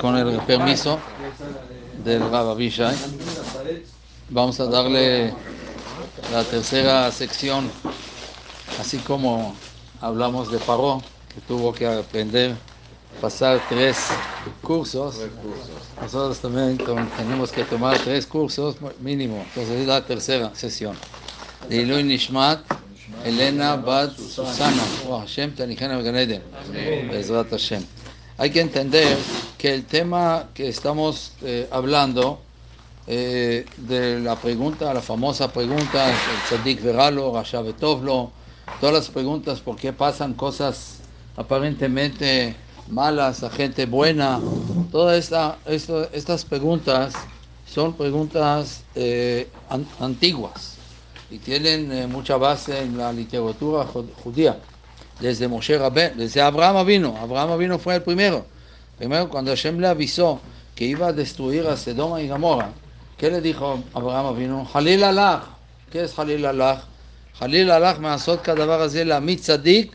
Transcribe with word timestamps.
Con 0.00 0.16
el 0.16 0.38
permiso 0.42 1.00
del 2.04 2.20
Rabbi 2.20 2.50
Abishai, 2.52 2.94
vamos 4.30 4.60
a 4.60 4.66
darle 4.66 5.34
la 6.30 6.44
tercera 6.44 7.10
sección, 7.10 7.68
así 8.78 8.98
como 8.98 9.56
hablamos 10.00 10.52
de 10.52 10.58
Paró, 10.58 11.02
que 11.34 11.40
tuvo 11.40 11.72
que 11.72 11.84
aprender, 11.84 12.54
pasar 13.20 13.60
tres 13.68 13.96
cursos. 14.62 15.16
Nosotros 16.00 16.38
también 16.38 16.78
tenemos 17.16 17.50
que 17.50 17.64
tomar 17.64 17.98
tres 17.98 18.24
cursos 18.24 18.76
mínimo. 19.00 19.44
Entonces 19.48 19.80
es 19.80 19.86
la 19.88 20.00
tercera 20.06 20.54
sesión. 20.54 20.96
De 21.68 21.78
Ilui 21.78 22.04
Nishmat, 22.04 22.60
Elena 23.24 23.74
Bad 23.74 24.16
Susana. 24.16 24.82
Hashem, 25.08 25.56
Tanijena 25.56 26.00
Ganeden. 26.00 26.42
Bezrat 27.10 27.50
Hashem. 27.50 27.95
Hay 28.38 28.50
que 28.50 28.60
entender 28.60 29.16
que 29.56 29.72
el 29.72 29.86
tema 29.86 30.48
que 30.52 30.68
estamos 30.68 31.32
eh, 31.42 31.66
hablando 31.70 32.38
eh, 33.06 33.64
de 33.78 34.20
la 34.20 34.36
pregunta, 34.36 34.92
la 34.92 35.00
famosa 35.00 35.50
pregunta, 35.50 36.10
el 36.10 36.42
tzadik 36.42 36.82
veralo, 36.82 37.32
rasha 37.32 37.62
betovlo, 37.62 38.30
todas 38.78 38.94
las 38.94 39.08
preguntas 39.08 39.60
por 39.60 39.76
qué 39.76 39.94
pasan 39.94 40.34
cosas 40.34 40.98
aparentemente 41.34 42.54
malas 42.90 43.42
a 43.42 43.48
gente 43.48 43.86
buena, 43.86 44.38
todas 44.92 45.18
esta, 45.18 45.56
estas 46.12 46.44
preguntas 46.44 47.14
son 47.66 47.94
preguntas 47.94 48.82
eh, 48.94 49.48
antiguas 49.98 50.76
y 51.30 51.38
tienen 51.38 52.12
mucha 52.12 52.36
base 52.36 52.82
en 52.82 52.98
la 52.98 53.14
literatura 53.14 53.86
judía 54.22 54.58
desde 55.20 55.48
Moshe 55.48 55.78
Rabbe, 55.78 56.12
desde 56.16 56.40
Abraham 56.40 56.86
vino. 56.86 57.16
Abraham 57.16 57.58
vino 57.58 57.78
fue 57.78 57.96
el 57.96 58.02
primero. 58.02 58.46
Primero, 58.98 59.28
cuando 59.28 59.50
Hashem 59.50 59.78
le 59.78 59.88
avisó 59.88 60.40
que 60.74 60.84
iba 60.84 61.08
a 61.08 61.12
destruir 61.12 61.66
a 61.66 61.76
Sedoma 61.76 62.20
y 62.20 62.28
Gomorra, 62.28 62.70
¿qué 63.16 63.30
le 63.30 63.40
dijo 63.40 63.82
Abraham 63.94 64.36
vino? 64.36 64.68
Halil 64.72 65.04
Allah. 65.04 65.44
¿Qué 65.90 66.04
es 66.04 66.18
Halil 66.18 66.44
Allah? 66.44 66.82
Halil 67.38 67.70
Allah 67.70 67.98
me 67.98 68.08
kadavar 68.42 68.80
hace 68.80 69.04
la 69.04 69.20
mitzadik 69.20 69.94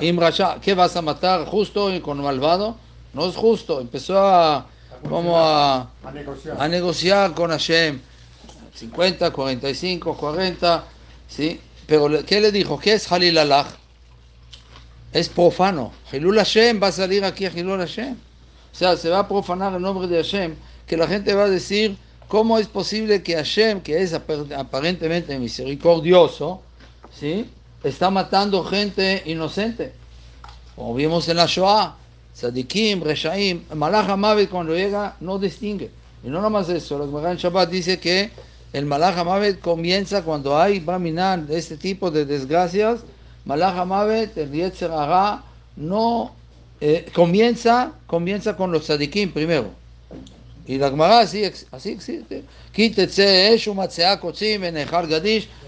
im 0.00 0.18
rasha. 0.18 0.58
¿Qué 0.60 0.74
vas 0.74 0.94
a 0.96 1.02
matar 1.02 1.46
justo 1.46 1.92
y 1.92 2.00
con 2.00 2.22
malvado? 2.22 2.76
No 3.14 3.26
es 3.26 3.36
justo. 3.36 3.80
Empezó 3.80 4.18
a, 4.18 4.66
como 5.08 5.38
a, 5.38 5.88
a, 6.58 6.68
negociar. 6.68 7.32
con 7.32 7.50
Hashem. 7.50 8.00
50, 8.74 9.30
45, 9.30 10.16
40, 10.16 10.84
¿sí? 11.28 11.60
Pero 11.86 12.08
¿qué 12.26 12.40
le 12.40 12.50
dijo? 12.50 12.78
¿Qué 12.78 12.94
es 12.94 13.10
Halil 13.10 13.38
Allah? 13.38 13.66
Es 15.14 15.28
profano. 15.28 15.92
Hilul 16.12 16.36
Hashem 16.36 16.82
va 16.82 16.88
a 16.88 16.92
salir 16.92 17.24
aquí 17.24 17.46
a 17.46 17.50
Hilul 17.50 17.78
Hashem. 17.78 18.14
O 18.14 18.76
sea, 18.76 18.96
se 18.96 19.08
va 19.08 19.20
a 19.20 19.28
profanar 19.28 19.72
el 19.72 19.80
nombre 19.80 20.08
de 20.08 20.16
Hashem, 20.16 20.56
que 20.86 20.96
la 20.96 21.06
gente 21.06 21.32
va 21.32 21.44
a 21.44 21.48
decir, 21.48 21.96
¿cómo 22.26 22.58
es 22.58 22.66
posible 22.66 23.22
que 23.22 23.36
Hashem, 23.36 23.80
que 23.80 24.02
es 24.02 24.12
aparentemente 24.12 25.38
misericordioso, 25.38 26.60
¿sí? 27.16 27.48
está 27.84 28.10
matando 28.10 28.64
gente 28.64 29.22
inocente? 29.26 29.92
Como 30.74 30.94
vimos 30.94 31.28
en 31.28 31.36
la 31.36 31.46
Shoah, 31.46 31.94
Sadikim, 32.34 33.00
Reshaim, 33.00 33.62
Malach 33.72 34.08
Hamavet 34.08 34.50
cuando 34.50 34.74
llega 34.74 35.16
no 35.20 35.38
distingue. 35.38 35.90
Y 36.24 36.28
no 36.28 36.42
nomás 36.42 36.68
eso, 36.68 36.98
la 36.98 37.04
Gemara 37.04 37.34
Shabbat 37.34 37.70
dice 37.70 38.00
que 38.00 38.30
el 38.72 38.84
Malach 38.84 39.16
Hamavet 39.16 39.60
comienza 39.60 40.24
cuando 40.24 40.58
hay 40.58 40.80
Braminan 40.80 41.46
este 41.50 41.76
tipo 41.76 42.10
de 42.10 42.24
desgracias, 42.24 43.04
Malach 43.44 43.76
Hamavet, 43.76 44.36
el 44.38 44.50
Yetzer 44.50 44.90
no 45.76 46.32
eh, 46.80 47.06
comienza, 47.12 47.92
comienza 48.06 48.56
con 48.56 48.72
los 48.72 48.84
tzadikim 48.84 49.32
primero. 49.32 49.70
Y 50.66 50.78
la 50.78 50.88
Gemara 50.88 51.20
así, 51.20 51.44
así 51.70 51.90
existe. 51.90 52.44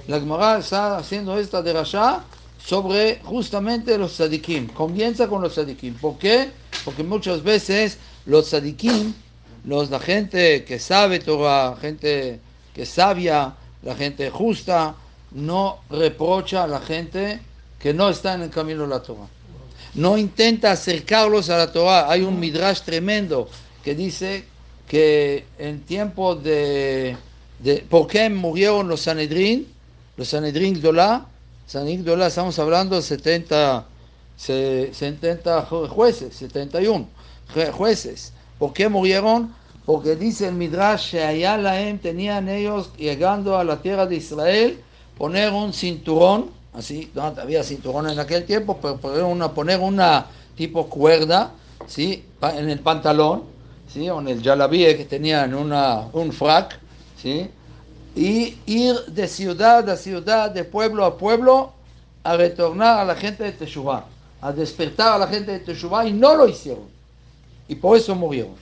La 0.09 0.21
Gemara 0.21 0.59
está 0.59 0.97
haciendo 0.97 1.39
esta 1.39 1.61
derasha 1.61 2.25
sobre 2.65 3.21
justamente 3.25 3.99
los 3.99 4.15
tzadikim. 4.15 4.69
Comienza 4.69 5.29
con 5.29 5.43
los 5.43 5.53
tzadikim. 5.53 5.95
¿Por 5.95 6.17
qué? 6.17 6.51
Porque 6.85 7.03
muchas 7.03 7.43
veces 7.43 7.99
los 8.25 8.47
tzadikim, 8.47 9.13
los, 9.65 9.91
la 9.91 10.01
gente 10.01 10.65
que 10.65 10.79
sabe 10.79 11.19
Torah, 11.19 11.77
gente 11.79 12.41
que 12.75 12.87
sabia, 12.87 13.55
la 13.83 13.95
gente 13.95 14.31
justa, 14.31 14.95
no 15.33 15.81
reprocha 15.91 16.65
a 16.65 16.67
la 16.67 16.81
gente 16.81 17.41
que 17.79 17.93
no 17.93 18.09
está 18.09 18.35
en 18.35 18.43
el 18.43 18.51
camino 18.51 18.83
de 18.83 18.89
la 18.89 19.03
Torah. 19.03 19.29
No 19.95 20.19
intenta 20.19 20.73
acercarlos 20.73 21.51
a 21.51 21.59
la 21.59 21.73
Torah. 21.73 22.11
Hay 22.11 22.23
un 22.23 22.39
midrash 22.39 22.81
tremendo 22.83 23.49
que 23.83 23.95
dice 23.95 24.45
que 24.87 25.47
en 25.59 25.83
tiempo 25.83 26.35
de, 26.35 27.17
de 27.59 27.79
¿por 27.89 28.07
qué 28.07 28.29
murieron 28.31 28.89
los 28.89 29.01
Sanedrín? 29.01 29.69
Los 30.17 30.29
Sanedrín 30.29 30.81
Gdolá, 30.81 31.27
Sanedrín 31.67 32.05
Gdolá, 32.05 32.29
estamos 32.29 32.59
hablando 32.59 32.97
de 32.97 33.03
70, 33.03 33.87
70 34.37 35.63
jueces, 35.89 36.35
71 36.37 37.07
jueces. 37.73 38.33
¿Por 38.59 38.73
qué 38.73 38.89
murieron? 38.89 39.55
Porque 39.85 40.17
dice 40.17 40.49
el 40.49 40.55
Midrash 40.55 41.17
allá 41.17 41.57
la 41.57 41.77
tenían 41.99 42.49
ellos 42.49 42.91
llegando 42.97 43.57
a 43.57 43.65
la 43.65 43.81
tierra 43.83 44.07
de 44.07 44.17
Israel 44.17 44.81
poner 45.17 45.53
un 45.53 45.73
cinturón 45.73 46.51
así, 46.77 47.11
no 47.15 47.23
había 47.23 47.63
cinturón 47.63 48.11
en 48.11 48.19
aquel 48.19 48.45
tiempo, 48.45 48.79
pero 48.81 48.99
poner 48.99 49.25
una, 49.25 49.53
poner 49.53 49.81
una 49.81 50.27
tipo 50.57 50.87
cuerda, 50.89 51.53
¿sí? 51.87 52.25
En 52.43 52.69
el 52.69 52.81
pantalón, 52.81 53.45
¿sí? 53.93 54.09
O 54.11 54.21
en 54.21 54.29
el 54.29 54.43
jalabie 54.43 54.97
que 54.97 55.05
tenían 55.05 55.55
una, 55.55 56.09
un 56.13 56.33
frac, 56.33 56.79
¿sí? 57.21 57.51
Y 58.15 58.57
ir 58.67 58.95
de 59.07 59.27
ciudad 59.29 59.89
a 59.89 59.97
ciudad, 59.97 60.51
de 60.51 60.65
pueblo 60.65 61.05
a 61.05 61.17
pueblo, 61.17 61.73
a 62.23 62.37
retornar 62.37 63.01
a 63.01 63.05
la 63.05 63.15
gente 63.15 63.45
de 63.45 63.53
Teshuvah, 63.53 64.05
a 64.41 64.53
despertar 64.53 65.15
a 65.15 65.19
la 65.19 65.27
gente 65.27 65.53
de 65.53 65.61
Teshuvah, 65.61 66.07
y 66.07 66.13
no 66.13 66.35
lo 66.35 66.49
hicieron. 66.49 66.85
Y 67.69 67.75
por 67.75 67.97
eso 67.97 68.15
murieron. 68.15 68.55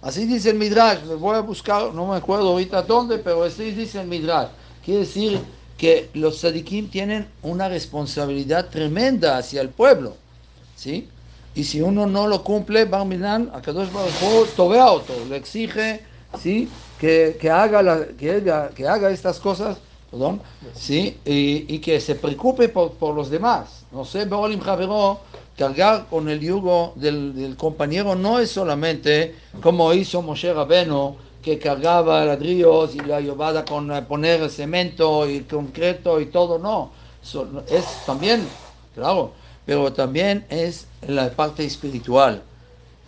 Así 0.00 0.26
dice 0.26 0.50
el 0.50 0.56
Midrash, 0.56 1.04
les 1.04 1.18
voy 1.18 1.36
a 1.36 1.40
buscar, 1.40 1.94
no 1.94 2.08
me 2.08 2.16
acuerdo 2.16 2.48
ahorita 2.48 2.82
dónde, 2.82 3.18
pero 3.18 3.44
así 3.44 3.70
dice 3.70 4.00
el 4.00 4.08
Midrash. 4.08 4.48
Quiere 4.84 5.00
decir 5.00 5.40
que 5.82 6.10
los 6.14 6.36
tzadikim 6.36 6.90
tienen 6.90 7.26
una 7.42 7.68
responsabilidad 7.68 8.68
tremenda 8.68 9.36
hacia 9.36 9.60
el 9.60 9.68
pueblo, 9.68 10.14
¿sí? 10.76 11.08
Y 11.56 11.64
si 11.64 11.80
uno 11.80 12.06
no 12.06 12.28
lo 12.28 12.44
cumple, 12.44 12.84
Barminan, 12.84 13.50
a 13.52 13.60
Kadosh 13.60 13.88
tobea 14.54 14.92
otro, 14.92 15.16
le 15.28 15.34
exige, 15.34 16.02
¿sí? 16.40 16.68
Que, 17.00 17.36
que 17.40 17.50
haga 17.50 17.82
la, 17.82 18.06
que, 18.16 18.44
que, 18.76 18.86
haga 18.86 19.10
estas 19.10 19.40
cosas, 19.40 19.78
perdón, 20.08 20.40
¿sí? 20.72 21.18
Y, 21.24 21.74
y 21.74 21.80
que 21.80 22.00
se 22.00 22.14
preocupe 22.14 22.68
por, 22.68 22.92
por, 22.92 23.16
los 23.16 23.28
demás. 23.28 23.84
No 23.90 24.04
sé, 24.04 24.24
Beolim 24.24 24.60
Javero, 24.60 25.18
cargar 25.58 26.06
con 26.08 26.28
el 26.28 26.38
yugo 26.38 26.92
del, 26.94 27.34
del, 27.34 27.56
compañero 27.56 28.14
no 28.14 28.38
es 28.38 28.52
solamente 28.52 29.34
como 29.60 29.92
hizo 29.92 30.22
Moshe 30.22 30.54
Rabeno, 30.54 31.16
que 31.42 31.58
cargaba 31.58 32.24
ladrillos 32.24 32.94
y 32.94 33.00
la 33.00 33.20
llevaba 33.20 33.64
con 33.64 33.92
eh, 33.92 34.02
poner 34.02 34.48
cemento 34.48 35.28
y 35.28 35.40
concreto 35.40 36.20
y 36.20 36.26
todo, 36.26 36.58
no. 36.58 36.92
es 37.68 37.84
también, 38.06 38.46
claro, 38.94 39.32
pero 39.66 39.92
también 39.92 40.46
es 40.48 40.86
la 41.06 41.30
parte 41.30 41.64
espiritual. 41.64 42.42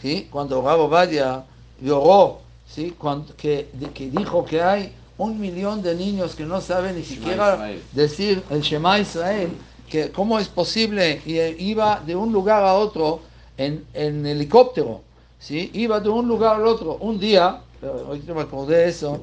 ¿sí? 0.03 0.29
Cuando 0.31 0.61
Rabo 0.61 0.89
Badia 0.89 1.45
lloró, 1.81 2.41
¿sí? 2.69 2.95
Cuando, 2.99 3.35
que, 3.37 3.69
que 3.95 4.11
dijo 4.11 4.45
que 4.45 4.61
hay 4.61 4.93
un 5.17 5.41
millón 5.41 5.81
de 5.83 5.95
niños 5.95 6.35
que 6.35 6.45
no 6.45 6.61
saben 6.61 6.97
ni 6.97 7.05
siquiera 7.05 7.71
decir 7.93 8.43
el 8.51 8.61
Shema 8.63 8.99
Israel, 8.99 9.51
que 9.89 10.11
cómo 10.11 10.39
es 10.41 10.49
posible, 10.49 11.23
y 11.25 11.39
eh, 11.39 11.55
iba 11.59 12.01
de 12.05 12.17
un 12.17 12.33
lugar 12.33 12.65
a 12.65 12.75
otro 12.75 13.21
en, 13.57 13.85
en 13.95 14.27
helicóptero, 14.27 15.03
¿sí? 15.39 15.71
iba 15.73 16.01
de 16.01 16.09
un 16.09 16.27
lugar 16.27 16.57
al 16.57 16.67
otro. 16.67 16.97
Un 17.01 17.21
día 17.21 17.61
hoy 18.09 18.23
me 18.35 18.43
acordé 18.43 18.77
de 18.79 18.89
eso, 18.89 19.21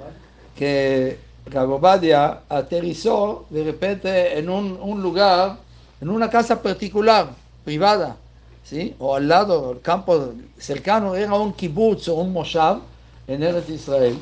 que 0.55 1.17
Gagobadia 1.45 2.41
aterrizó 2.49 3.45
de 3.49 3.63
repente 3.63 4.37
en 4.37 4.49
un, 4.49 4.77
un, 4.81 5.01
lugar, 5.01 5.57
en 5.99 6.09
una 6.09 6.29
casa 6.29 6.61
particular, 6.61 7.29
privada, 7.63 8.17
¿sí? 8.63 8.95
o 8.99 9.15
al 9.15 9.27
lado, 9.27 9.71
el 9.71 9.81
campo 9.81 10.33
cercano, 10.57 11.15
era 11.15 11.33
un 11.33 11.53
kibutz 11.53 12.07
o 12.07 12.15
un 12.15 12.33
moshav 12.33 12.79
en 13.27 13.43
Eretz 13.43 13.69
Israel, 13.69 14.17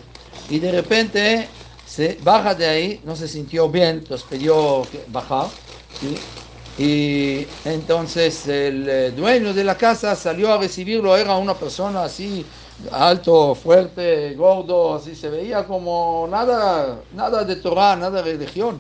y 0.49 0.59
de 0.59 0.71
repente 0.71 1.49
se 1.85 2.17
baja 2.21 2.53
de 2.55 2.67
ahí, 2.67 3.01
no 3.03 3.15
se 3.15 3.27
sintió 3.27 3.69
bien, 3.69 3.99
entonces 3.99 4.25
pidió 4.29 4.83
bajar, 5.07 5.51
¿sí? 5.91 6.23
y 6.77 7.45
entonces 7.65 8.47
el 8.47 8.87
eh, 8.87 9.11
dueño 9.11 9.53
de 9.53 9.65
la 9.65 9.77
casa 9.77 10.15
salió 10.15 10.53
a 10.53 10.57
recibirlo, 10.57 11.17
era 11.17 11.35
una 11.35 11.57
persona 11.57 12.03
así 12.03 12.45
alto, 12.91 13.55
fuerte, 13.55 14.33
gordo, 14.35 14.95
así 14.95 15.15
se 15.15 15.29
veía 15.29 15.65
como 15.65 16.27
nada, 16.29 16.99
nada 17.13 17.43
de 17.43 17.55
Torah, 17.57 17.95
nada 17.95 18.21
de 18.21 18.33
religión. 18.33 18.79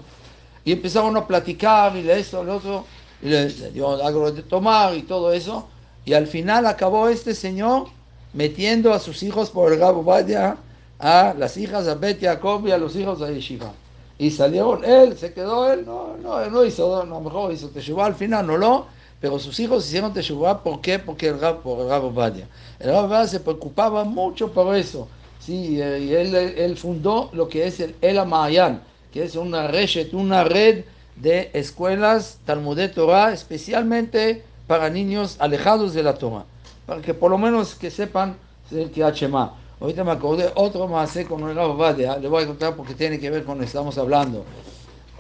Y 0.63 0.73
empezaron 0.73 1.15
a 1.17 1.25
platicar 1.25 1.95
y 1.95 2.09
esto, 2.09 2.43
lo 2.43 2.57
otro, 2.57 2.85
y 3.21 3.29
le, 3.29 3.49
dio 3.71 4.03
algo 4.03 4.31
de 4.31 4.43
tomar 4.43 4.95
y 4.95 5.03
todo 5.03 5.31
eso. 5.33 5.67
Y 6.05 6.13
al 6.13 6.27
final 6.27 6.65
acabó 6.65 7.09
este 7.09 7.35
señor 7.35 7.87
metiendo 8.33 8.93
a 8.93 8.99
sus 8.99 9.23
hijos 9.23 9.49
por 9.49 9.73
el 9.73 9.79
Rabo 9.79 10.03
Badia, 10.03 10.57
a 10.99 11.33
las 11.37 11.57
hijas 11.57 11.87
a 11.87 11.95
Bet 11.95 12.21
Jacob 12.21 12.67
y 12.67 12.71
a 12.71 12.77
los 12.77 12.95
hijos 12.95 13.21
a 13.21 13.31
Yeshiva. 13.31 13.71
Y 14.17 14.31
salieron, 14.31 14.83
él, 14.83 15.17
se 15.17 15.33
quedó 15.33 15.71
él, 15.71 15.85
no, 15.85 16.17
no, 16.21 16.45
no 16.49 16.65
hizo, 16.65 17.05
no, 17.05 17.21
mejor 17.21 17.53
hizo 17.53 17.69
Teshuvah 17.69 18.07
al 18.07 18.15
final, 18.15 18.45
no 18.45 18.57
lo, 18.57 18.85
pero 19.19 19.37
sus 19.37 19.59
hijos 19.59 19.85
hicieron 19.85 20.13
Teshuvah, 20.13 20.63
¿por 20.63 20.81
qué? 20.81 20.97
Porque 20.97 21.27
el 21.27 21.39
Rab, 21.39 21.61
por 21.61 21.81
el 21.81 21.89
Rabo 21.89 22.11
Badia. 22.11 22.47
El 22.79 22.91
Rabo 22.91 23.09
Badia 23.09 23.27
se 23.27 23.39
preocupaba 23.39 24.03
mucho 24.05 24.51
por 24.51 24.75
eso. 24.75 25.07
Sí, 25.39 25.81
eh, 25.81 25.99
y 25.99 26.13
él, 26.13 26.77
fundó 26.77 27.29
lo 27.33 27.49
que 27.49 27.67
es 27.67 27.79
el 27.79 27.95
El 28.01 28.19
Amayan, 28.19 28.81
que 29.11 29.23
es 29.23 29.35
una 29.35 29.67
red, 29.67 30.13
una 30.13 30.43
red 30.43 30.85
de 31.15 31.49
escuelas 31.53 32.39
Talmud 32.45 32.79
Torah, 32.93 33.33
especialmente 33.33 34.43
para 34.67 34.89
niños 34.89 35.35
alejados 35.39 35.93
de 35.93 36.03
la 36.03 36.13
Torah, 36.13 36.45
para 36.85 37.01
que 37.01 37.13
por 37.13 37.31
lo 37.31 37.37
menos 37.37 37.75
que 37.75 37.91
sepan 37.91 38.37
el 38.71 39.03
Hachemá. 39.03 39.55
Ahorita 39.81 40.03
me 40.03 40.11
acordé 40.11 40.51
otro 40.55 40.87
más 40.87 41.17
con 41.27 41.49
el 41.49 41.55
Rav 41.55 41.75
Badia, 41.75 42.17
le 42.17 42.27
voy 42.27 42.43
a 42.43 42.47
contar 42.47 42.75
porque 42.75 42.93
tiene 42.93 43.19
que 43.19 43.29
ver 43.29 43.43
con 43.43 43.55
lo 43.55 43.61
que 43.61 43.67
estamos 43.67 43.97
hablando. 43.97 44.45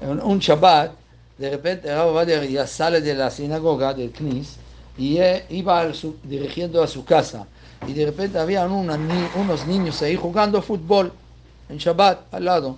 Un 0.01 0.39
Shabbat, 0.39 0.91
de 1.39 1.49
repente 1.49 1.87
el 1.87 1.95
Rav 1.95 2.13
Badia 2.13 2.43
ya 2.43 2.67
sale 2.67 2.99
de 2.99 3.15
la 3.15 3.31
sinagoga 3.31 3.93
del 3.93 4.11
Knis 4.11 4.57
y 4.97 5.19
iba 5.49 5.89
dirigiendo 6.23 6.83
a 6.83 6.87
su 6.87 7.05
casa. 7.05 7.47
Y 7.87 7.93
de 7.93 8.07
repente 8.07 8.37
había 8.37 8.65
unos 8.65 9.65
niños 9.65 10.01
ahí 10.01 10.17
jugando 10.17 10.61
fútbol 10.61 11.13
en 11.69 11.77
Shabbat 11.77 12.33
al 12.33 12.43
lado. 12.43 12.77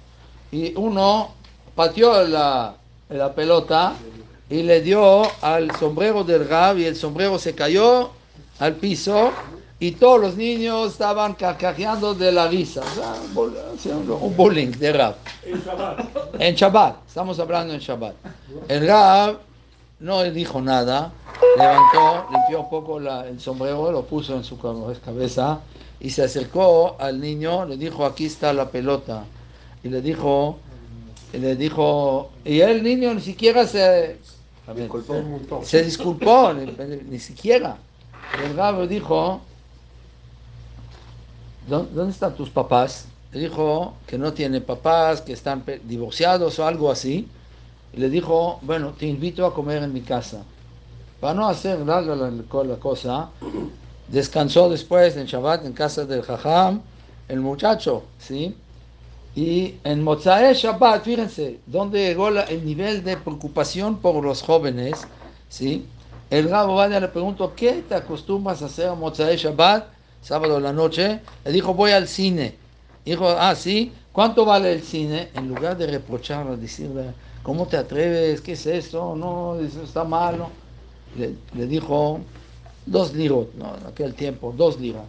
Y 0.51 0.75
uno 0.75 1.31
pateó 1.75 2.23
la, 2.27 2.75
la 3.09 3.33
pelota 3.33 3.95
y 4.47 4.61
le 4.61 4.81
dio 4.81 5.23
al 5.41 5.75
sombrero 5.77 6.23
del 6.23 6.47
Rab 6.47 6.77
y 6.77 6.85
el 6.85 6.95
sombrero 6.95 7.39
se 7.39 7.55
cayó 7.55 8.11
al 8.59 8.75
piso 8.75 9.31
y 9.81 9.93
todos 9.93 10.21
los 10.21 10.37
niños 10.37 10.91
estaban 10.91 11.33
carcajeando 11.33 12.13
de 12.13 12.31
la 12.31 12.47
risa. 12.47 12.81
O 12.81 13.77
sea, 13.79 13.95
un 14.13 14.37
bullying 14.37 14.69
de 14.77 14.93
Rab. 14.93 15.15
En 15.43 15.59
Shabbat. 15.59 15.99
En 16.39 16.55
Shabbat, 16.55 16.95
estamos 17.07 17.39
hablando 17.39 17.73
en 17.73 17.79
Shabbat. 17.79 18.13
El 18.67 18.87
Rab 18.87 19.39
no 19.99 20.21
dijo 20.25 20.61
nada, 20.61 21.11
levantó, 21.57 22.27
limpió 22.31 22.61
un 22.61 22.69
poco 22.69 22.99
el 22.99 23.39
sombrero, 23.39 23.91
lo 23.91 24.05
puso 24.05 24.35
en 24.35 24.43
su 24.43 24.55
cabeza 24.59 25.61
y 25.99 26.11
se 26.11 26.25
acercó 26.25 26.95
al 26.99 27.19
niño, 27.19 27.65
le 27.65 27.75
dijo, 27.75 28.05
aquí 28.05 28.27
está 28.27 28.53
la 28.53 28.69
pelota. 28.69 29.23
Y 29.83 29.89
le 29.89 30.03
dijo, 30.03 30.59
y 31.33 31.39
le 31.39 31.55
dijo, 31.55 32.29
y 32.45 32.61
el 32.61 32.83
niño 32.83 33.15
ni 33.15 33.21
siquiera 33.21 33.65
se, 33.65 34.19
se 35.63 35.83
disculpó, 35.83 36.53
ni, 36.53 37.17
siquiera. 37.17 37.77
El 38.45 38.55
Rab 38.55 38.87
dijo, 38.87 39.41
¿dónde 41.71 42.11
están 42.11 42.35
tus 42.35 42.49
papás? 42.49 43.05
Le 43.31 43.39
dijo 43.39 43.93
que 44.05 44.17
no 44.17 44.33
tiene 44.33 44.59
papás, 44.59 45.21
que 45.21 45.33
están 45.33 45.63
divorciados 45.85 46.59
o 46.59 46.65
algo 46.67 46.91
así. 46.91 47.27
Y 47.93 47.97
le 47.97 48.09
dijo, 48.09 48.59
bueno, 48.61 48.93
te 48.97 49.05
invito 49.05 49.45
a 49.45 49.53
comer 49.53 49.83
en 49.83 49.93
mi 49.93 50.01
casa. 50.01 50.43
Para 51.19 51.33
no 51.33 51.47
hacer 51.47 51.79
larga 51.79 52.15
la, 52.15 52.75
cosa, 52.77 53.29
descansó 54.07 54.69
después 54.69 55.15
en 55.15 55.25
Shabbat 55.25 55.65
en 55.65 55.73
casa 55.73 56.05
del 56.05 56.23
Jajam, 56.23 56.81
el 57.27 57.39
muchacho, 57.39 58.03
¿sí? 58.17 58.55
Y 59.35 59.75
en 59.83 60.03
Mozae 60.03 60.53
Shabbat, 60.53 61.03
fíjense, 61.03 61.59
donde 61.65 62.07
llegó 62.07 62.27
el 62.29 62.65
nivel 62.65 63.03
de 63.03 63.15
preocupación 63.15 63.99
por 63.99 64.21
los 64.21 64.41
jóvenes, 64.41 65.07
¿sí? 65.47 65.85
El 66.29 66.49
Rabo 66.49 66.75
Vadia 66.75 66.99
le 66.99 67.07
preguntó, 67.07 67.53
¿qué 67.55 67.83
te 67.87 67.95
acostumbras 67.95 68.61
a 68.61 68.65
hacer 68.65 68.91
en 68.91 68.99
Mozae 68.99 69.37
Shabbat, 69.37 69.85
sábado 70.21 70.55
de 70.55 70.61
la 70.61 70.73
noche? 70.73 71.21
Le 71.45 71.51
dijo, 71.51 71.73
voy 71.73 71.91
al 71.91 72.07
cine. 72.07 72.55
Dijo, 73.05 73.27
ah, 73.27 73.55
sí, 73.55 73.91
¿cuánto 74.11 74.45
vale 74.45 74.71
el 74.73 74.81
cine? 74.81 75.29
En 75.33 75.47
lugar 75.47 75.77
de 75.77 75.87
reprocharle, 75.87 76.57
decirle, 76.57 77.13
¿cómo 77.43 77.65
te 77.67 77.77
atreves? 77.77 78.41
¿Qué 78.41 78.53
es 78.53 78.65
esto? 78.65 79.15
No, 79.15 79.59
eso 79.59 79.83
está 79.83 80.03
mal. 80.03 80.45
Le, 81.17 81.65
dijo, 81.65 82.19
dos 82.85 83.13
lirot, 83.13 83.53
¿no? 83.55 83.75
En 83.77 83.87
aquel 83.87 84.13
tiempo, 84.13 84.53
dos 84.55 84.79
liras. 84.79 85.05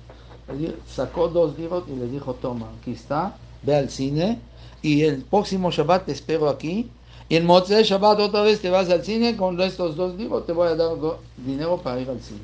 Sacó 0.86 1.28
dos 1.28 1.58
lirot 1.58 1.88
y 1.88 1.96
le 1.96 2.06
dijo, 2.06 2.34
toma, 2.34 2.70
aquí 2.80 2.92
está 2.92 3.34
ve 3.62 3.76
al 3.76 3.90
cine 3.90 4.40
y 4.82 5.02
el 5.02 5.22
próximo 5.22 5.70
Shabbat 5.70 6.06
te 6.06 6.12
espero 6.12 6.48
aquí. 6.48 6.90
Y 7.28 7.36
en 7.36 7.46
Motzei 7.46 7.82
Shabbat 7.82 8.20
otra 8.20 8.42
vez 8.42 8.60
te 8.60 8.68
vas 8.68 8.90
al 8.90 9.04
cine 9.04 9.36
con 9.36 9.58
estos 9.60 9.96
dos 9.96 10.14
libros, 10.16 10.44
te 10.44 10.52
voy 10.52 10.68
a 10.68 10.74
dar 10.74 10.90
dinero 11.36 11.78
para 11.78 12.00
ir 12.00 12.10
al 12.10 12.20
cine. 12.20 12.40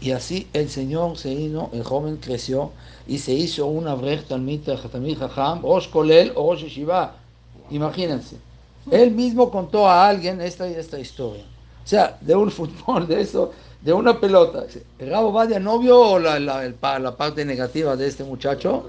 Y 0.00 0.12
así 0.12 0.46
el 0.52 0.68
Señor 0.68 1.18
se 1.18 1.34
vino, 1.34 1.70
el 1.72 1.82
joven 1.82 2.18
creció 2.18 2.70
y 3.06 3.18
se 3.18 3.32
hizo 3.32 3.66
una 3.66 3.92
Avrech 3.92 4.26
Talmid 4.26 4.62
Jajam, 5.18 5.62
Rosh 5.62 5.88
Kolel 5.88 6.32
o 6.34 6.52
Rosh 6.52 6.64
Yeshiva. 6.64 7.14
Imagínense. 7.70 8.36
Él 8.90 9.10
mismo 9.10 9.50
contó 9.50 9.88
a 9.88 10.08
alguien 10.08 10.40
esta, 10.40 10.66
esta 10.66 10.98
historia. 10.98 11.42
O 11.84 11.88
sea, 11.88 12.16
de 12.20 12.34
un 12.34 12.50
fútbol, 12.58 13.08
de 13.08 13.20
eso, 13.20 13.52
de 13.80 13.92
una 13.92 14.18
pelota. 14.18 14.64
El 14.98 15.10
Rabo 15.10 15.32
Badia 15.32 15.58
no 15.58 15.78
vio 15.78 16.18
la, 16.18 16.38
la, 16.38 16.98
la 16.98 17.16
parte 17.16 17.44
negativa 17.44 17.96
de 17.96 18.06
este 18.06 18.24
muchacho, 18.24 18.86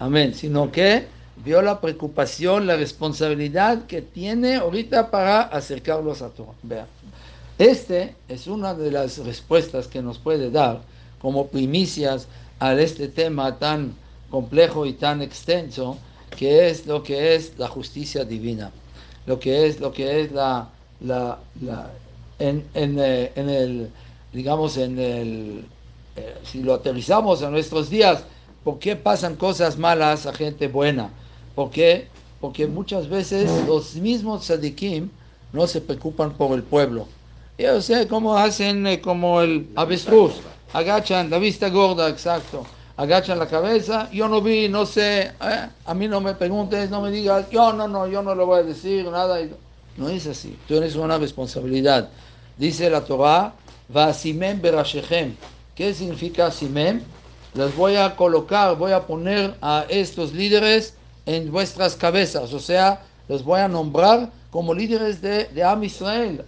Amén. 0.00 0.34
Sino 0.34 0.72
que 0.72 1.06
vio 1.44 1.62
la 1.62 1.80
preocupación, 1.80 2.66
la 2.66 2.76
responsabilidad 2.76 3.84
que 3.86 4.02
tiene 4.02 4.56
ahorita 4.56 5.10
para 5.10 5.42
acercarlos 5.42 6.22
a 6.22 6.30
Torah. 6.30 6.52
Vean. 6.62 6.86
Este 7.60 8.16
es 8.28 8.46
una 8.46 8.74
de 8.74 8.90
las 8.90 9.18
respuestas 9.18 9.86
que 9.86 10.00
nos 10.00 10.18
puede 10.18 10.50
dar 10.50 10.80
como 11.20 11.46
primicias 11.48 12.26
a 12.58 12.72
este 12.72 13.06
tema 13.06 13.58
tan 13.58 13.94
complejo 14.30 14.86
y 14.86 14.94
tan 14.94 15.20
extenso 15.20 15.98
que 16.36 16.68
es 16.70 16.86
lo 16.86 17.02
que 17.02 17.34
es 17.34 17.52
la 17.58 17.68
justicia 17.68 18.24
divina, 18.24 18.72
lo 19.26 19.38
que 19.38 19.66
es 19.66 19.78
lo 19.78 19.92
que 19.92 20.22
es 20.22 20.32
la, 20.32 20.70
la, 21.00 21.38
en, 22.38 22.64
eh, 22.74 23.32
en, 23.36 23.50
el 23.50 23.90
digamos 24.32 24.78
en 24.78 24.98
el 24.98 25.64
eh, 26.16 26.36
si 26.42 26.62
lo 26.62 26.74
aterrizamos 26.74 27.42
a 27.42 27.50
nuestros 27.50 27.90
días 27.90 28.24
¿Por 28.64 28.78
qué 28.78 28.94
pasan 28.94 29.36
cosas 29.36 29.78
malas 29.78 30.26
a 30.26 30.34
gente 30.34 30.68
buena? 30.68 31.10
¿Por 31.54 31.70
qué? 31.70 32.08
Porque 32.40 32.66
muchas 32.66 33.08
veces 33.08 33.50
los 33.66 33.94
mismos 33.96 34.42
tzadikim 34.42 35.08
no 35.52 35.66
se 35.66 35.80
preocupan 35.80 36.34
por 36.34 36.54
el 36.54 36.62
pueblo. 36.62 37.06
Yo 37.60 37.82
sé 37.82 38.08
cómo 38.08 38.38
hacen 38.38 38.86
eh, 38.86 39.02
como 39.02 39.42
el 39.42 39.68
avestruz, 39.76 40.32
agachan 40.72 41.28
la 41.28 41.38
vista 41.38 41.68
gorda, 41.68 42.08
exacto, 42.08 42.64
agachan 42.96 43.38
la 43.38 43.46
cabeza, 43.48 44.08
yo 44.10 44.28
no 44.28 44.40
vi, 44.40 44.66
no 44.66 44.86
sé, 44.86 45.32
eh, 45.42 45.68
a 45.84 45.92
mí 45.92 46.08
no 46.08 46.22
me 46.22 46.32
preguntes, 46.32 46.88
no 46.88 47.02
me 47.02 47.10
digas, 47.10 47.50
yo 47.50 47.74
no, 47.74 47.86
no, 47.86 48.06
yo 48.06 48.22
no 48.22 48.34
le 48.34 48.44
voy 48.44 48.60
a 48.60 48.62
decir 48.62 49.04
nada. 49.10 49.38
No 49.98 50.08
es 50.08 50.26
así, 50.26 50.56
tú 50.66 50.74
tienes 50.74 50.96
una 50.96 51.18
responsabilidad. 51.18 52.08
Dice 52.56 52.88
la 52.88 53.04
Torah, 53.04 53.52
va 53.94 54.14
simem 54.14 54.58
berashechem. 54.58 55.36
¿Qué 55.74 55.92
significa 55.92 56.50
simem? 56.50 57.02
les 57.52 57.76
voy 57.76 57.96
a 57.96 58.16
colocar, 58.16 58.74
voy 58.78 58.92
a 58.92 59.06
poner 59.06 59.54
a 59.60 59.84
estos 59.90 60.32
líderes 60.32 60.94
en 61.26 61.52
vuestras 61.52 61.94
cabezas, 61.94 62.54
o 62.54 62.60
sea, 62.60 63.02
les 63.28 63.44
voy 63.44 63.60
a 63.60 63.68
nombrar 63.68 64.30
como 64.50 64.72
líderes 64.72 65.20
de, 65.20 65.44
de 65.44 65.62
Am 65.62 65.84
Israel. 65.84 66.42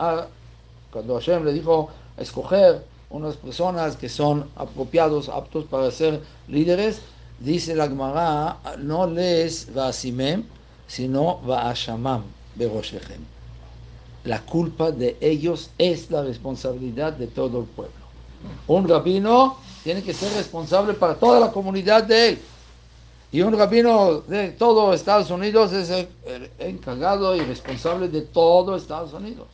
Cuando 0.92 1.14
Hashem 1.14 1.44
le 1.44 1.52
dijo 1.52 1.88
escoger 2.16 2.84
unas 3.10 3.36
personas 3.36 3.96
que 3.96 4.08
son 4.08 4.48
apropiados, 4.56 5.28
aptos 5.28 5.64
para 5.64 5.90
ser 5.90 6.20
líderes, 6.48 7.00
dice 7.40 7.74
la 7.74 7.88
Gemara, 7.88 8.58
no 8.78 9.06
les 9.06 9.68
va 9.76 9.88
a 9.88 9.92
Simem, 9.92 10.44
sino 10.86 11.40
va 11.48 11.70
a 11.70 11.74
Shamam, 11.74 12.22
Beroshechem. 12.54 13.20
La 14.24 14.40
culpa 14.42 14.92
de 14.92 15.16
ellos 15.20 15.70
es 15.78 16.10
la 16.10 16.22
responsabilidad 16.22 17.14
de 17.14 17.26
todo 17.26 17.60
el 17.60 17.66
pueblo. 17.66 18.02
Un 18.68 18.88
rabino 18.88 19.56
tiene 19.82 20.02
que 20.02 20.14
ser 20.14 20.32
responsable 20.34 20.94
para 20.94 21.14
toda 21.16 21.40
la 21.40 21.50
comunidad 21.50 22.04
de 22.04 22.28
él. 22.28 22.38
Y 23.32 23.40
un 23.40 23.56
rabino 23.56 24.20
de 24.20 24.50
todo 24.50 24.92
Estados 24.92 25.30
Unidos 25.30 25.72
es 25.72 25.90
el, 25.90 26.50
encargado 26.58 27.34
y 27.34 27.40
responsable 27.40 28.08
de 28.08 28.20
todo 28.20 28.76
Estados 28.76 29.12
Unidos. 29.12 29.48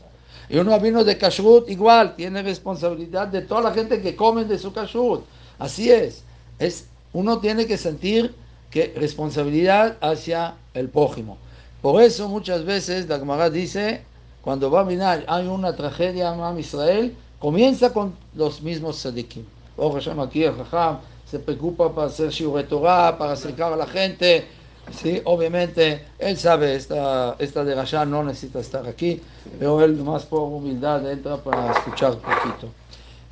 Y 0.48 0.56
un 0.56 0.66
rabino 0.66 1.04
de 1.04 1.18
Kashrut 1.18 1.68
igual 1.68 2.16
tiene 2.16 2.42
responsabilidad 2.42 3.28
de 3.28 3.42
toda 3.42 3.62
la 3.62 3.72
gente 3.72 4.00
que 4.00 4.16
come 4.16 4.44
de 4.44 4.58
su 4.58 4.72
Kashrut. 4.72 5.24
Así 5.58 5.90
es. 5.90 6.22
es 6.58 6.86
uno 7.12 7.38
tiene 7.38 7.66
que 7.66 7.76
sentir 7.76 8.34
que 8.70 8.92
responsabilidad 8.96 9.96
hacia 10.00 10.54
el 10.74 10.88
prójimo. 10.88 11.38
Por 11.82 12.02
eso 12.02 12.28
muchas 12.28 12.64
veces 12.64 13.08
la 13.08 13.50
dice, 13.50 14.02
cuando 14.42 14.70
va 14.70 14.80
a 14.80 14.84
venir, 14.84 15.24
hay 15.26 15.46
una 15.46 15.74
tragedia 15.74 16.34
en 16.34 16.58
Israel, 16.58 17.16
comienza 17.38 17.92
con 17.92 18.14
los 18.34 18.62
mismos 18.62 18.96
tzadikim. 18.96 19.44
Hashem, 19.76 20.18
aquí 20.20 20.42
el 20.42 20.54
Jajam 20.54 20.98
se 21.24 21.38
preocupa 21.38 21.94
para 21.94 22.08
hacer 22.08 22.30
Shiur 22.30 22.62
Torah, 22.64 23.16
para 23.16 23.32
acercar 23.32 23.72
a 23.72 23.76
la 23.76 23.86
gente. 23.86 24.46
Sí, 24.92 25.20
obviamente 25.24 26.06
él 26.18 26.36
sabe, 26.36 26.74
esta, 26.74 27.36
esta 27.38 27.64
de 27.64 27.74
Rasha 27.74 28.04
no 28.04 28.24
necesita 28.24 28.60
estar 28.60 28.86
aquí, 28.86 29.20
pero 29.58 29.82
él 29.82 29.96
más 29.96 30.24
por 30.24 30.40
humildad 30.40 31.10
entra 31.10 31.36
para 31.36 31.72
escuchar 31.72 32.12
un 32.12 32.20
poquito. 32.20 32.68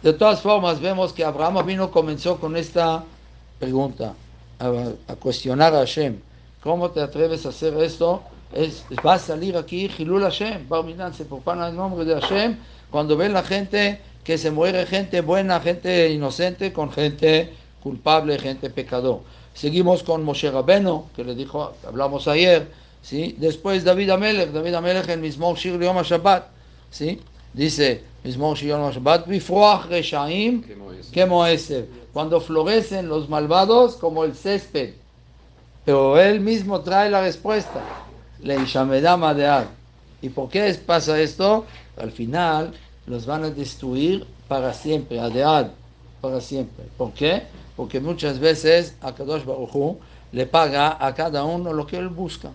De 0.02 0.12
todas 0.12 0.40
formas, 0.40 0.80
vemos 0.80 1.12
que 1.12 1.24
Abraham 1.24 1.64
vino 1.66 1.90
comenzó 1.90 2.38
con 2.38 2.56
esta 2.56 3.04
pregunta, 3.58 4.14
a, 4.58 5.14
cuestionar 5.16 5.74
a 5.74 5.78
Hashem. 5.78 6.18
¿Cómo 6.62 6.90
te 6.90 7.00
atreves 7.00 7.46
a 7.46 7.50
hacer 7.50 7.74
esto? 7.82 8.22
Es, 8.52 8.84
va 9.04 9.14
a 9.14 9.18
salir 9.18 9.56
aquí 9.56 9.90
Hilul 9.98 10.22
Hashem, 10.22 10.68
Barminan 10.68 11.12
se 11.12 11.24
propana 11.24 11.68
el 11.68 11.76
nombre 11.76 12.04
de 12.04 12.20
Hashem, 12.20 12.56
cuando 12.90 13.16
ven 13.16 13.32
la 13.32 13.42
gente 13.42 14.00
que 14.24 14.38
se 14.38 14.50
muere 14.50 14.86
gente 14.86 15.20
buena, 15.20 15.60
gente 15.60 16.10
inocente, 16.10 16.72
con 16.72 16.92
gente 16.92 17.52
culpable, 17.82 18.38
gente 18.38 18.70
pecador. 18.70 19.20
Seguimos 19.56 20.02
con 20.02 20.22
Moshe 20.22 20.50
Rabeno, 20.50 21.06
que 21.16 21.24
le 21.24 21.34
dijo, 21.34 21.72
hablamos 21.88 22.28
ayer, 22.28 22.68
¿sí? 23.00 23.34
Después 23.38 23.84
David 23.84 24.10
Amelech, 24.10 24.50
David 24.50 24.74
Amelech 24.74 25.08
en 25.08 25.22
mismo 25.22 25.56
Shir 25.56 25.80
Yom 25.80 26.02
Shabbat, 26.02 26.48
¿sí? 26.90 27.18
Dice, 27.54 28.04
mismo 28.22 28.54
Shir 28.54 28.68
Yom 28.68 28.90
Shabbat, 28.90 29.26
Bifroach 29.26 29.86
Reshaim, 29.86 30.62
como 31.14 31.46
ese. 31.46 31.88
Cuando 32.12 32.38
florecen 32.38 33.08
los 33.08 33.30
malvados 33.30 33.96
como 33.96 34.24
el 34.24 34.34
césped. 34.34 34.92
Pero 35.86 36.20
él 36.20 36.40
mismo 36.40 36.82
trae 36.82 37.08
la 37.08 37.22
respuesta. 37.22 37.80
Le 38.42 38.60
Ishamedama 38.60 39.32
de 39.32 39.64
¿Y 40.20 40.28
por 40.28 40.50
qué 40.50 40.78
pasa 40.84 41.18
esto? 41.18 41.64
Al 41.96 42.12
final 42.12 42.74
los 43.06 43.24
van 43.24 43.44
a 43.44 43.50
destruir 43.50 44.26
para 44.48 44.74
siempre, 44.74 45.18
Adead, 45.18 45.70
para 46.26 46.40
siempre. 46.40 46.84
¿Por 46.96 47.12
qué? 47.12 47.44
Porque 47.76 48.00
muchas 48.00 48.38
veces 48.38 48.94
a 49.00 49.14
Kadosh 49.14 49.44
Baruj 49.44 49.96
le 50.32 50.46
paga 50.46 50.96
a 50.98 51.14
cada 51.14 51.44
uno 51.44 51.72
lo 51.72 51.86
que 51.86 51.96
él 51.96 52.08
busca. 52.08 52.50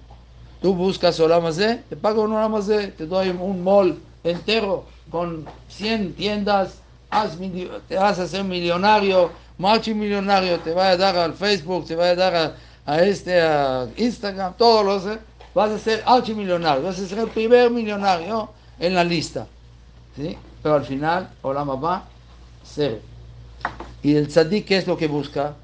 Tú 0.61 0.75
buscas 0.75 1.19
Olamazé, 1.19 1.83
te 1.89 1.95
pago 1.95 2.23
un 2.23 2.33
Olamazé, 2.33 2.89
te 2.89 3.05
doy 3.05 3.29
un 3.29 3.63
mall 3.63 3.97
entero 4.23 4.85
con 5.09 5.45
100 5.69 6.13
tiendas, 6.13 6.79
te 7.87 7.95
vas 7.95 8.19
a 8.19 8.23
hacer 8.23 8.43
millonario, 8.43 9.31
millonario, 9.57 10.59
te 10.59 10.73
va 10.73 10.89
a 10.89 10.97
dar 10.97 11.15
al 11.17 11.33
Facebook, 11.33 11.85
te 11.85 11.95
va 11.95 12.05
a 12.05 12.15
dar 12.15 12.55
a, 12.85 13.01
este, 13.01 13.41
a 13.41 13.87
Instagram, 13.97 14.53
todos 14.57 14.85
los, 14.85 15.17
vas 15.55 15.71
a 15.71 15.79
ser 15.79 16.03
millonario, 16.35 16.83
vas 16.83 16.99
a 16.99 17.07
ser 17.07 17.19
el 17.19 17.29
primer 17.29 17.71
millonario 17.71 18.49
en 18.79 18.95
la 18.95 19.03
lista. 19.03 19.47
¿sí? 20.15 20.37
Pero 20.61 20.75
al 20.75 20.85
final, 20.85 21.29
Olam 21.41 21.69
Abba, 21.69 22.03
cero. 22.63 23.10
Y 24.03 24.15
el 24.15 24.27
tzadik, 24.27 24.65
¿qué 24.65 24.77
es 24.77 24.87
lo 24.87 24.97
que 24.97 25.07
busca? 25.07 25.55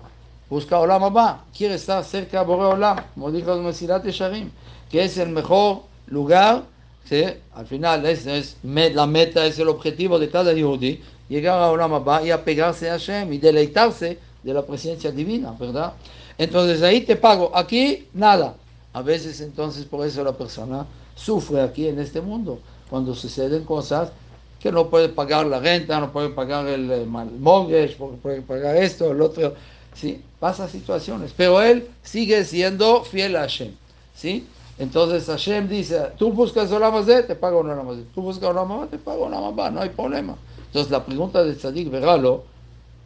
Busca 0.50 0.80
Olam 0.80 1.04
Abba, 1.04 1.46
quiere 1.56 1.76
estar 1.76 2.04
cerca 2.04 2.40
de 2.40 2.46
Bore 2.46 2.66
Olam, 2.66 2.98
como 3.14 3.32
dijo 3.32 3.56
Mesilat 3.58 4.06
Sharim, 4.06 4.50
que 4.90 5.04
es 5.04 5.18
el 5.18 5.30
mejor 5.30 5.84
lugar, 6.08 6.64
¿sí? 7.04 7.24
al 7.54 7.66
final 7.66 8.06
es, 8.06 8.26
es, 8.28 8.58
la 8.64 9.06
meta, 9.08 9.46
es 9.46 9.60
el 9.60 9.68
objetivo 9.68 10.20
de 10.20 10.30
cada 10.30 10.54
yudi, 10.54 11.02
llegar 11.28 11.60
a 11.60 11.72
Olam 11.72 11.94
Abba 11.96 12.24
y 12.24 12.32
apegarse 12.32 12.90
a 12.90 12.94
Hashem 12.94 13.34
y 13.34 13.40
deleitarse 13.40 14.20
de 14.44 14.54
la 14.54 14.66
presencia 14.66 15.12
divina, 15.12 15.54
¿verdad? 15.60 15.94
Entonces 16.38 16.82
ahí 16.84 17.02
te 17.02 17.16
pago, 17.16 17.52
aquí 17.54 18.08
nada. 18.14 18.56
A 18.94 19.02
veces 19.02 19.42
entonces 19.42 19.86
por 19.86 20.06
eso 20.06 20.24
la 20.24 20.32
persona 20.32 20.86
sufre 21.16 21.62
aquí 21.62 21.88
en 21.88 22.00
este 22.00 22.22
mundo, 22.22 22.60
cuando 22.90 23.14
suceden 23.14 23.64
cosas 23.64 24.12
que 24.60 24.72
no 24.72 24.90
puede 24.90 25.10
pagar 25.10 25.46
la 25.46 25.60
renta, 25.60 26.00
no 26.00 26.12
puede 26.12 26.30
pagar 26.30 26.68
el, 26.68 27.06
mortgage, 27.08 27.96
no 28.00 28.08
puede 28.22 28.42
pagar 28.42 28.76
esto, 28.78 29.12
el 29.12 29.22
otro. 29.22 29.54
Sí, 29.94 30.22
pasa 30.40 30.68
situaciones, 30.68 31.34
pero 31.36 31.62
él 31.62 31.88
sigue 32.04 32.44
siendo 32.46 33.04
fiel 33.04 33.36
a 33.36 33.42
Hashem. 33.42 33.74
¿sí? 34.16 34.46
Entonces 34.80 35.26
Hashem 35.26 35.68
dice, 35.68 36.12
tú 36.18 36.32
buscas 36.32 36.72
Olam 36.72 37.04
te 37.06 37.36
pago 37.36 37.60
una 37.62 37.74
Olam 37.74 38.06
Tú 38.14 38.22
buscas 38.22 38.50
Olam 38.50 38.88
te 38.90 38.98
pago 38.98 39.26
una 39.26 39.40
Mazé, 39.40 39.72
no 39.72 39.82
hay 39.82 39.90
problema. 39.90 40.36
Entonces 40.68 40.92
la 40.92 41.04
pregunta 41.04 41.44
de 41.44 41.56
Tzadik 41.56 41.90
Veralo 41.90 42.44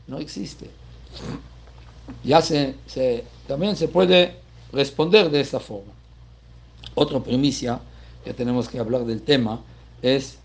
no 0.07 0.17
existe. 0.17 0.69
Ya 2.23 2.41
se, 2.41 2.75
se, 2.87 3.23
también 3.47 3.75
se 3.75 3.87
puede 3.87 4.35
responder 4.73 5.29
de 5.29 5.39
esta 5.39 5.59
forma. 5.59 5.93
Otra 6.95 7.19
primicia 7.21 7.79
que 8.25 8.33
tenemos 8.33 8.67
que 8.67 8.79
hablar 8.79 9.05
del 9.05 9.21
tema 9.21 9.61
es 10.01 10.39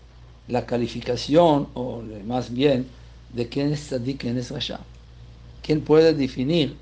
la 0.47 0.65
calificación, 0.65 1.67
o 1.73 2.01
más 2.25 2.53
bien, 2.53 2.87
de 3.33 3.47
quién 3.47 3.73
es 3.73 3.87
tzadik, 3.87 4.21
quién 4.21 4.37
es 4.37 4.51
rasha. 4.51 4.79
¿Quién 5.61 5.81
puede 5.81 6.13
definir 6.13 6.77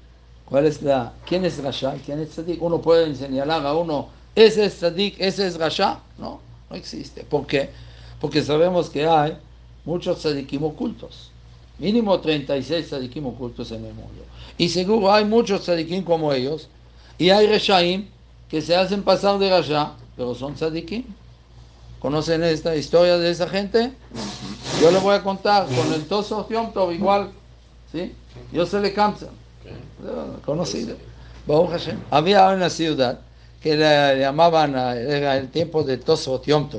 cuál 0.46 0.66
es 0.66 0.82
la, 0.82 1.14
quién 1.26 1.44
es 1.44 1.58
rasha 1.64 1.96
y 1.96 2.00
quién 2.00 2.20
es 2.20 2.30
tzadik? 2.30 2.62
Uno 2.62 2.80
puede 2.82 3.16
señalar 3.16 3.66
a 3.66 3.74
uno, 3.74 4.10
ese 4.36 4.66
es 4.66 4.76
tzadik, 4.76 5.16
ese 5.20 5.48
es 5.48 5.58
rasha. 5.58 6.00
No, 6.18 6.40
no 6.70 6.76
existe. 6.76 7.24
¿Por 7.24 7.48
qué? 7.48 7.70
Porque 8.20 8.44
sabemos 8.44 8.90
que 8.90 9.06
hay 9.06 9.38
muchos 9.86 10.20
tzadikim 10.20 10.64
ocultos. 10.64 11.32
Mínimo 11.80 12.20
36 12.20 12.88
tzadikim 12.88 13.26
ocultos 13.26 13.72
en 13.72 13.86
el 13.86 13.94
mundo. 13.94 14.24
Y 14.58 14.70
seguro 14.70 15.12
hay 15.12 15.26
muchos 15.26 15.62
tzadikim 15.62 16.04
como 16.04 16.32
ellos. 16.34 16.70
Y 17.18 17.30
hay 17.30 17.48
reshaim 17.48 18.08
que 18.50 18.62
se 18.62 18.76
hacen 18.76 19.04
pasar 19.04 19.40
de 19.40 19.50
rasha, 19.50 19.94
pero 20.16 20.36
son 20.36 20.56
tzadikim. 20.56 21.04
¿Conocen 22.06 22.44
esta 22.44 22.76
historia 22.76 23.18
de 23.18 23.32
esa 23.32 23.50
gente? 23.50 23.92
Yo 24.80 24.92
les 24.92 25.02
voy 25.02 25.16
a 25.16 25.24
contar 25.24 25.66
con 25.66 25.92
el 25.92 26.06
Toso 26.06 26.48
Yom 26.48 26.72
igual, 26.92 27.32
¿sí? 27.92 28.14
Yo 28.52 28.64
se 28.68 28.80
le 28.80 28.94
cansa, 28.94 29.30
conocido. 30.46 30.98
Había 32.12 32.50
una 32.50 32.70
ciudad 32.70 33.22
que 33.60 33.76
le 33.76 34.20
llamaban, 34.20 34.76
era 34.76 35.36
el 35.36 35.50
tiempo 35.50 35.82
de 35.82 35.98
Toso 35.98 36.44
Yom 36.44 36.70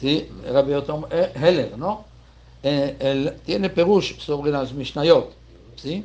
¿sí? 0.00 0.26
Era 0.48 0.64
eh, 1.10 1.32
Heller, 1.34 1.76
¿no? 1.76 2.06
Eh, 2.62 2.96
él 2.98 3.34
tiene 3.44 3.68
Perush 3.68 4.18
sobre 4.18 4.52
las 4.52 4.72
Mishnayot, 4.72 5.34
¿sí? 5.76 6.02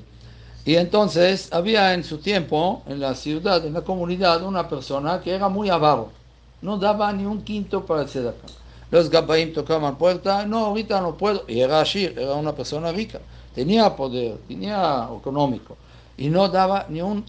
Y 0.65 0.75
entonces 0.75 1.47
había 1.53 1.93
en 1.93 2.03
su 2.03 2.17
tiempo, 2.17 2.83
en 2.85 2.99
la 2.99 3.15
ciudad, 3.15 3.65
en 3.65 3.75
la 3.75 3.81
comunidad, 3.81 4.43
una 4.43 4.67
persona 4.67 5.21
que 5.21 5.33
era 5.33 5.47
muy 5.47 5.69
avaro 5.69 6.19
no 6.61 6.77
daba 6.77 7.11
ni 7.13 7.25
un 7.25 7.43
quinto 7.43 7.85
para 7.85 8.01
el 8.01 8.07
tzedakah. 8.07 8.47
Los 8.91 9.09
gabaim 9.09 9.53
tocaban 9.53 9.97
puerta, 9.97 10.45
no, 10.45 10.65
ahorita 10.65 10.99
no 11.01 11.15
puedo. 11.15 11.45
Y 11.47 11.61
era 11.61 11.81
así, 11.81 12.05
era 12.05 12.33
una 12.33 12.53
persona 12.53 12.91
rica, 12.91 13.19
tenía 13.55 13.95
poder, 13.95 14.37
tenía 14.47 15.07
económico, 15.17 15.77
y 16.17 16.29
no 16.29 16.49
daba 16.49 16.85
ni 16.89 17.01
un 17.01 17.25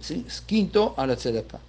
quinto 0.47 0.95
a 0.97 1.07
la 1.07 1.17
tzedakah. 1.17 1.61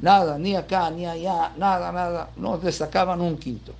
Nada, 0.00 0.36
ni 0.36 0.54
acá, 0.54 0.90
ni 0.90 1.06
allá, 1.06 1.52
nada, 1.56 1.90
nada, 1.90 2.30
no 2.36 2.60
le 2.62 2.70
sacaban 2.70 3.20
un 3.20 3.38
quinto. 3.38 3.72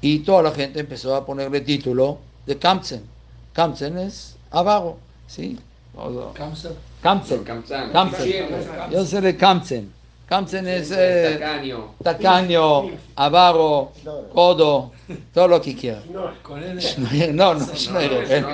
Y 0.00 0.20
toda 0.20 0.42
la 0.42 0.50
gente 0.52 0.80
empezó 0.80 1.16
a 1.16 1.24
ponerle 1.24 1.62
título 1.62 2.18
de 2.46 2.58
Kamsen. 2.58 3.02
Kamsen 3.52 3.98
es 3.98 4.36
avaro, 4.50 4.98
¿sí? 5.26 5.58
Kamsen. 6.34 6.72
Kamsen. 7.02 7.44
Kamsen. 7.44 8.46
Yo 8.90 9.04
sé 9.06 9.20
de 9.20 9.36
Kamsen. 9.36 9.92
Kamsen 10.26 10.66
es 10.66 10.90
eh, 10.90 11.38
tacaño, 12.02 12.90
avaro, 13.14 13.92
codo, 14.32 14.92
todo 15.34 15.48
lo 15.48 15.60
que 15.60 15.76
quiera. 15.76 16.02
No, 16.10 17.54
no, 17.54 17.60
Schneider. 17.76 18.44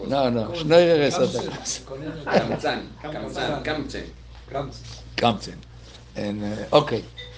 No, 0.08 0.30
no, 0.30 0.54
Schneider 0.54 1.02
es 1.02 1.18
otra 1.18 1.42
cosa. 1.42 1.82
Kamsen. 3.62 4.12
Kamsen. 5.16 5.58
Eh, 6.16 6.66
ok, 6.70 6.92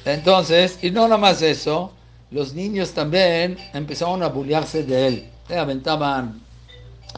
entonces, 0.04 0.78
y 0.82 0.90
no 0.90 1.02
nada 1.02 1.18
más 1.18 1.42
eso, 1.42 1.92
los 2.30 2.54
niños 2.54 2.92
también 2.92 3.56
empezaron 3.72 4.22
a 4.22 4.28
bullearse 4.28 4.84
de 4.84 5.06
él. 5.08 5.30
Le 5.48 5.58
aventaban 5.58 6.40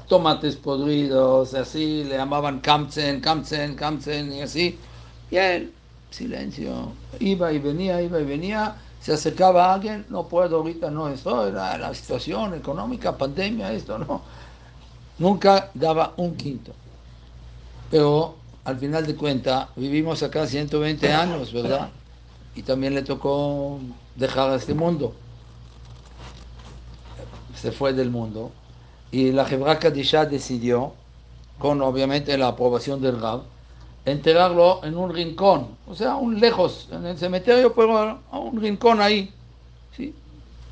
tomates 0.09 0.57
podridos, 0.57 1.53
así, 1.53 2.05
le 2.05 2.17
llamaban 2.17 2.61
Kamsen, 2.61 3.21
Kamsen, 3.21 3.75
Kamsen, 3.75 4.33
y 4.33 4.41
así. 4.43 4.79
Y 5.31 5.37
él 5.37 5.73
silencio. 6.11 6.93
Iba 7.21 7.53
y 7.53 7.59
venía, 7.59 8.01
iba 8.03 8.21
y 8.21 8.25
venía, 8.25 8.77
se 9.01 9.13
acercaba 9.13 9.67
a 9.67 9.75
alguien, 9.75 10.07
no 10.09 10.27
puedo 10.29 10.59
ahorita, 10.59 10.91
no, 10.91 11.09
esto 11.09 11.47
era 11.49 11.79
la 11.79 11.95
situación 11.95 12.55
económica, 12.55 13.17
pandemia, 13.17 13.73
esto, 13.73 13.99
no. 13.99 14.23
Nunca 15.19 15.71
daba 15.75 16.15
un 16.17 16.37
quinto. 16.37 16.73
Pero 17.91 18.37
al 18.65 18.79
final 18.79 19.07
de 19.07 19.17
cuentas, 19.17 19.69
vivimos 19.77 20.23
acá 20.23 20.47
120 20.47 21.13
años, 21.13 21.53
¿verdad? 21.53 21.91
Y 22.55 22.63
también 22.63 22.95
le 22.95 23.03
tocó 23.03 23.79
dejar 24.15 24.53
este 24.55 24.75
mundo. 24.75 25.15
Se 27.55 27.73
fue 27.73 27.93
del 27.93 28.11
mundo. 28.11 28.53
Y 29.11 29.33
la 29.33 29.49
Hebra 29.49 29.79
Kadisha 29.79 30.27
decidió, 30.27 30.93
con 31.59 31.81
obviamente 31.81 32.37
la 32.37 32.49
aprobación 32.49 33.01
del 33.01 33.21
Rab, 33.21 33.43
enterrarlo 34.11 34.81
en 34.85 34.97
un 34.97 35.13
rincón, 35.13 35.69
o 35.87 35.95
sea, 35.95 36.17
un 36.17 36.39
lejos, 36.39 36.89
en 36.91 37.07
el 37.07 37.19
cementerio, 37.19 37.75
pero 37.75 37.99
a 38.31 38.39
un 38.39 38.61
rincón 38.61 39.01
ahí. 39.01 39.33
¿sí? 39.97 40.15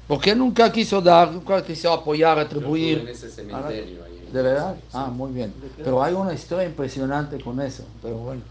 Porque 0.06 0.34
nunca 0.34 0.70
quiso 0.70 1.00
dar, 1.00 1.32
nunca 1.32 1.64
quiso 1.64 1.92
apoyar, 1.92 2.38
atribuir. 2.38 2.98
En 3.00 3.08
ese 3.08 3.28
cementerio, 3.28 4.04
ahí. 4.04 4.28
¿De 4.32 4.42
verdad? 4.42 4.76
Ah, 4.92 5.06
muy 5.06 5.32
bien. 5.32 5.52
Pero 5.76 6.02
hay 6.02 6.14
una 6.14 6.32
historia 6.32 6.66
impresionante 6.66 7.40
con 7.40 7.60
eso, 7.60 7.84
pero 8.02 8.16
bueno. 8.16 8.42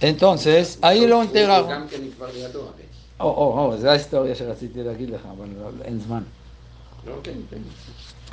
Entonces, 0.00 0.78
ahí 0.82 1.06
lo 1.06 1.22
enterraron. 1.22 1.86
Oh, 3.18 3.28
oh, 3.28 3.62
oh, 3.62 3.74
es 3.74 3.82
la 3.82 3.96
historia 3.96 4.34
que 4.34 4.50
aquí, 4.50 5.12
en 5.84 6.26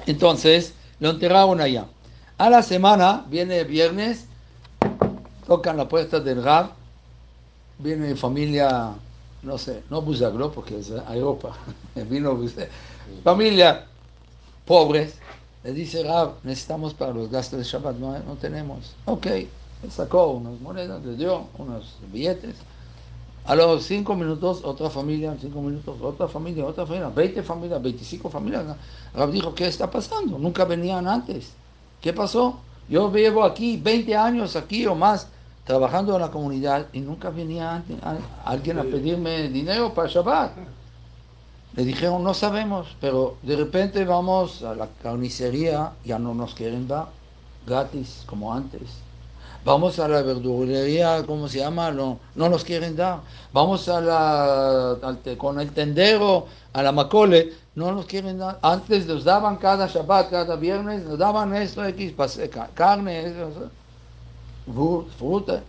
Entonces, 0.05 0.73
lo 0.99 1.11
enterraron 1.11 1.61
allá. 1.61 1.85
A 2.37 2.49
la 2.49 2.63
semana, 2.63 3.25
viene 3.29 3.63
viernes, 3.63 4.25
tocan 5.45 5.77
la 5.77 5.87
puerta 5.87 6.19
del 6.19 6.43
Rab, 6.43 6.71
viene 7.79 8.15
familia, 8.15 8.93
no 9.41 9.57
sé, 9.57 9.83
no 9.89 10.01
Buzaglo, 10.01 10.51
porque 10.51 10.79
es 10.79 10.91
Europa, 11.09 11.55
vino 12.09 12.39
familia 13.23 13.85
pobres, 14.65 15.15
le 15.63 15.73
dice 15.73 16.03
Rab, 16.03 16.35
necesitamos 16.43 16.93
para 16.93 17.13
los 17.13 17.29
gastos 17.29 17.59
de 17.59 17.65
Shabbat, 17.65 17.95
no, 17.97 18.17
no 18.19 18.35
tenemos. 18.35 18.95
Ok, 19.05 19.27
sacó 19.89 20.27
unas 20.27 20.59
monedas, 20.61 21.03
le 21.03 21.15
dio 21.15 21.47
unos 21.57 21.95
billetes. 22.11 22.55
A 23.45 23.55
los 23.55 23.83
cinco 23.83 24.15
minutos, 24.15 24.61
otra 24.63 24.89
familia, 24.89 25.35
cinco 25.39 25.61
minutos, 25.61 25.97
otra 26.01 26.29
familia, 26.29 26.65
otra 26.65 26.85
familia, 26.85 27.09
20 27.09 27.43
familias, 27.43 27.81
25 27.81 28.29
familias. 28.29 28.63
Rab 29.13 29.31
dijo, 29.31 29.53
¿qué 29.53 29.67
está 29.67 29.91
pasando? 29.91 30.37
Nunca 30.37 30.63
venían 30.63 31.07
antes. 31.07 31.51
¿Qué 32.01 32.13
pasó? 32.13 32.59
Yo 32.87 33.11
llevo 33.11 33.43
aquí 33.43 33.75
20 33.77 34.15
años 34.15 34.55
aquí 34.55 34.85
o 34.85 34.95
más 34.95 35.27
trabajando 35.65 36.15
en 36.15 36.21
la 36.21 36.31
comunidad 36.31 36.87
y 36.93 36.99
nunca 36.99 37.29
venía 37.29 37.83
alguien 38.43 38.79
a 38.79 38.83
pedirme 38.83 39.49
dinero 39.49 39.93
para 39.93 40.09
Shabbat. 40.09 40.51
Le 41.75 41.85
dijeron, 41.85 42.23
no 42.23 42.33
sabemos, 42.33 42.95
pero 43.01 43.37
de 43.41 43.55
repente 43.55 44.05
vamos 44.05 44.61
a 44.61 44.75
la 44.75 44.87
carnicería, 45.01 45.93
ya 46.05 46.19
no 46.19 46.35
nos 46.35 46.53
quieren 46.53 46.87
dar 46.87 47.07
gratis 47.65 48.23
como 48.27 48.53
antes. 48.53 48.81
Vamos 49.65 49.97
a 49.97 50.09
la 50.09 50.21
verdulería, 50.21 51.23
¿cómo 51.25 51.47
se 51.47 51.59
llama? 51.59 51.89
No, 51.89 52.19
no 52.35 52.49
nos 52.49 52.65
quieren 52.65 52.97
dar. 52.97 53.21
Vamos 53.53 53.87
a 53.87 54.01
la, 54.01 54.97
con 55.37 55.59
el 55.59 55.71
tendero, 55.71 56.47
a 56.73 56.83
la 56.83 56.91
macole, 56.91 57.53
no 57.75 57.93
nos 57.93 58.05
quieren 58.05 58.39
dar. 58.39 58.59
Antes 58.61 59.07
nos 59.07 59.23
daban 59.23 59.55
cada 59.55 59.87
Shabbat, 59.87 60.29
cada 60.29 60.57
viernes, 60.57 61.05
nos 61.05 61.17
daban 61.17 61.55
esto, 61.55 61.83
X, 61.85 62.13
carne, 62.75 63.27
eso, 63.27 63.69
fruta. 65.17 65.63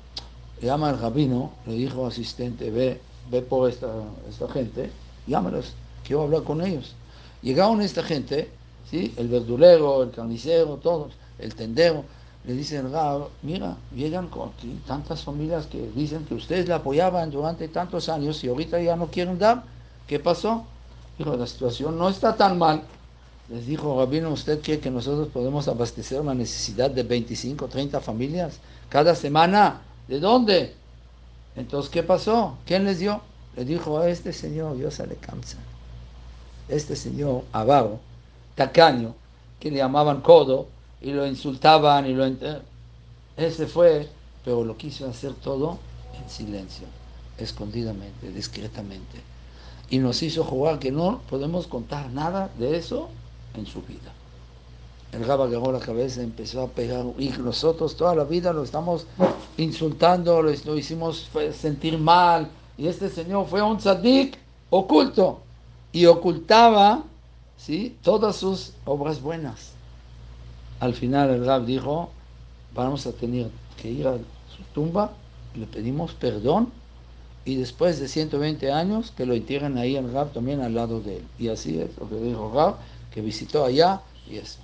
Llama 0.62 0.90
al 0.90 0.98
rabino, 0.98 1.52
le 1.66 1.74
dijo 1.74 2.06
asistente, 2.06 2.70
ve, 2.70 3.00
ve 3.30 3.42
por 3.42 3.68
esta, 3.68 3.88
esta 4.28 4.48
gente, 4.48 4.90
llámalos, 5.26 5.74
quiero 6.04 6.22
hablar 6.22 6.42
con 6.42 6.62
ellos. 6.62 6.94
Llegaron 7.42 7.82
esta 7.82 8.02
gente, 8.02 8.50
¿sí? 8.90 9.12
el 9.16 9.28
verdulero, 9.28 10.02
el 10.04 10.10
carnicero, 10.10 10.76
todos, 10.76 11.12
el 11.38 11.54
tendero 11.54 12.04
le 12.46 12.52
dice 12.52 12.76
el 12.76 12.92
Rab, 12.92 13.28
mira, 13.42 13.76
llegan 13.94 14.28
con 14.28 14.50
tantas 14.86 15.22
familias 15.22 15.66
que 15.66 15.90
dicen 15.94 16.26
que 16.26 16.34
ustedes 16.34 16.68
la 16.68 16.76
apoyaban 16.76 17.30
durante 17.30 17.68
tantos 17.68 18.10
años 18.10 18.44
y 18.44 18.48
ahorita 18.48 18.80
ya 18.82 18.96
no 18.96 19.06
quieren 19.06 19.38
dar. 19.38 19.64
¿Qué 20.06 20.18
pasó? 20.18 20.64
Dijo, 21.16 21.34
la 21.36 21.46
situación 21.46 21.96
no 21.96 22.10
está 22.10 22.36
tan 22.36 22.58
mal. 22.58 22.82
Les 23.48 23.66
dijo, 23.66 23.98
Rabino, 23.98 24.30
¿usted 24.30 24.60
cree 24.60 24.78
que 24.78 24.90
nosotros 24.90 25.28
podemos 25.28 25.68
abastecer 25.68 26.20
una 26.20 26.34
necesidad 26.34 26.90
de 26.90 27.02
25, 27.02 27.66
30 27.66 28.00
familias 28.00 28.60
cada 28.88 29.14
semana? 29.14 29.82
¿De 30.08 30.20
dónde? 30.20 30.74
Entonces, 31.56 31.90
¿qué 31.90 32.02
pasó? 32.02 32.56
¿Quién 32.66 32.84
les 32.84 32.98
dio? 32.98 33.20
Le 33.56 33.64
dijo 33.64 33.98
a 33.98 34.08
este 34.08 34.32
señor, 34.32 34.76
Dios 34.76 34.98
le 34.98 35.16
cansa. 35.16 35.58
Este 36.68 36.96
señor 36.96 37.44
avaro, 37.52 38.00
tacaño, 38.54 39.14
que 39.60 39.70
le 39.70 39.78
llamaban 39.78 40.20
codo, 40.20 40.68
y 41.00 41.12
lo 41.12 41.26
insultaban 41.26 42.06
y 42.06 42.14
lo... 42.14 42.26
Ese 43.36 43.66
fue, 43.66 44.08
pero 44.44 44.64
lo 44.64 44.76
quiso 44.76 45.08
hacer 45.08 45.34
todo 45.34 45.78
en 46.20 46.30
silencio, 46.30 46.86
escondidamente, 47.38 48.30
discretamente. 48.30 49.20
Y 49.90 49.98
nos 49.98 50.22
hizo 50.22 50.44
jugar 50.44 50.78
que 50.78 50.90
no 50.90 51.20
podemos 51.28 51.66
contar 51.66 52.10
nada 52.10 52.50
de 52.58 52.76
eso 52.76 53.10
en 53.54 53.66
su 53.66 53.82
vida. 53.82 54.12
El 55.14 55.24
Rab 55.24 55.42
agarró 55.42 55.70
la 55.70 55.78
cabeza 55.78 56.22
empezó 56.22 56.62
a 56.62 56.68
pegar. 56.68 57.04
Y 57.18 57.28
nosotros 57.28 57.96
toda 57.96 58.16
la 58.16 58.24
vida 58.24 58.52
lo 58.52 58.64
estamos 58.64 59.06
insultando, 59.56 60.42
lo, 60.42 60.76
hicimos 60.76 61.30
sentir 61.56 61.98
mal. 61.98 62.48
Y 62.76 62.88
este 62.88 63.08
señor 63.08 63.46
fue 63.46 63.62
un 63.62 63.78
tzadik 63.78 64.36
oculto. 64.70 65.40
Y 65.92 66.06
ocultaba 66.06 67.04
¿sí? 67.56 67.96
todas 68.02 68.34
sus 68.34 68.72
obras 68.84 69.22
buenas. 69.22 69.70
Al 70.80 70.94
final 70.94 71.30
el 71.30 71.46
Rab 71.46 71.64
dijo, 71.64 72.10
vamos 72.74 73.06
a 73.06 73.12
tener 73.12 73.48
que 73.80 73.90
ir 73.90 74.08
a 74.08 74.16
su 74.16 74.62
tumba, 74.74 75.12
le 75.54 75.66
pedimos 75.66 76.12
perdón 76.14 76.72
y 77.44 77.54
después 77.54 78.00
de 78.00 78.08
120 78.08 78.72
años 78.72 79.12
que 79.16 79.26
lo 79.26 79.34
entierren 79.34 79.78
ahí 79.78 79.94
el 79.94 80.12
Rab 80.12 80.32
también 80.32 80.60
al 80.60 80.74
lado 80.74 81.00
de 81.00 81.18
él. 81.18 81.24
Y 81.38 81.48
así 81.48 81.78
es 81.78 81.96
lo 81.98 82.08
que 82.08 82.16
dijo 82.16 82.50
Rab, 82.52 82.76
que 83.12 83.20
visitó 83.20 83.64
allá 83.64 84.00
y 84.28 84.38
eso. 84.38 84.58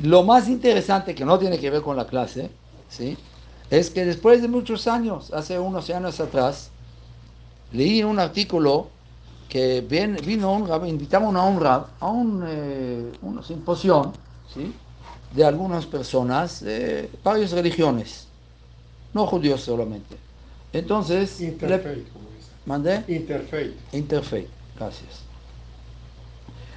Lo 0.00 0.22
más 0.22 0.48
interesante, 0.48 1.14
que 1.14 1.24
no 1.24 1.38
tiene 1.38 1.58
que 1.58 1.70
ver 1.70 1.82
con 1.82 1.96
la 1.96 2.06
clase, 2.06 2.50
¿sí? 2.88 3.16
es 3.70 3.90
que 3.90 4.04
después 4.04 4.42
de 4.42 4.48
muchos 4.48 4.86
años, 4.86 5.32
hace 5.32 5.58
unos 5.58 5.88
años 5.90 6.20
atrás, 6.20 6.70
leí 7.72 8.02
un 8.02 8.18
artículo 8.18 8.88
que 9.48 9.80
vino 9.80 10.52
un 10.52 10.66
rab, 10.66 10.86
invitamos 10.86 11.34
a 11.36 11.42
un 11.42 11.60
rab 11.60 11.86
a 12.00 12.08
un, 12.08 12.44
eh, 12.46 13.12
una 13.22 13.42
simposión, 13.42 14.12
¿sí? 14.52 14.72
de 15.34 15.44
algunas 15.44 15.86
personas 15.86 16.60
de 16.62 17.10
varias 17.22 17.52
religiones, 17.52 18.28
no 19.14 19.26
judíos 19.26 19.62
solamente. 19.62 20.16
Entonces, 20.72 21.40
Interfaith, 21.40 22.06
¿Mandé? 22.64 23.04
Interfaith. 23.08 23.74
Interfaith, 23.92 24.48
gracias. 24.76 25.31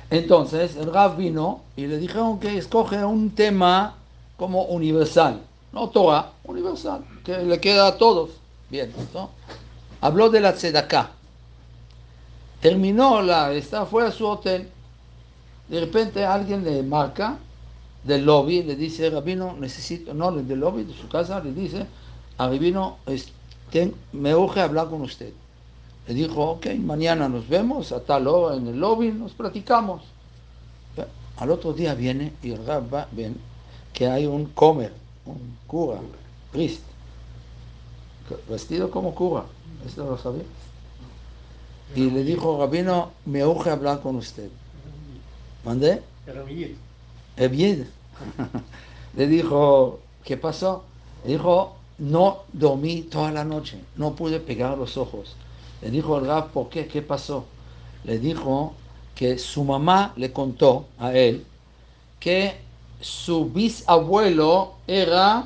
Entonces, 0.09 0.75
el 0.75 0.93
Rav 0.93 1.17
vino 1.17 1.61
y 1.75 1.87
le 1.87 1.97
dijeron 1.97 2.39
que 2.39 2.57
escoge 2.57 3.03
un 3.03 3.31
tema 3.31 3.95
como 4.37 4.63
universal, 4.65 5.41
no 5.71 5.89
Torah, 5.89 6.31
universal, 6.43 7.03
que 7.23 7.37
le 7.37 7.59
queda 7.59 7.87
a 7.87 7.97
todos. 7.97 8.31
Bien, 8.69 8.93
¿no? 9.13 9.31
Habló 10.01 10.29
de 10.29 10.41
la 10.41 10.53
tzedakah. 10.53 11.11
Terminó 12.61 13.21
la, 13.21 13.51
está, 13.53 13.85
fue 13.85 14.05
a 14.05 14.11
su 14.11 14.25
hotel. 14.25 14.69
De 15.67 15.79
repente 15.79 16.23
alguien 16.23 16.63
le 16.63 16.83
marca 16.83 17.37
del 18.03 18.25
lobby, 18.25 18.63
le 18.63 18.75
dice, 18.75 19.09
Rabino, 19.09 19.55
necesito, 19.59 20.13
no, 20.13 20.31
del 20.31 20.59
lobby 20.59 20.83
de 20.83 20.93
su 20.93 21.07
casa, 21.07 21.39
le 21.39 21.51
dice, 21.51 21.87
Rabino, 22.37 22.97
me 24.13 24.35
urge 24.35 24.61
hablar 24.61 24.89
con 24.89 25.01
usted. 25.01 25.33
Le 26.07 26.13
dijo, 26.13 26.51
ok, 26.51 26.67
mañana 26.75 27.27
nos 27.27 27.47
vemos 27.47 27.91
a 27.91 27.99
tal 27.99 28.27
hora 28.27 28.55
en 28.55 28.67
el 28.67 28.79
lobby, 28.79 29.11
nos 29.11 29.33
platicamos. 29.33 30.03
Al 31.37 31.51
otro 31.51 31.73
día 31.73 31.93
viene 31.95 32.31
y 32.43 32.51
el 32.51 32.65
Rab 32.65 32.93
va, 32.93 33.07
ven, 33.11 33.35
que 33.93 34.07
hay 34.07 34.25
un 34.25 34.45
comer, 34.45 34.93
un 35.25 35.57
cura, 35.67 35.99
priest, 36.51 36.81
vestido 38.47 38.89
como 38.89 39.13
cura, 39.13 39.43
esto 39.85 40.05
lo 40.05 40.17
sabía. 40.17 40.43
Y 41.93 42.09
le 42.09 42.23
dijo, 42.23 42.57
Rabino, 42.57 43.11
me 43.25 43.45
urge 43.45 43.69
hablar 43.69 44.01
con 44.01 44.15
usted. 44.15 44.49
¿Mandé? 45.63 46.01
Evied. 47.37 47.85
Le 49.15 49.27
dijo, 49.27 49.99
¿qué 50.23 50.37
pasó? 50.37 50.83
Le 51.23 51.33
dijo, 51.33 51.75
no 51.97 52.43
dormí 52.51 53.03
toda 53.03 53.31
la 53.31 53.43
noche, 53.43 53.79
no 53.95 54.15
pude 54.15 54.39
pegar 54.39 54.77
los 54.77 54.97
ojos. 54.97 55.35
Le 55.81 55.89
dijo 55.89 56.17
el 56.17 56.25
Rab, 56.25 56.49
¿por 56.49 56.69
qué? 56.69 56.87
¿Qué 56.87 57.01
pasó? 57.01 57.45
Le 58.03 58.19
dijo 58.19 58.73
que 59.13 59.37
su 59.37 59.63
mamá 59.63 60.13
le 60.15 60.31
contó 60.31 60.87
a 60.99 61.13
él 61.13 61.45
que 62.19 62.55
su 62.99 63.45
bisabuelo 63.51 64.73
era 64.87 65.45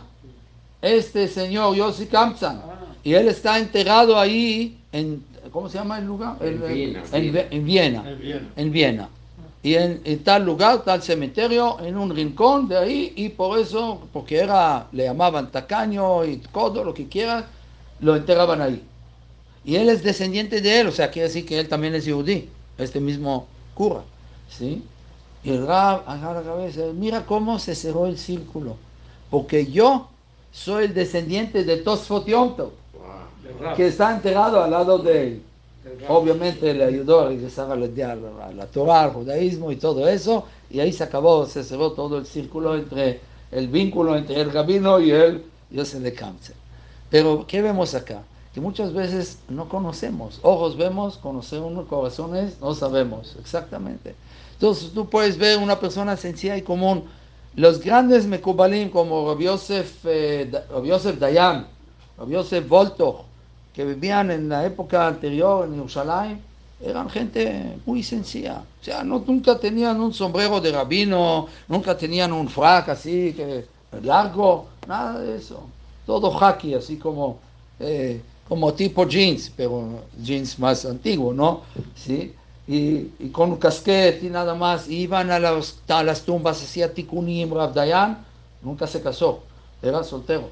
este 0.81 1.27
señor 1.27 1.75
Yossi 1.75 2.05
Kamsan. 2.05 2.61
Y 3.03 3.13
él 3.13 3.27
está 3.27 3.59
enterrado 3.59 4.17
ahí 4.17 4.77
en, 4.91 5.23
¿cómo 5.51 5.67
se 5.67 5.77
llama 5.77 5.99
el 5.99 6.05
lugar? 6.05 6.37
En, 6.39 6.61
Viena. 6.61 7.03
En, 7.11 7.65
Viena. 7.65 8.03
En 8.55 8.71
Viena 8.71 9.09
y 9.61 9.75
en, 9.75 10.23
tal 10.23 10.45
lugar, 10.45 10.83
tal 10.83 11.01
cementerio, 11.01 11.77
en 11.81 11.97
un 11.97 12.15
rincón 12.15 12.67
de 12.69 12.77
ahí, 12.77 13.13
y 13.15 13.29
por 13.29 13.59
eso, 13.59 14.07
porque 14.13 14.37
era, 14.37 14.87
le 14.93 15.03
llamaban 15.03 15.51
tacaño 15.51 16.23
y 16.23 16.37
codo, 16.39 16.83
lo 16.83 16.93
que 16.93 17.07
quiera, 17.07 17.45
lo 17.99 18.15
enterraban 18.15 18.61
ahí. 18.61 18.81
Y 19.69 19.75
él 19.75 19.87
es 19.89 20.01
descendiente 20.01 20.61
de 20.61 20.79
él, 20.79 20.87
o 20.87 20.91
sea, 20.91 21.11
quiere 21.11 21.27
decir 21.27 21.45
que 21.45 21.59
él 21.59 21.67
también 21.67 21.93
es 21.93 22.11
judí, 22.11 22.49
este 22.79 22.99
mismo 22.99 23.45
cura, 23.75 24.01
¿sí? 24.49 24.83
Y 25.43 25.51
el 25.51 25.67
Rab 25.67 26.01
agarra 26.07 26.41
la 26.41 26.47
cabeza, 26.47 26.81
mira 26.95 27.23
cómo 27.23 27.59
se 27.59 27.75
cerró 27.75 28.07
el 28.07 28.17
círculo, 28.17 28.77
porque 29.29 29.67
yo 29.67 30.07
soy 30.51 30.85
el 30.85 30.95
descendiente 30.95 31.63
de 31.63 31.77
Tosfot 31.77 32.25
que 33.75 33.85
está 33.85 34.15
enterrado 34.15 34.63
al 34.63 34.71
lado 34.71 34.97
de 34.97 35.27
él. 35.27 35.41
Obviamente 36.07 36.73
le 36.73 36.85
ayudó 36.85 37.19
a 37.19 37.27
regresar 37.27 37.71
a 37.71 37.75
la, 37.75 37.85
a 37.85 38.51
la 38.51 38.65
Torah, 38.65 39.03
al 39.03 39.11
judaísmo 39.11 39.71
y 39.71 39.75
todo 39.75 40.09
eso, 40.09 40.45
y 40.71 40.79
ahí 40.79 40.91
se 40.91 41.03
acabó, 41.03 41.45
se 41.45 41.63
cerró 41.63 41.91
todo 41.91 42.17
el 42.17 42.25
círculo 42.25 42.75
entre 42.75 43.19
el 43.51 43.67
vínculo 43.67 44.17
entre 44.17 44.41
el 44.41 44.51
rabino 44.51 44.99
y 44.99 45.11
el 45.11 45.43
Yosef 45.69 46.01
de 46.01 46.13
cáncer. 46.15 46.55
Pero, 47.11 47.45
¿qué 47.47 47.61
vemos 47.61 47.93
acá? 47.93 48.23
Que 48.53 48.61
muchas 48.61 48.93
veces 48.93 49.39
no 49.47 49.69
conocemos. 49.69 50.39
Ojos 50.41 50.75
vemos, 50.75 51.17
conocemos, 51.17 51.85
corazones 51.87 52.59
no 52.59 52.73
sabemos 52.73 53.35
exactamente. 53.39 54.15
Entonces 54.53 54.91
tú 54.91 55.07
puedes 55.09 55.37
ver 55.37 55.59
una 55.59 55.79
persona 55.79 56.17
sencilla 56.17 56.57
y 56.57 56.61
común 56.61 57.03
los 57.55 57.79
grandes 57.79 58.25
Mekubalim 58.25 58.89
como 58.89 59.27
Rabbi 59.27 59.45
Yosef, 59.45 60.05
eh, 60.05 60.51
Yosef 60.83 61.19
Dayan, 61.19 61.67
Rabbi 62.17 62.33
Yosef 62.33 62.67
Volto, 62.67 63.25
que 63.73 63.83
vivían 63.83 64.31
en 64.31 64.49
la 64.49 64.65
época 64.65 65.07
anterior 65.07 65.65
en 65.65 65.75
Jerusalén, 65.75 66.41
eran 66.81 67.09
gente 67.09 67.77
muy 67.85 68.03
sencilla. 68.03 68.63
O 68.81 68.83
sea, 68.83 69.03
no, 69.03 69.23
nunca 69.25 69.59
tenían 69.59 69.99
un 69.99 70.13
sombrero 70.13 70.61
de 70.61 70.71
rabino, 70.71 71.47
nunca 71.67 71.97
tenían 71.97 72.31
un 72.31 72.47
frac 72.47 72.89
así 72.89 73.33
que 73.33 73.65
largo, 74.03 74.67
nada 74.87 75.19
de 75.19 75.37
eso. 75.37 75.61
Todo 76.05 76.31
haki, 76.41 76.75
así 76.75 76.97
como, 76.97 77.39
eh, 77.79 78.21
como 78.49 78.73
tipo 78.73 79.07
jeans, 79.07 79.51
pero 79.55 80.01
jeans 80.21 80.59
más 80.59 80.83
antiguo, 80.83 81.33
¿no? 81.33 81.61
¿Sí? 81.95 82.33
Y, 82.67 83.11
y, 83.19 83.29
con 83.31 83.51
un 83.51 83.57
casquete 83.57 84.25
y 84.25 84.29
nada 84.29 84.53
más. 84.55 84.89
iban 84.89 85.31
a 85.31 85.39
las, 85.39 85.77
a 85.87 86.03
las 86.03 86.23
tumbas, 86.23 86.61
hacía 86.61 86.93
tikunim, 86.93 87.53
Rav 87.53 87.73
Dayan, 87.73 88.25
nunca 88.61 88.85
se 88.87 89.01
casó, 89.01 89.43
era 89.81 90.03
soltero. 90.03 90.49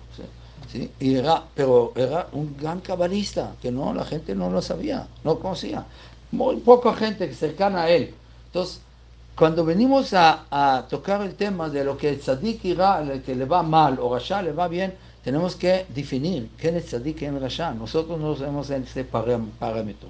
¿sí? 0.71 0.89
Y 0.99 1.15
era, 1.15 1.43
pero 1.53 1.91
era 1.95 2.27
un 2.31 2.55
gran 2.55 2.79
cabalista, 2.79 3.55
que 3.61 3.71
no, 3.71 3.93
la 3.93 4.05
gente 4.05 4.33
no 4.33 4.49
lo 4.49 4.61
sabía, 4.61 5.07
no 5.23 5.39
conocía 5.39 5.85
muy 6.31 6.57
poca 6.57 6.93
gente 6.93 7.33
cercana 7.33 7.83
a 7.83 7.89
él. 7.89 8.13
Entonces, 8.47 8.81
cuando 9.35 9.63
venimos 9.63 10.13
a, 10.13 10.85
tocar 10.89 11.21
el 11.21 11.35
tema 11.35 11.69
de 11.69 11.83
lo 11.83 11.97
que 11.97 12.09
el 12.09 12.19
tzadik 12.19 12.65
irá, 12.65 13.03
que 13.25 13.35
le 13.35 13.45
va 13.45 13.63
mal 13.63 13.99
o 13.99 14.13
rasha 14.13 14.41
le 14.41 14.51
va 14.51 14.67
bien, 14.67 14.95
tenemos 15.27 15.57
que 15.57 15.85
definir 15.93 16.47
qué 16.57 16.69
es 16.69 16.85
tzadik 16.85 17.21
y 17.21 17.25
el 17.25 17.41
rasha. 17.41 17.73
Nosotros 17.73 18.17
no 18.17 18.33
sabemos 18.37 18.69
ese 18.69 19.03
parámetro. 19.03 20.07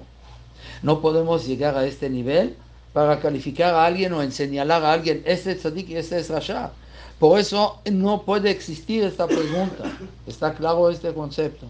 No 0.80 1.00
podemos 1.00 1.44
llegar 1.44 1.76
a 1.76 1.84
este 1.86 2.08
nivel 2.08 2.54
para 2.92 3.18
calificar 3.18 3.74
a 3.74 3.84
alguien 3.84 4.12
o 4.12 4.30
señalar 4.30 4.84
a 4.84 4.92
alguien, 4.92 5.24
este 5.26 5.50
es 5.50 5.58
tzadik 5.58 5.88
y 5.88 5.96
este 5.96 6.20
es 6.20 6.30
rasha. 6.30 6.70
Por 7.18 7.36
eso 7.40 7.80
no 7.90 8.22
puede 8.22 8.52
existir 8.52 9.02
esta 9.02 9.26
pregunta. 9.26 9.90
Está 10.24 10.54
claro 10.54 10.88
este 10.88 11.12
concepto. 11.12 11.66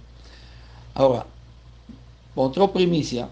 Ahora, 0.92 1.24
otra 2.34 2.70
primicia 2.70 3.30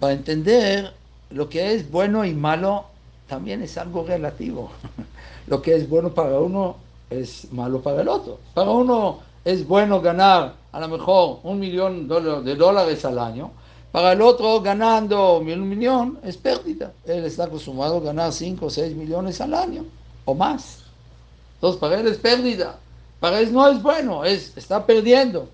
para 0.00 0.14
entender 0.14 0.92
lo 1.30 1.48
que 1.48 1.72
es 1.72 1.88
bueno 1.88 2.24
y 2.24 2.34
malo 2.34 2.86
también 3.28 3.62
es 3.62 3.78
algo 3.78 4.04
relativo. 4.04 4.72
Lo 5.46 5.62
que 5.62 5.76
es 5.76 5.88
bueno 5.88 6.12
para 6.12 6.40
uno 6.40 6.78
es 7.08 7.52
malo 7.52 7.80
para 7.80 8.02
el 8.02 8.08
otro. 8.08 8.40
Para 8.52 8.72
uno 8.72 9.20
es 9.46 9.64
bueno 9.64 10.00
ganar 10.00 10.54
a 10.72 10.80
lo 10.80 10.88
mejor 10.88 11.38
un 11.44 11.60
millón 11.60 12.08
de 12.08 12.56
dólares 12.56 13.04
al 13.04 13.16
año. 13.20 13.52
Para 13.92 14.12
el 14.12 14.20
otro, 14.20 14.60
ganando 14.60 15.38
un 15.38 15.68
millón 15.68 16.18
es 16.24 16.36
pérdida. 16.36 16.92
Él 17.06 17.24
está 17.24 17.44
acostumbrado 17.44 17.98
a 17.98 18.00
ganar 18.00 18.32
5 18.32 18.66
o 18.66 18.68
6 18.68 18.96
millones 18.96 19.40
al 19.40 19.54
año 19.54 19.84
o 20.24 20.34
más. 20.34 20.82
Entonces, 21.54 21.80
para 21.80 22.00
él 22.00 22.08
es 22.08 22.18
pérdida. 22.18 22.76
Para 23.20 23.38
él 23.38 23.52
no 23.52 23.68
es 23.68 23.80
bueno, 23.80 24.24
es, 24.24 24.52
está 24.56 24.84
perdiendo. 24.84 25.48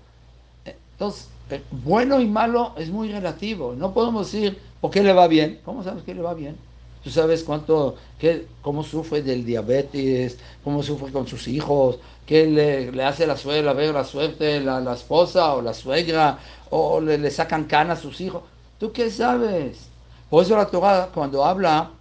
Entonces, 0.65 1.27
eh, 1.51 1.61
bueno 1.69 2.19
y 2.19 2.25
malo 2.25 2.73
es 2.75 2.89
muy 2.89 3.11
relativo. 3.11 3.75
No 3.77 3.93
podemos 3.93 4.31
decir, 4.31 4.57
¿por 4.81 4.89
qué 4.89 5.03
le 5.03 5.13
va 5.13 5.27
bien? 5.27 5.59
¿Cómo 5.63 5.83
sabes 5.83 6.03
que 6.03 6.15
le 6.15 6.23
va 6.23 6.33
bien? 6.33 6.57
Tú 7.03 7.11
sabes 7.11 7.43
cuánto, 7.43 7.95
qué, 8.17 8.47
cómo 8.61 8.83
sufre 8.83 9.21
del 9.21 9.45
diabetes, 9.45 10.39
cómo 10.63 10.81
sufre 10.81 11.11
con 11.11 11.27
sus 11.27 11.47
hijos, 11.47 11.99
qué 12.25 12.45
le, 12.45 13.03
hace 13.03 13.27
la 13.27 13.37
suegra 13.37 13.73
ver 13.73 13.93
la 13.93 14.03
suerte, 14.03 14.59
la, 14.59 14.79
la, 14.79 14.93
esposa 14.93 15.53
o 15.53 15.61
la 15.61 15.73
suegra, 15.73 16.39
o 16.69 16.99
le, 16.99 17.17
le 17.17 17.31
sacan 17.31 17.65
canas 17.65 17.99
a 17.99 18.01
sus 18.01 18.21
hijos. 18.21 18.43
¿Tú 18.79 18.91
qué 18.91 19.09
sabes? 19.09 19.87
Por 20.29 20.43
eso 20.43 20.55
la 20.57 20.65
Torah, 20.67 21.09
cuando 21.13 21.45
habla 21.45 21.91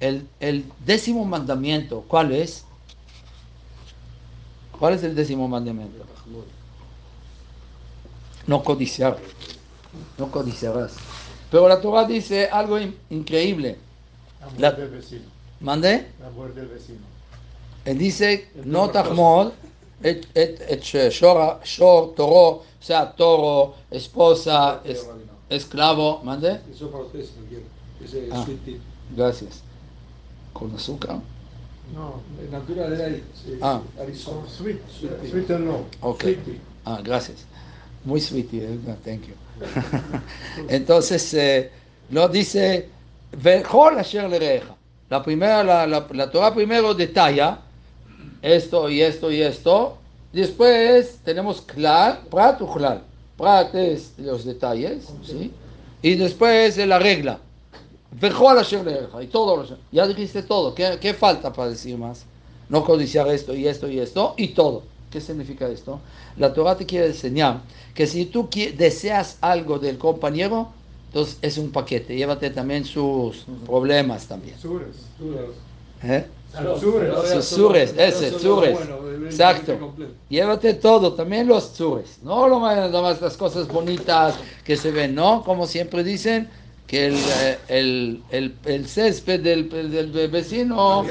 el, 0.00 0.28
el 0.40 0.64
décimo 0.84 1.24
mandamiento, 1.24 2.04
¿cuál 2.06 2.32
es? 2.32 2.64
¿Cuál 4.78 4.94
es 4.94 5.02
el 5.02 5.14
décimo 5.14 5.48
mandamiento? 5.48 6.04
no 8.48 8.64
codiciar, 8.64 9.18
no 10.16 10.30
codiciarás. 10.30 10.96
Pero 11.50 11.68
la 11.68 11.80
Torah 11.80 12.04
dice 12.04 12.48
algo 12.48 12.78
increíble. 13.10 13.78
La, 14.56 14.72
del 14.72 14.88
vecino. 14.88 15.24
¿Mande? 15.60 16.06
Amor 16.26 16.54
del 16.54 16.66
vecino. 16.66 17.00
Él 17.84 17.98
dice, 17.98 18.50
no 18.64 18.90
tahmod, 18.90 19.52
et, 20.02 20.26
et, 20.34 20.60
et 20.68 20.80
shor, 20.82 21.60
shor, 21.64 22.14
toro, 22.14 22.48
o 22.48 22.64
sea, 22.80 23.12
toro, 23.16 23.74
esposa, 23.90 24.80
es, 24.84 25.06
esclavo, 25.48 26.20
¿mande? 26.22 26.60
Eso 26.72 26.90
para 26.90 27.04
usted, 27.04 27.24
Ese 28.04 28.28
ah, 28.32 28.44
Gracias. 29.16 29.62
¿Con 30.52 30.74
azúcar? 30.74 31.20
No, 31.94 32.20
natural 32.50 32.92
era 32.92 33.06
ahí. 33.06 33.24
Ah. 33.62 33.80
Arizona. 33.98 34.46
Sweet, 34.48 34.78
sweet, 34.88 35.30
sweet 35.30 35.48
no. 35.48 35.86
Ok. 36.02 36.24
Ah, 36.84 37.00
gracias. 37.02 37.46
Muy 38.04 38.20
sweet, 38.20 38.52
eh, 38.54 38.78
thank 39.04 39.26
you. 39.26 39.34
Entonces, 40.68 41.34
eh, 41.34 41.70
lo 42.10 42.28
dice, 42.28 42.88
la 45.10 45.22
primera, 45.22 45.64
la, 45.64 45.86
la, 45.86 46.06
la 46.10 46.30
Torah 46.30 46.54
primero 46.54 46.94
detalla 46.94 47.58
esto 48.42 48.88
y 48.88 49.02
esto 49.02 49.30
y 49.30 49.42
esto. 49.42 49.96
Después 50.32 51.18
tenemos 51.24 51.60
clar, 51.62 52.20
prat 52.30 52.60
o 52.62 52.72
clar. 52.72 53.02
Prat 53.36 53.74
es 53.74 54.12
los 54.18 54.44
detalles, 54.44 55.08
¿sí? 55.24 55.52
Y 56.02 56.14
después 56.14 56.76
la 56.76 56.98
regla. 56.98 57.38
Y 59.22 59.26
todo, 59.26 59.66
ya 59.92 60.06
dijiste 60.06 60.42
todo. 60.42 60.74
¿Qué, 60.74 60.98
¿Qué 61.00 61.14
falta 61.14 61.52
para 61.52 61.70
decir 61.70 61.96
más? 61.96 62.24
No 62.68 62.84
codiciar 62.84 63.28
esto 63.28 63.54
y 63.54 63.66
esto 63.66 63.88
y 63.88 63.98
esto 63.98 64.34
y 64.36 64.48
todo. 64.48 64.82
¿Qué 65.10 65.20
significa 65.20 65.68
esto? 65.68 66.00
La 66.36 66.52
Torah 66.52 66.76
te 66.76 66.84
quiere 66.84 67.06
enseñar 67.06 67.60
que 67.94 68.06
si 68.06 68.26
tú 68.26 68.48
deseas 68.76 69.38
algo 69.40 69.78
del 69.78 69.98
compañero, 69.98 70.68
entonces 71.06 71.38
es 71.40 71.58
un 71.58 71.70
paquete. 71.70 72.16
Llévate 72.16 72.50
también 72.50 72.84
sus 72.84 73.46
problemas 73.66 74.26
también. 74.26 74.56
¿Eh? 76.02 76.26
Sures, 77.42 77.94
ese, 77.96 78.38
sures. 78.38 78.78
Exacto. 79.26 79.94
Llévate 80.28 80.74
todo, 80.74 81.12
también 81.12 81.46
los 81.46 81.64
sures. 81.64 82.18
No 82.22 82.48
lo 82.48 82.58
más 82.60 83.20
las 83.20 83.36
cosas 83.36 83.68
bonitas 83.68 84.34
que 84.64 84.76
se 84.76 84.90
ven, 84.90 85.14
¿no? 85.14 85.44
Como 85.44 85.66
siempre 85.66 86.02
dicen, 86.02 86.48
que 86.86 87.06
el, 87.06 87.16
eh, 87.16 87.58
el, 87.68 88.22
el, 88.30 88.54
el 88.64 88.88
césped 88.88 89.40
del, 89.40 89.68
del 89.68 90.28
vecino 90.28 91.04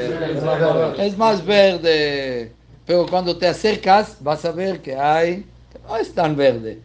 es 0.98 1.18
más 1.18 1.46
verde 1.46 2.52
pero 2.88 3.06
cuando 3.06 3.38
te 3.38 3.46
acercas 3.46 4.16
vas 4.22 4.46
a 4.46 4.52
ver 4.52 4.82
que 4.82 4.96
hay, 4.96 5.46
no 5.88 5.98
es 5.98 6.14
tan 6.14 6.38
verde, 6.38 6.80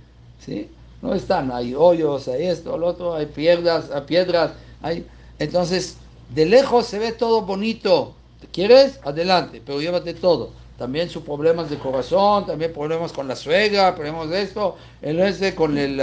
¿sí? 0.45 0.69
No 1.01 1.15
están, 1.15 1.53
hay 1.53 1.75
hoyos, 1.75 2.27
hay 2.27 2.47
esto, 2.47 2.77
lo 2.77 2.89
otro, 2.89 3.15
hay 3.15 3.27
piedras, 3.27 3.89
hay 3.91 4.03
piedras, 4.03 4.51
hay... 4.83 5.07
Entonces, 5.39 5.97
de 6.35 6.45
lejos 6.45 6.87
se 6.87 6.99
ve 6.99 7.13
todo 7.13 7.43
bonito. 7.43 8.15
¿Quieres? 8.51 8.99
Adelante, 9.05 9.63
pero 9.65 9.81
llévate 9.81 10.15
todo. 10.15 10.51
También 10.79 11.09
sus 11.09 11.23
problemas 11.23 11.71
de 11.71 11.79
corazón, 11.79 12.47
también 12.47 12.73
problemas 12.73 13.13
con 13.13 13.29
la 13.29 13.37
suegra, 13.37 13.95
problemas 13.95 14.31
de 14.31 14.43
esto, 14.43 14.77
el 15.01 15.21
ese 15.21 15.55
con 15.55 15.79
el, 15.79 16.01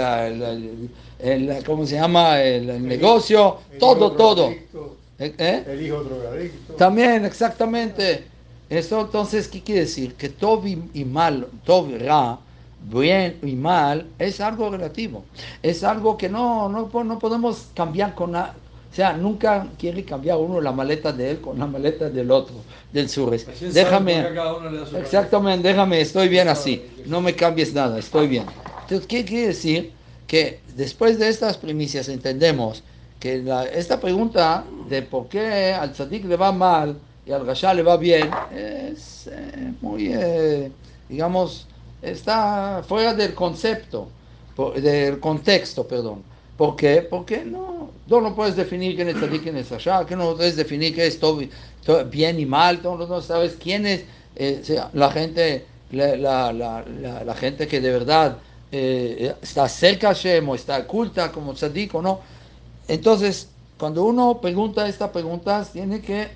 el, 1.18 1.64
¿cómo 1.64 1.84
se 1.84 1.96
llama? 1.96 2.40
El, 2.40 2.86
negocio, 2.86 3.58
todo, 3.78 4.12
todo. 4.12 4.48
¿Eh? 4.50 5.34
¿Eh? 5.36 5.64
El 5.66 5.82
hijo 5.82 6.02
drogadicto. 6.02 6.74
También, 6.74 7.24
exactamente. 7.26 8.24
Eso 8.70 9.00
entonces, 9.00 9.48
¿qué 9.48 9.60
quiere 9.60 9.82
decir? 9.82 10.14
Que 10.14 10.28
todo 10.28 10.62
y 10.66 11.04
mal, 11.04 11.48
todo 11.64 11.88
ra, 11.98 12.38
bien 12.82 13.38
y 13.42 13.54
mal, 13.54 14.06
es 14.18 14.40
algo 14.40 14.70
relativo. 14.70 15.24
Es 15.62 15.84
algo 15.84 16.16
que 16.16 16.28
no, 16.28 16.68
no, 16.68 16.88
no 17.04 17.18
podemos 17.18 17.68
cambiar 17.74 18.14
con 18.14 18.32
nada. 18.32 18.54
O 18.90 18.94
sea, 18.94 19.12
nunca 19.12 19.68
quiere 19.78 20.04
cambiar 20.04 20.38
uno 20.38 20.60
la 20.60 20.72
maleta 20.72 21.12
de 21.12 21.30
él 21.30 21.40
con 21.40 21.58
la 21.58 21.66
maleta 21.66 22.10
del 22.10 22.30
otro, 22.30 22.56
del 22.92 23.08
surres. 23.08 23.46
Déjame, 23.72 24.26
exactamente, 24.98 25.68
déjame, 25.68 26.00
estoy 26.00 26.28
bien 26.28 26.48
así. 26.48 26.82
No 27.06 27.20
me 27.20 27.34
cambies 27.36 27.72
nada, 27.72 27.98
estoy 27.98 28.26
bien. 28.26 28.46
Entonces, 28.82 29.06
¿qué 29.06 29.24
quiere 29.24 29.48
decir? 29.48 29.92
Que 30.26 30.60
después 30.74 31.18
de 31.20 31.28
estas 31.28 31.56
primicias 31.56 32.08
entendemos 32.08 32.82
que 33.20 33.44
esta 33.74 34.00
pregunta 34.00 34.64
de 34.88 35.02
por 35.02 35.28
qué 35.28 35.72
al 35.72 35.92
tzadik 35.92 36.24
le 36.24 36.36
va 36.36 36.50
mal, 36.50 36.96
y 37.26 37.32
al 37.32 37.46
Rasha 37.46 37.72
le 37.74 37.82
va 37.82 37.96
bien, 37.96 38.28
es 38.52 39.28
eh, 39.30 39.72
muy, 39.80 40.10
eh, 40.12 40.72
digamos, 41.08 41.66
está 42.02 42.82
fuera 42.88 43.14
del 43.14 43.34
concepto, 43.34 44.08
del 44.74 45.20
contexto, 45.20 45.86
perdón. 45.86 46.22
¿Por 46.60 46.76
qué? 46.76 47.00
Porque 47.00 47.42
no, 47.42 47.88
tú 48.06 48.20
no 48.20 48.34
puedes 48.34 48.54
definir 48.54 48.94
quién 48.94 49.08
es 49.08 49.16
Tzadik 49.16 49.44
quién 49.44 49.56
es 49.56 49.70
Rasha, 49.70 50.04
que 50.04 50.14
no 50.14 50.36
puedes 50.36 50.56
definir 50.56 50.94
qué 50.94 51.06
es 51.06 51.18
todo, 51.18 51.40
bien 52.10 52.38
y 52.38 52.44
mal, 52.44 52.82
tú 52.82 52.98
no 52.98 53.22
sabes 53.22 53.56
quién 53.58 53.86
es 53.86 54.04
eh, 54.36 54.62
la 54.92 55.10
gente, 55.10 55.64
la, 55.90 56.52
la, 56.52 57.34
gente 57.34 57.66
que 57.66 57.80
de 57.80 57.90
verdad 57.90 58.36
está 58.70 59.66
cerca 59.70 60.10
a 60.10 60.14
Hashem 60.14 60.46
o 60.50 60.54
está 60.54 60.76
oculta 60.80 61.32
como 61.32 61.54
Tzadik 61.54 61.94
o 61.94 62.02
no. 62.02 62.20
Entonces, 62.88 63.48
cuando 63.78 64.04
uno 64.04 64.38
pregunta 64.42 64.86
estas 64.86 65.08
preguntas, 65.12 65.72
tiene 65.72 66.02
que 66.02 66.28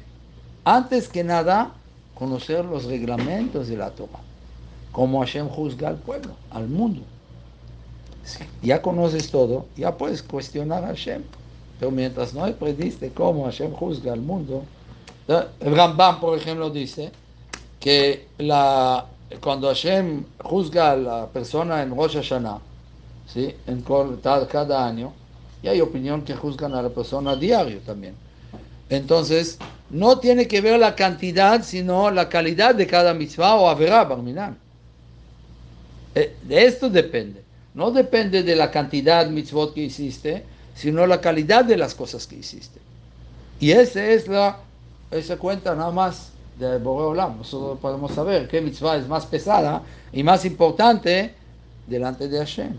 antes 0.65 1.07
que 1.07 1.23
nada, 1.23 1.75
conocer 2.15 2.65
los 2.65 2.85
reglamentos 2.85 3.69
de 3.69 3.77
la 3.77 3.91
Torah, 3.91 4.21
cómo 4.91 5.21
Hashem 5.21 5.51
juzga 5.51 5.89
al 5.89 5.97
pueblo, 5.97 6.33
al 6.51 6.67
mundo. 6.67 7.03
Ya 8.63 8.81
conoces 8.81 9.31
todo, 9.31 9.67
ya 9.77 9.97
puedes 9.97 10.23
cuestionar 10.23 10.85
a 10.85 10.89
Hashem. 10.89 11.23
Pero 11.79 11.91
mientras 11.91 12.33
no 12.35 12.45
aprendiste 12.45 13.11
cómo 13.11 13.45
Hashem 13.45 13.73
juzga 13.73 14.13
al 14.13 14.21
mundo, 14.21 14.65
el 15.29 15.77
Rambam, 15.77 16.21
por 16.21 16.37
ejemplo, 16.39 16.71
dice 16.71 17.11
que 17.81 18.29
la, 18.39 19.07
cuando 19.41 19.69
Hashem 19.69 20.25
juzga 20.43 20.93
a 20.93 20.97
la 20.97 21.27
persona 21.27 21.83
en 21.83 21.95
Rosh 21.95 22.15
Hashanah, 22.15 22.59
¿sí? 23.27 23.55
en 23.67 23.83
cada 23.83 24.87
año, 24.87 25.13
y 25.63 25.69
hay 25.69 25.81
opinión 25.81 26.23
que 26.23 26.35
juzgan 26.35 26.75
a 26.75 26.83
la 26.83 26.91
persona 26.91 27.37
diario 27.37 27.81
también. 27.81 28.15
Entonces, 28.91 29.59
no 29.91 30.19
tiene 30.19 30.47
que 30.47 30.61
ver 30.61 30.79
la 30.79 30.95
cantidad, 30.95 31.63
sino 31.63 32.11
la 32.11 32.29
calidad 32.29 32.75
de 32.75 32.87
cada 32.87 33.15
mitzvah 33.15 33.57
o 33.57 33.69
averá, 33.69 34.05
barminan. 34.05 34.59
Eh, 36.15 36.37
de 36.43 36.65
esto 36.65 36.89
depende. 36.91 37.44
No 37.75 37.91
depende 37.91 38.43
de 38.43 38.57
la 38.57 38.71
cantidad 38.71 39.29
mitzvot 39.29 39.75
que 39.75 39.83
hiciste, 39.83 40.45
sino 40.75 41.07
la 41.07 41.21
calidad 41.21 41.65
de 41.65 41.77
las 41.77 41.95
cosas 41.95 42.27
que 42.27 42.37
hiciste. 42.37 42.81
Y 43.61 43.73
esa 43.73 44.07
es 44.07 44.29
la, 44.29 44.59
esa 45.11 45.37
cuenta 45.37 45.75
nada 45.75 45.91
más 45.91 46.31
de 46.59 46.79
Boreolam. 46.79 47.39
Nosotros 47.39 47.79
podemos 47.81 48.13
saber 48.13 48.49
qué 48.49 48.61
mitzvah 48.61 48.97
es 48.97 49.09
más 49.09 49.27
pesada 49.27 49.83
y 50.13 50.23
más 50.23 50.45
importante 50.45 51.35
delante 51.87 52.29
de 52.29 52.39
Hashem. 52.39 52.79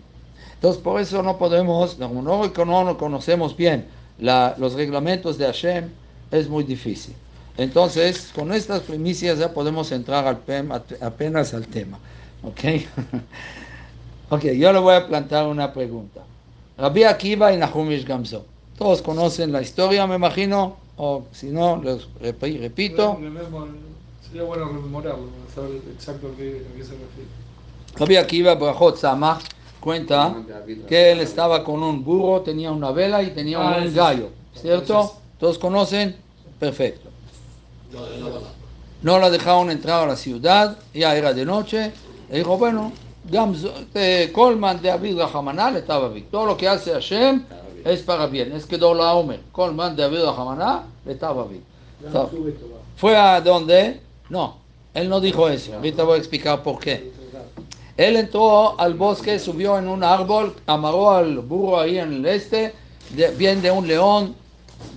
Entonces, 0.54 0.82
por 0.82 1.00
eso 1.00 1.22
no 1.22 1.38
podemos, 1.38 2.00
no, 2.00 2.10
no 2.22 2.98
conocemos 2.98 3.56
bien 3.56 3.86
los 4.18 4.74
reglamentos 4.74 5.38
de 5.38 5.46
Hashem, 5.46 5.90
es 6.32 6.48
muy 6.50 6.64
difícil. 6.64 7.14
Entonces, 7.58 8.32
con 8.34 8.52
estas 8.54 8.82
primicias 8.82 9.40
ya 9.40 9.54
podemos 9.54 9.92
entrar 9.92 10.42
apenas 11.02 11.54
al 11.54 11.68
tema. 11.68 12.00
¿Ok? 12.44 12.60
ok, 14.30 14.44
yo 14.44 14.74
le 14.74 14.80
voy 14.80 14.96
a 14.96 15.08
plantear 15.08 15.48
una 15.48 15.72
pregunta. 15.74 16.22
Rabbi 16.78 17.04
Akiva 17.04 17.54
y 17.54 17.58
Nahumish 17.58 18.06
Gamzo. 18.06 18.46
Todos 18.78 19.02
conocen 19.02 19.52
la 19.52 19.62
historia, 19.62 20.06
me 20.08 20.16
imagino, 20.16 20.78
o 20.98 21.24
si 21.32 21.48
no, 21.48 21.82
les 21.82 22.08
repito. 22.20 23.18
Sería 24.28 24.44
bueno 24.44 24.66
rememorarlo, 24.68 25.30
saber 25.54 25.82
exacto 25.94 26.28
a 26.28 26.38
qué, 26.38 26.62
se 26.78 26.92
refiere. 26.92 27.30
Rabbi 27.98 28.16
Akiva 28.18 28.56
Brachot 28.56 28.98
Samach 28.98 29.44
cuenta 29.80 30.36
que 30.90 31.12
él 31.12 31.22
estaba 31.22 31.64
con 31.64 31.82
un 31.84 32.04
burro, 32.04 32.42
tenía 32.42 32.72
una 32.72 32.92
vela 32.92 33.22
y 33.24 33.32
tenía 33.32 33.60
un 33.60 33.68
ah, 33.68 33.86
gallo, 33.94 34.30
¿cierto? 34.54 35.14
¿Todos 35.40 35.58
conocen? 35.58 36.16
Perfecto. 36.60 37.10
No 39.02 39.20
la 39.20 39.30
dejaron 39.30 39.70
entrar 39.70 40.04
a 40.04 40.08
la 40.08 40.16
ciudad, 40.16 40.78
ya 40.94 41.16
era 41.16 41.34
de 41.34 41.46
noche, 41.46 41.94
y 42.32 42.38
dijo, 42.38 42.58
bueno, 42.58 42.92
Colman 44.34 44.82
de 44.82 44.90
David 44.90 45.18
Rahamanal 45.18 45.78
estaba 45.78 46.10
bien. 46.10 46.28
Todo 46.32 46.46
lo 46.46 46.58
que 46.58 46.68
hace 46.68 46.92
Hashem 46.92 47.44
es 47.84 48.02
para 48.02 48.28
bien. 48.28 48.52
Es 48.52 48.66
que 48.66 48.78
la 48.78 49.14
Omer. 49.14 49.42
Colman 49.52 49.96
de 49.96 50.04
David 50.04 50.24
Rahamanal 50.24 50.84
estaba 51.06 51.46
bien. 51.46 51.64
¿Fue 52.98 53.16
a 53.16 53.42
dónde? 53.42 54.02
No, 54.30 54.58
él 54.94 55.10
no 55.10 55.20
dijo 55.20 55.50
eso. 55.50 55.76
Ahorita 55.76 56.04
voy 56.04 56.16
a 56.16 56.20
explicar 56.20 56.64
por 56.64 56.80
qué. 56.80 57.12
Él 57.98 58.18
entró 58.18 58.80
al 58.80 58.94
bosque, 58.94 59.40
subió 59.40 59.78
en 59.78 59.88
un 59.88 60.04
árbol, 60.04 60.54
amarró 60.66 61.12
al 61.12 61.40
burro 61.40 61.80
ahí 61.80 61.98
en 61.98 62.14
el 62.14 62.26
este, 62.26 62.74
bien 63.38 63.62
de 63.62 63.72
un 63.72 63.88
león, 63.88 64.36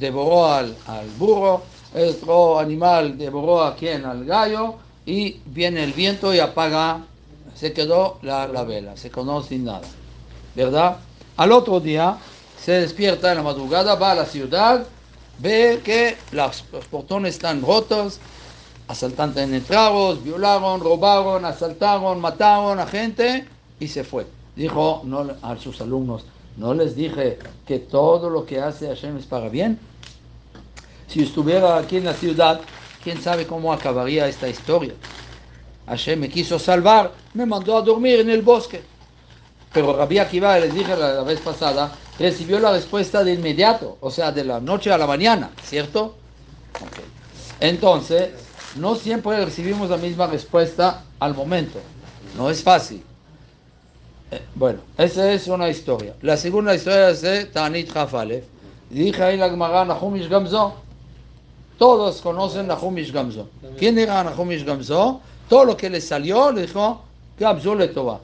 devoró 0.01 0.47
al, 0.47 0.77
al 0.87 1.07
burro, 1.19 1.63
otro 1.95 2.59
animal 2.59 3.17
devoró 3.17 3.63
a 3.63 3.77
quien, 3.77 4.05
al 4.05 4.25
gallo, 4.25 4.75
y 5.07 5.41
viene 5.47 5.85
el 5.85 5.93
viento 5.93 6.35
y 6.35 6.41
apaga, 6.41 7.03
se 7.59 7.73
quedó 7.73 8.19
la, 8.23 8.47
la 8.47 8.63
vela, 8.63 8.97
se 8.97 9.11
quedó 9.11 9.43
sin 9.43 9.65
nada, 9.65 9.89
¿verdad? 10.55 10.99
Al 11.37 11.53
otro 11.53 11.81
día 11.81 12.19
se 12.61 12.73
despierta 12.73 13.31
en 13.31 13.39
la 13.39 13.43
madrugada, 13.43 13.97
va 13.97 14.13
a 14.13 14.15
la 14.15 14.27
ciudad, 14.27 14.87
ve 15.39 15.81
que 15.85 16.17
los 16.33 16.63
portones 16.91 17.35
están 17.35 17.63
rotos, 17.63 18.21
asaltantes 18.87 19.49
entraron, 19.51 20.23
violaron, 20.23 20.81
robaron, 20.81 21.45
asaltaron, 21.45 22.21
mataron 22.21 22.79
a 22.79 22.87
gente 22.87 23.47
y 23.81 23.89
se 23.89 24.05
fue. 24.05 24.27
Dijo 24.55 25.03
no, 25.05 25.27
a 25.43 25.57
sus 25.57 25.81
alumnos, 25.81 26.25
¿no 26.57 26.75
les 26.75 26.95
dije 26.95 27.39
que 27.67 27.81
todo 27.81 28.31
lo 28.31 28.45
que 28.47 28.61
hace 28.61 28.87
Hashem 28.87 29.17
es 29.17 29.27
para 29.27 29.49
bien? 29.49 29.79
Si 31.09 31.23
estuviera 31.23 31.77
aquí 31.77 31.97
en 31.97 32.05
la 32.05 32.15
ciudad, 32.15 32.61
quién 33.03 33.21
sabe 33.21 33.47
cómo 33.47 33.73
acabaría 33.73 34.29
esta 34.29 34.49
historia. 34.49 34.95
Hashem 35.89 36.21
me 36.21 36.29
quiso 36.29 36.59
salvar, 36.59 37.13
me 37.35 37.47
mandó 37.47 37.77
a 37.77 37.83
dormir 37.83 38.21
en 38.21 38.31
el 38.31 38.43
bosque. 38.43 38.83
Pero 39.73 39.97
Rabbi 39.97 40.19
Akiva, 40.19 40.59
les 40.59 40.75
dije 40.75 40.97
la, 40.97 41.23
vez 41.23 41.41
pasada, 41.41 41.93
recibió 42.19 42.59
la 42.59 42.73
respuesta 42.73 43.23
de 43.23 43.35
inmediato, 43.35 43.99
o 44.01 44.11
sea, 44.11 44.33
de 44.33 44.45
la 44.45 44.61
noche 44.61 44.93
a 44.93 44.99
la 44.99 45.07
mañana, 45.07 45.51
¿cierto? 45.63 46.17
Entonces, 47.61 48.31
no 48.77 48.95
siempre 48.95 49.45
recibimos 49.45 49.91
la 49.91 49.97
misma 49.97 50.27
respuesta 50.27 51.05
al 51.19 51.35
momento. 51.35 51.79
No 52.37 52.51
es 52.51 52.63
fácil. 52.63 53.03
Eh, 54.31 54.43
bueno, 54.55 54.81
esa 54.97 55.33
es 55.33 55.49
una 55.49 55.69
historia. 55.69 56.15
La 56.23 56.37
segunda 56.37 56.75
historia 56.75 57.11
es 57.11 57.23
de 57.23 57.47
Tanit 57.47 57.91
Jafale. 57.91 58.45
Dije 58.91 59.23
ahí 59.23 59.37
la 59.37 59.51
Gemara 59.51 59.85
Nahumish 59.85 60.29
Gamzo. 60.29 60.75
Todos 61.79 62.21
conocen 62.21 62.67
Nahumish 62.67 63.13
Gamzo. 63.13 63.49
¿Quién 63.79 63.99
era 63.99 64.23
Nahumish 64.25 64.65
Gamzo? 64.65 65.21
Todo 65.49 65.65
lo 65.65 65.77
que 65.77 65.91
le 65.91 66.01
salió 66.01 66.53
le 66.53 66.63
dijo 66.63 67.03
le 67.39 67.89
toba. 67.89 68.21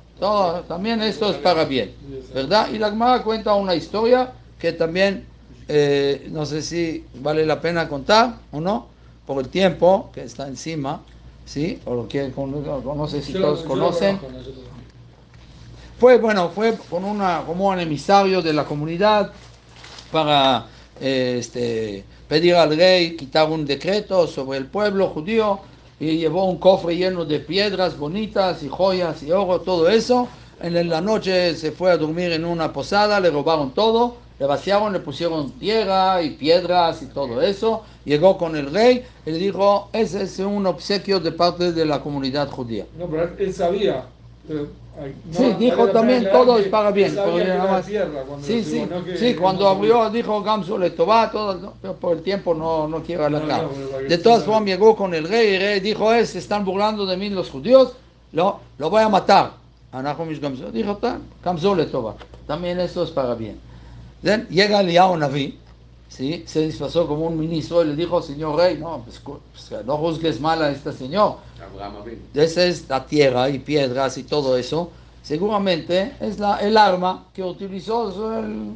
también 0.67 1.03
esto 1.03 1.31
es 1.31 1.37
para 1.37 1.65
bien. 1.65 1.93
¿Verdad? 2.35 2.69
Y 2.73 2.79
la 2.79 2.91
Gemara 2.91 3.23
cuenta 3.23 3.55
una 3.55 3.75
historia 3.75 4.33
que 4.59 4.73
también 4.73 5.27
eh, 5.69 6.29
no 6.31 6.45
sé 6.45 6.63
si 6.63 7.05
vale 7.15 7.47
la 7.47 7.61
pena 7.61 7.89
contar 7.89 8.35
o 8.53 8.61
no 8.61 8.89
por 9.27 9.43
el 9.43 9.49
tiempo 9.49 10.11
que 10.13 10.25
está 10.25 10.47
encima, 10.47 11.01
¿sí? 11.47 11.81
O 11.87 11.95
lo 11.95 12.09
que 12.09 12.31
no 12.37 13.09
sé 13.09 13.23
si 13.23 13.33
todos 13.33 13.63
conocen. 13.63 14.19
Fue, 15.99 16.19
bueno, 16.19 16.51
fue 16.51 16.77
con 16.91 17.05
una, 17.05 17.43
como 17.47 17.69
un 17.69 17.79
emisario 17.79 18.43
de 18.43 18.53
la 18.53 18.65
comunidad 18.65 19.33
para 20.13 20.67
eh, 21.01 21.37
este, 21.39 22.05
pedir 22.29 22.57
al 22.57 22.77
rey 22.77 23.17
quitar 23.17 23.49
un 23.49 23.65
decreto 23.65 24.27
sobre 24.27 24.59
el 24.59 24.67
pueblo 24.67 25.09
judío 25.09 25.61
y 26.11 26.19
llevó 26.19 26.45
un 26.45 26.59
cofre 26.59 26.97
lleno 26.97 27.25
de 27.25 27.41
piedras 27.41 27.99
bonitas 27.99 28.63
y 28.63 28.69
joyas 28.69 29.23
y 29.23 29.33
oro, 29.33 29.61
todo 29.61 29.89
eso. 29.89 30.29
En 30.61 30.89
la 30.89 31.01
noche 31.01 31.55
se 31.57 31.73
fue 31.73 31.91
a 31.91 31.97
dormir 31.97 32.33
en 32.33 32.45
una 32.45 32.73
posada, 32.73 33.21
le 33.21 33.31
robaron 33.31 33.73
todo 33.73 34.25
le 34.39 34.47
vaciaron, 34.47 34.93
le 34.93 35.01
pusieron 35.01 35.53
tierra 35.53 36.21
y 36.23 36.31
piedras 36.31 37.03
y 37.03 37.07
todo 37.07 37.41
eso. 37.41 37.85
Llegó 38.05 38.37
con 38.37 38.57
el 38.57 38.73
rey 38.73 39.05
y 39.25 39.31
le 39.31 39.39
dijo, 39.39 39.89
ese 39.93 40.23
es 40.23 40.39
un 40.41 40.67
obsequio 40.67 41.21
de 41.21 41.33
parte 41.33 41.73
de 41.73 41.85
la 41.85 42.01
comunidad 42.01 42.51
judía. 42.51 42.87
No, 42.99 43.07
pero 43.07 43.31
él 43.39 43.55
sabía. 43.55 44.07
Sí, 45.33 45.55
dijo 45.59 45.89
también 45.89 46.29
todo 46.31 46.59
es 46.59 46.69
para 46.69 46.91
bien. 46.91 47.17
sí, 48.43 48.65
sí, 48.65 48.87
sí, 49.17 49.35
cuando 49.35 49.69
abrió 49.69 50.09
dijo 50.11 50.43
Gamsu 50.43 50.79
le 50.79 50.91
toba 50.91 51.31
todo, 51.31 51.75
pero 51.81 51.95
por 51.95 52.17
el 52.17 52.23
tiempo 52.23 52.55
no, 52.55 52.87
no 52.87 53.03
quiero 53.03 53.25
alargar. 53.25 53.69
de 54.09 54.19
todas 54.19 54.45
formas 54.45 54.65
llegó 54.65 54.95
con 54.97 55.15
el 55.15 55.29
rey 55.29 55.53
y 55.53 55.55
el 55.55 55.61
rey 55.61 55.81
dijo, 55.81 56.13
es, 56.13 56.31
se 56.31 56.39
están 56.39 56.65
burlando 56.65 57.07
de 57.07 57.17
mí 57.17 57.31
los 57.31 57.51
judíos, 57.51 57.95
lo, 58.33 58.61
lo 58.79 58.91
voy 58.91 59.03
a 59.03 59.09
matar. 59.09 59.53
Dijo, 60.73 60.99
Gamsu 61.45 61.75
le 61.75 61.87
toba. 61.87 62.15
También 62.47 62.81
eso 62.81 63.05
es 63.05 63.11
para 63.11 63.35
bien 63.35 63.59
llega 64.51 64.81
Eliyahu 64.81 65.17
Naví, 65.17 65.59
¿sí? 66.09 66.45
se 66.47 66.67
disfrazó 66.67 67.07
como 67.07 67.27
un 67.27 67.39
ministro 67.39 67.83
y 67.83 67.89
le 67.89 67.97
dijo, 67.97 68.23
señor 68.23 68.57
rey, 68.57 68.79
no, 68.79 69.03
pues, 69.05 69.21
pues, 69.53 69.85
no 69.85 69.97
juzgues 69.99 70.41
mal 70.41 70.63
a 70.63 70.71
este 70.71 70.93
señor. 70.93 71.37
Esa 72.35 72.65
es 72.65 72.89
la 72.89 73.05
tierra 73.07 73.49
y 73.49 73.59
piedras 73.59 74.19
y 74.19 74.25
todo 74.25 74.57
eso. 74.57 74.91
Seguramente 75.23 76.13
es 76.21 76.39
la, 76.39 76.59
el 76.59 76.77
arma 76.77 77.25
que 77.35 77.43
utilizó 77.43 78.39
el, 78.39 78.73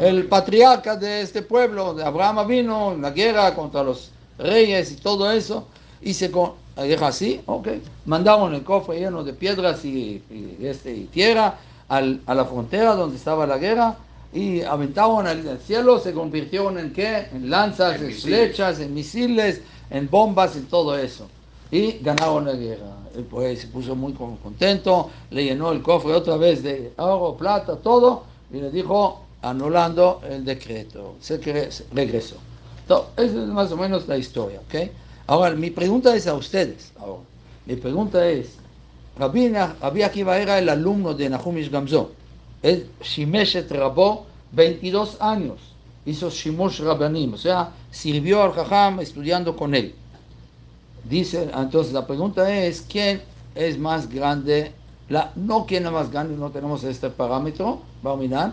el 0.00 0.26
patriarca 0.26 0.96
de 0.96 1.22
este 1.22 1.42
pueblo, 1.42 1.94
de 1.94 2.04
Abraham 2.04 2.46
vino 2.46 2.92
en 2.92 3.02
la 3.02 3.10
guerra 3.10 3.54
contra 3.54 3.82
los 3.82 4.10
reyes 4.38 4.92
y 4.92 4.96
todo 4.96 5.30
eso. 5.30 5.66
Y 6.00 6.14
se 6.14 6.28
dijo 6.28 7.04
así, 7.04 7.40
ok. 7.46 7.68
Mandaron 8.06 8.54
el 8.54 8.62
cofre 8.62 9.00
lleno 9.00 9.24
de 9.24 9.32
piedras 9.32 9.84
y, 9.84 10.22
este, 10.60 10.94
y 10.94 11.04
tierra 11.06 11.58
al, 11.88 12.20
a 12.26 12.34
la 12.34 12.44
frontera 12.44 12.94
donde 12.94 13.16
estaba 13.16 13.46
la 13.46 13.58
guerra 13.58 13.96
y 14.32 14.62
aventaban 14.62 15.26
al 15.26 15.58
cielo, 15.60 15.98
se 15.98 16.12
convirtieron 16.12 16.78
en 16.78 16.92
qué? 16.92 17.28
En 17.32 17.48
lanzas, 17.48 18.00
en, 18.00 18.12
flechas, 18.12 18.78
en 18.78 18.92
misiles, 18.94 19.62
en 19.90 20.08
bombas, 20.08 20.54
en 20.56 20.66
todo 20.66 20.96
eso. 20.98 21.28
Y 21.70 21.98
ganaron 21.98 22.46
la 22.46 22.54
guerra. 22.54 22.96
El 23.14 23.24
pues 23.24 23.60
se 23.60 23.66
puso 23.68 23.94
muy 23.94 24.12
contento, 24.12 25.10
le 25.30 25.44
llenó 25.44 25.72
el 25.72 25.82
cofre 25.82 26.14
otra 26.14 26.36
vez 26.36 26.62
de 26.62 26.92
oro, 26.98 27.36
plata, 27.36 27.76
todo, 27.76 28.24
y 28.52 28.58
le 28.58 28.70
dijo, 28.70 29.22
anulando 29.42 30.20
el 30.28 30.44
decreto. 30.44 31.16
Se 31.20 31.38
regresó. 31.92 32.36
Entonces, 32.82 33.30
esa 33.30 33.42
es 33.42 33.48
más 33.48 33.72
o 33.72 33.76
menos 33.76 34.06
la 34.08 34.16
historia, 34.16 34.60
¿ok? 34.60 34.90
Ahora, 35.26 35.54
mi 35.54 35.70
pregunta 35.70 36.14
es 36.14 36.26
a 36.26 36.34
ustedes. 36.34 36.92
Ahora, 36.98 37.22
mi 37.66 37.76
pregunta 37.76 38.26
es, 38.26 38.54
Rabbi, 39.18 39.52
Rabbi 39.52 40.02
Akiva 40.02 40.38
era 40.38 40.58
el 40.58 40.68
alumno 40.68 41.12
de 41.12 41.28
Nahumish 41.28 41.70
Gamzo. 41.70 42.12
Él, 42.62 42.88
Shimeshet 43.02 43.70
Rabo, 43.70 44.26
22 44.52 45.20
años. 45.20 45.58
Hizo 46.06 46.30
Shimosh 46.30 46.80
Rabanim, 46.80 47.34
o 47.34 47.36
sea, 47.36 47.70
sirvió 47.90 48.42
al 48.42 48.52
Jajam 48.52 49.00
estudiando 49.00 49.54
con 49.54 49.74
él. 49.74 49.94
Dice, 51.04 51.50
entonces 51.56 51.92
la 51.92 52.06
pregunta 52.06 52.52
es, 52.52 52.82
¿quién 52.82 53.22
es 53.54 53.78
más 53.78 54.08
grande? 54.08 54.72
La, 55.08 55.32
no 55.36 55.64
quién 55.66 55.86
es 55.86 55.92
más 55.92 56.10
grande, 56.10 56.36
no 56.36 56.50
tenemos 56.50 56.84
este 56.84 57.08
parámetro, 57.10 57.80
mirar, 58.18 58.52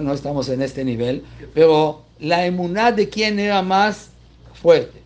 no 0.00 0.12
estamos 0.12 0.48
en 0.48 0.62
este 0.62 0.84
nivel, 0.84 1.24
pero 1.54 2.02
la 2.18 2.46
emuná 2.46 2.92
de 2.92 3.08
quién 3.08 3.38
era 3.38 3.62
más 3.62 4.10
fuerte, 4.54 5.02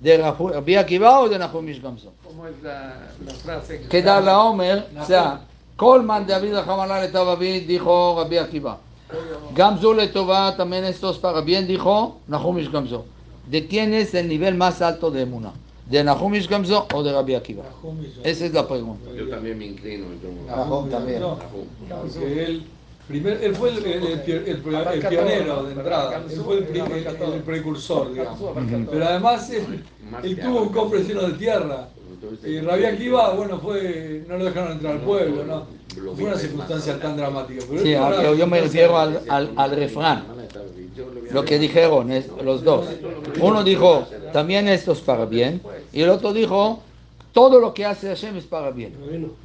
de 0.00 0.18
Rabbi 0.18 0.76
Akiva 0.76 1.20
o 1.20 1.28
de 1.28 1.38
Nahumish 1.38 1.82
Gamzo. 1.82 2.12
¿Cómo 2.24 2.46
es 2.46 2.62
la, 2.62 3.08
la 3.24 3.34
frase? 3.34 3.80
Que 3.88 4.02
da 4.02 4.20
la 4.20 4.40
Omer, 4.42 4.86
o 5.00 5.04
sea, 5.04 5.40
Colman 5.76 6.26
de 6.26 6.32
David 6.32 6.56
Hamalá 6.56 7.00
le 7.00 7.08
David 7.08 7.66
dijo 7.66 8.16
Rabbi 8.22 8.38
Akiva. 8.38 8.78
Gamzo 9.54 9.94
le 9.94 10.08
Tova 10.08 10.56
también 10.56 10.84
estos 10.84 11.18
para 11.18 11.40
bien 11.40 11.66
dijo 11.66 12.18
Nahumish 12.26 12.70
Gamzo. 12.70 13.06
¿De 13.48 13.66
quién 13.66 13.94
es 13.94 14.14
el 14.14 14.28
nivel 14.28 14.54
más 14.56 14.82
alto 14.82 15.10
de 15.10 15.22
emuná? 15.22 15.52
¿De 15.88 16.04
Nahumish 16.04 16.48
Gamzo 16.48 16.86
o 16.92 17.02
de 17.02 17.12
Rabbi 17.12 17.34
Akiva? 17.34 17.64
Esa 18.22 18.44
es 18.46 18.52
la 18.52 18.66
pregunta. 18.68 19.10
Yo 19.16 19.28
también 19.28 19.58
me 19.58 19.66
inclino. 19.66 20.06
Nahum 20.46 20.88
también. 20.90 21.22
Porque 21.22 22.44
él, 22.44 22.62
primer, 23.06 23.42
él 23.42 23.54
fue 23.54 23.70
el, 23.70 23.84
el- 23.86 24.02
el 24.48 24.58
pionero 25.08 25.64
de 25.64 25.72
entrada, 25.72 26.22
él 26.30 26.40
fue 26.40 26.58
el, 26.58 26.64
pri- 26.64 26.80
el- 26.80 27.32
el 27.34 27.42
precursor, 27.42 28.12
digamos. 28.12 28.38
Pero 28.90 29.04
además 29.06 29.50
él, 29.50 29.82
él 30.22 30.40
tuvo 30.40 30.62
un 30.62 30.68
cofre 30.70 31.02
lleno 31.04 31.22
de 31.22 31.32
tierra. 31.34 31.88
Y 32.44 32.60
Rabbi 32.60 32.84
Akiva, 32.84 33.32
bueno, 33.34 33.58
fue, 33.58 34.24
no 34.28 34.36
lo 34.36 34.44
dejaron 34.44 34.72
entrar 34.72 34.94
al 34.94 35.00
pueblo, 35.00 35.44
¿no? 35.44 35.66
Fue 36.14 36.24
una 36.24 36.36
circunstancia 36.36 37.00
tan 37.00 37.16
dramática. 37.16 37.62
Pero 37.68 37.82
Sí, 37.82 37.94
una 37.94 38.22
yo, 38.22 38.34
yo 38.34 38.46
me 38.46 38.60
refiero 38.60 38.98
al, 38.98 39.20
al, 39.28 39.50
al 39.56 39.70
refrán, 39.70 40.24
lo 41.32 41.44
que 41.44 41.58
dijeron 41.58 42.12
es- 42.12 42.28
los 42.44 42.62
dos. 42.62 42.86
Uno 43.40 43.62
dijo, 43.64 44.06
también 44.32 44.68
esto 44.68 44.92
es 44.92 45.00
para 45.00 45.24
bien, 45.26 45.60
y 45.92 46.02
el 46.02 46.08
otro 46.10 46.32
dijo, 46.32 46.80
todo 47.32 47.60
lo 47.60 47.72
que 47.74 47.84
hace 47.84 48.08
Hashem 48.08 48.36
es 48.36 48.44
para 48.44 48.70
bien. 48.70 48.94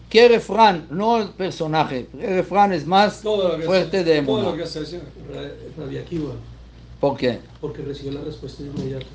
¿Qué 0.09 0.27
refrán? 0.27 0.87
No 0.89 1.17
el 1.17 1.29
personaje, 1.29 2.07
el 2.19 2.35
refrán 2.35 2.73
es 2.73 2.85
más 2.85 3.21
fuerte 3.65 3.97
hace- 3.99 4.03
de 4.03 4.21
Todo 4.21 4.35
lo 4.37 4.41
Emuná. 4.49 4.57
que 4.57 4.63
hace 4.63 4.79
Hashem. 4.79 5.01
¿Por 6.99 7.17
qué? 7.17 7.39
porque 7.59 7.81
recibió 7.81 8.13
la 8.13 8.21
respuesta 8.21 8.63
inmediata. 8.63 9.05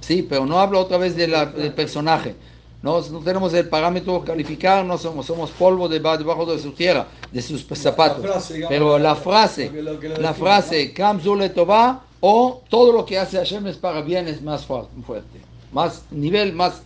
Sí, 0.00 0.26
pero 0.28 0.46
no 0.46 0.58
hablo 0.58 0.80
otra 0.80 0.98
vez 0.98 1.16
de 1.16 1.28
la- 1.28 1.46
del 1.46 1.72
personaje. 1.72 2.34
No, 2.82 3.00
no 3.00 3.20
tenemos 3.20 3.54
el 3.54 3.68
parámetro 3.68 4.24
calificar, 4.24 4.84
no 4.84 4.98
somos, 4.98 5.26
somos 5.26 5.50
polvo 5.50 5.88
de- 5.88 6.00
debajo 6.00 6.44
de 6.46 6.58
su 6.58 6.72
tierra, 6.72 7.06
de 7.30 7.40
sus 7.40 7.64
zapatos. 7.74 8.24
La 8.24 8.32
frase, 8.32 8.54
digamos, 8.54 8.70
Pero 8.72 8.98
la 8.98 9.14
frase, 9.14 9.66
lo 9.66 9.72
que- 9.72 9.82
lo 9.82 10.00
que 10.00 10.08
lo 10.08 10.16
la 10.18 10.34
frase, 10.34 10.92
Kam 10.92 11.20
Zule 11.20 11.50
Tová, 11.50 12.02
o 12.20 12.62
todo 12.68 12.92
lo 12.92 13.06
que 13.06 13.18
hace 13.18 13.36
Hashem 13.36 13.68
es 13.68 13.76
para 13.76 14.00
bien, 14.02 14.26
es 14.26 14.42
más 14.42 14.66
fu- 14.66 14.86
fuerte. 15.06 15.38
Más, 15.72 16.04
nivel 16.10 16.52
más 16.52 16.82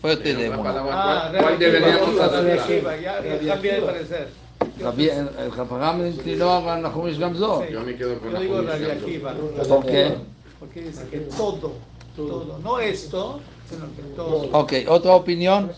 fuerte 0.00 0.34
de 0.34 0.50
palabra, 0.50 1.32
¿Cuál, 1.40 1.58
deberíamos? 1.58 2.14
Ya 2.16 3.54
cambia 3.54 3.74
de 3.74 3.80
parecer. 3.82 4.28
El 4.78 5.50
Jafagam 5.50 6.06
inclinó 6.06 6.68
a 6.70 6.78
Nahumish 6.78 7.18
Gamzo. 7.18 7.66
Yo 7.68 7.80
me 7.80 7.96
quedo 7.96 8.18
con 8.18 8.32
Yo 8.32 8.40
digo 8.40 8.62
Nahum. 8.62 8.90
Akiva, 8.90 9.34
¿Por 9.68 9.86
qué? 9.86 10.14
porque 10.58 10.82
dice 10.82 11.06
que 11.10 11.18
todo, 11.18 11.72
todo, 12.16 12.58
no 12.62 12.78
esto, 12.78 13.40
sino 13.68 13.84
que 13.94 14.02
todo. 14.14 14.48
Ok, 14.52 14.72
¿otra 14.88 15.12
opinión? 15.12 15.72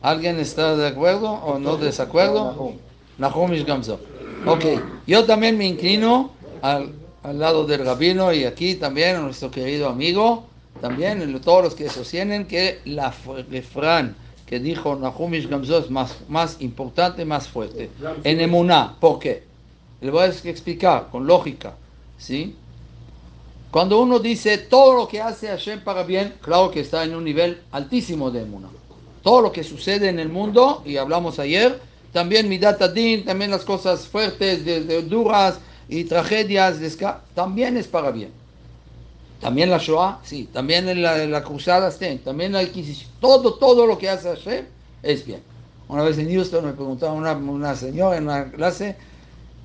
¿Alguien 0.00 0.40
está 0.40 0.76
de 0.76 0.88
acuerdo 0.88 1.30
o 1.30 1.58
no 1.58 1.76
desacuerdo? 1.76 2.74
Nahumish 3.18 3.64
Gamzo. 3.64 4.00
Ok, 4.46 4.64
yo 5.06 5.24
también 5.24 5.56
me 5.56 5.66
inclino 5.66 6.32
al, 6.62 6.92
al 7.22 7.38
lado 7.38 7.64
del 7.66 7.84
rabino 7.84 8.32
y 8.32 8.44
aquí 8.44 8.74
también 8.74 9.16
a 9.16 9.20
nuestro 9.20 9.50
querido 9.50 9.88
amigo, 9.88 10.44
también 10.82 11.40
todos 11.40 11.62
los 11.62 11.74
que 11.76 11.88
sostienen 11.88 12.44
que 12.44 12.80
la 12.84 13.14
refrán 13.48 14.16
que 14.44 14.58
dijo 14.58 14.96
Nahumish 14.96 15.48
Gamzo 15.48 15.78
es 15.78 15.90
más, 15.90 16.16
más 16.28 16.56
importante, 16.60 17.24
más 17.24 17.46
fuerte. 17.46 17.88
En 18.24 18.40
Emuná, 18.40 18.96
¿por 18.98 19.20
qué? 19.20 19.44
Le 20.00 20.10
voy 20.10 20.24
a 20.24 20.26
explicar 20.26 21.08
con 21.12 21.24
lógica, 21.24 21.74
¿sí? 22.18 22.56
Cuando 23.70 24.02
uno 24.02 24.18
dice 24.18 24.58
todo 24.58 24.94
lo 24.94 25.06
que 25.06 25.22
hace 25.22 25.46
Hashem 25.46 25.84
para 25.84 26.02
bien, 26.02 26.34
claro 26.42 26.72
que 26.72 26.80
está 26.80 27.04
en 27.04 27.14
un 27.14 27.22
nivel 27.22 27.62
altísimo 27.70 28.32
de 28.32 28.42
Emuná. 28.42 28.68
Todo 29.22 29.40
lo 29.40 29.52
que 29.52 29.62
sucede 29.62 30.08
en 30.08 30.18
el 30.18 30.30
mundo, 30.30 30.82
y 30.84 30.96
hablamos 30.96 31.38
ayer, 31.38 31.80
también 32.12 32.48
Midat 32.48 32.82
Adin, 32.82 33.24
también 33.24 33.52
las 33.52 33.64
cosas 33.64 34.08
fuertes, 34.08 34.64
duras 35.08 35.60
y 35.88 36.02
tragedias, 36.04 36.78
también 37.36 37.76
es 37.76 37.86
para 37.86 38.10
bien. 38.10 38.41
También 39.42 39.70
la 39.70 39.78
Shoah, 39.78 40.20
sí, 40.22 40.48
también 40.52 40.88
en 40.88 41.02
la, 41.02 41.18
la 41.26 41.42
cruzada, 41.42 41.90
sí, 41.90 42.20
también 42.24 42.52
la 42.52 42.62
Inquisición, 42.62 43.10
todo, 43.20 43.54
todo 43.54 43.86
lo 43.86 43.98
que 43.98 44.08
hace 44.08 44.28
Hashem 44.28 44.64
es 45.02 45.26
bien. 45.26 45.42
Una 45.88 46.02
vez 46.04 46.16
en 46.18 46.32
Houston 46.32 46.64
me 46.64 46.72
preguntaba 46.72 47.12
una, 47.12 47.32
una 47.32 47.74
señora 47.74 48.16
en 48.16 48.22
una 48.24 48.50
clase, 48.52 48.96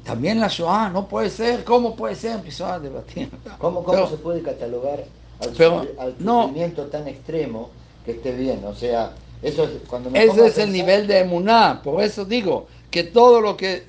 también 0.03 0.39
la 0.39 0.47
Shoah, 0.47 0.89
no 0.89 1.07
puede 1.07 1.29
ser, 1.29 1.63
¿cómo 1.63 1.95
puede 1.95 2.15
ser? 2.15 2.31
Empezó 2.37 2.65
a 2.65 2.79
debatir. 2.79 3.29
¿Cómo, 3.59 3.83
cómo 3.83 3.93
Pero- 3.95 4.09
se 4.09 4.17
puede 4.17 4.41
catalogar 4.41 5.05
al, 5.39 5.49
pero, 5.55 5.85
al 5.99 6.15
no. 6.19 6.43
sufrimiento 6.47 6.83
tan 6.87 7.07
extremo 7.07 7.69
que 8.03 8.11
esté 8.13 8.31
bien? 8.31 8.63
O 8.65 8.73
sea, 8.73 9.11
eso 9.43 9.65
es 9.65 9.69
cuando 9.87 10.09
me 10.09 10.23
Ese 10.23 10.31
es 10.47 10.57
el 10.57 10.63
pensar- 10.65 10.69
nivel 10.69 11.05
de 11.07 11.19
emuná, 11.19 11.81
por 11.83 12.01
eso 12.01 12.25
digo 12.25 12.65
que 12.89 13.03
todo 13.03 13.41
lo 13.41 13.55
que, 13.55 13.83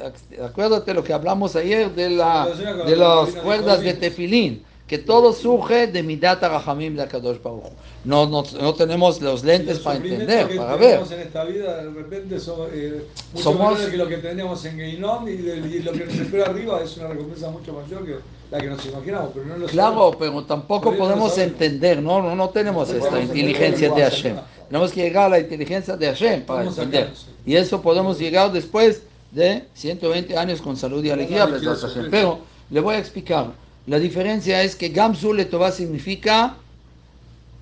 acuérdate 0.45 0.93
lo 0.93 1.03
que 1.03 1.15
hablamos 1.15 1.57
ayer 1.57 1.91
de, 1.95 2.11
la, 2.11 2.47
de 2.47 2.95
las 2.95 3.31
cuerdas 3.37 3.81
de 3.81 3.95
tefilín, 3.95 4.65
que 4.89 4.99
todo 4.99 5.33
surge 5.35 5.87
de 5.87 6.03
Midat 6.03 6.43
Rahamim 6.43 6.97
de 6.97 7.03
Akadosh 7.03 7.41
Baruj 7.43 7.67
Hu. 7.67 7.71
No, 8.05 8.27
no, 8.27 8.43
no 8.61 8.75
tenemos 8.75 9.21
los 9.21 9.45
lentes 9.45 9.81
para 9.81 9.97
entender, 9.99 10.57
para 10.57 10.77
ver. 10.77 11.01
en 11.13 11.21
esta 11.21 11.45
vida 11.45 11.85
de 11.85 11.91
repente 11.91 12.41
son 12.41 12.69
eh, 12.73 13.03
mucho 13.35 13.45
Somos- 13.53 13.79
que 13.91 13.97
lo 13.99 14.09
que 14.09 14.17
tenemos 14.17 14.65
en 14.65 14.77
Geinom 14.79 15.29
y, 15.29 15.33
y 15.33 15.83
lo 15.83 15.93
que 15.93 16.07
nos 16.07 16.15
espera 16.15 16.47
arriba 16.47 16.81
es 16.83 16.97
una 16.97 17.09
recompensa 17.09 17.51
mucho 17.51 17.73
mayor 17.75 18.07
que 18.07 18.17
la 18.51 18.59
que 18.59 18.67
nos 18.69 18.87
imaginamos, 18.87 19.31
pero 19.35 19.45
no 19.45 19.59
lo 19.59 19.67
Claro, 19.67 19.95
sabemos. 19.95 20.17
pero 20.19 20.45
tampoco 20.45 20.91
Pero 20.91 21.03
podemos 21.05 21.35
sabemos. 21.35 21.53
entender, 21.53 22.03
no, 22.03 22.23
no, 22.23 22.35
no 22.35 22.49
tenemos 22.49 22.89
No 22.89 22.95
esta 22.95 23.11
podemos 23.11 23.37
inteligencia 23.37 23.93
de 23.93 24.03
Hashem. 24.03 24.37
Tenemos 24.69 24.93
que 24.93 25.03
llegar 25.03 25.27
a 25.27 25.29
la 25.29 25.39
inteligencia 25.41 25.97
de 25.99 26.07
Hashem 26.07 26.43
para 26.47 26.65
entender. 26.65 27.11
Y 27.45 27.57
eso 27.57 27.83
podemos 27.83 28.19
llegar 28.19 28.51
después 28.53 29.03
de 29.33 29.65
120 29.75 30.35
años 30.39 30.63
con 30.63 30.79
salud 30.79 31.05
y 31.05 31.11
alegría, 31.11 31.47
saber. 31.77 32.09
Pero 32.11 32.39
le 32.71 32.81
voy 32.81 32.95
a 32.95 32.99
explicar. 32.99 33.53
La 33.89 33.99
diferencia 33.99 34.63
es 34.63 34.77
que 34.77 34.91
Gamzu 34.91 35.33
Letová 35.33 35.73
significa 35.73 36.57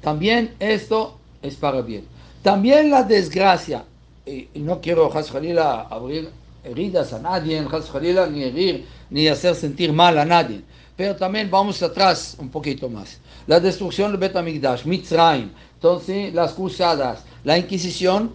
también 0.00 0.56
esto 0.58 1.18
es 1.40 1.54
para 1.54 1.82
bien. 1.82 2.04
También 2.42 2.90
la 2.90 3.04
desgracia, 3.04 3.84
y, 4.26 4.48
no 4.56 4.80
quiero 4.80 5.16
Has 5.16 5.32
abrir 5.32 6.28
heridas 6.64 7.12
a 7.12 7.20
nadie, 7.20 7.60
Has 7.60 7.92
ni 8.32 8.42
herir, 8.42 8.86
ni 9.08 9.28
hacer 9.28 9.54
sentir 9.54 9.92
mal 9.92 10.18
a 10.18 10.24
nadie. 10.24 10.62
Pero 10.96 11.14
también 11.14 11.48
vamos 11.48 11.80
atrás 11.84 12.36
un 12.40 12.48
poquito 12.48 12.88
más. 12.88 13.20
La 13.46 13.60
destrucción 13.60 14.10
del 14.10 14.18
Betamigdash, 14.18 14.84
Mitzrayim, 14.84 15.50
entonces 15.74 16.34
las 16.34 16.54
cruzadas, 16.54 17.22
la 17.44 17.56
Inquisición, 17.56 18.32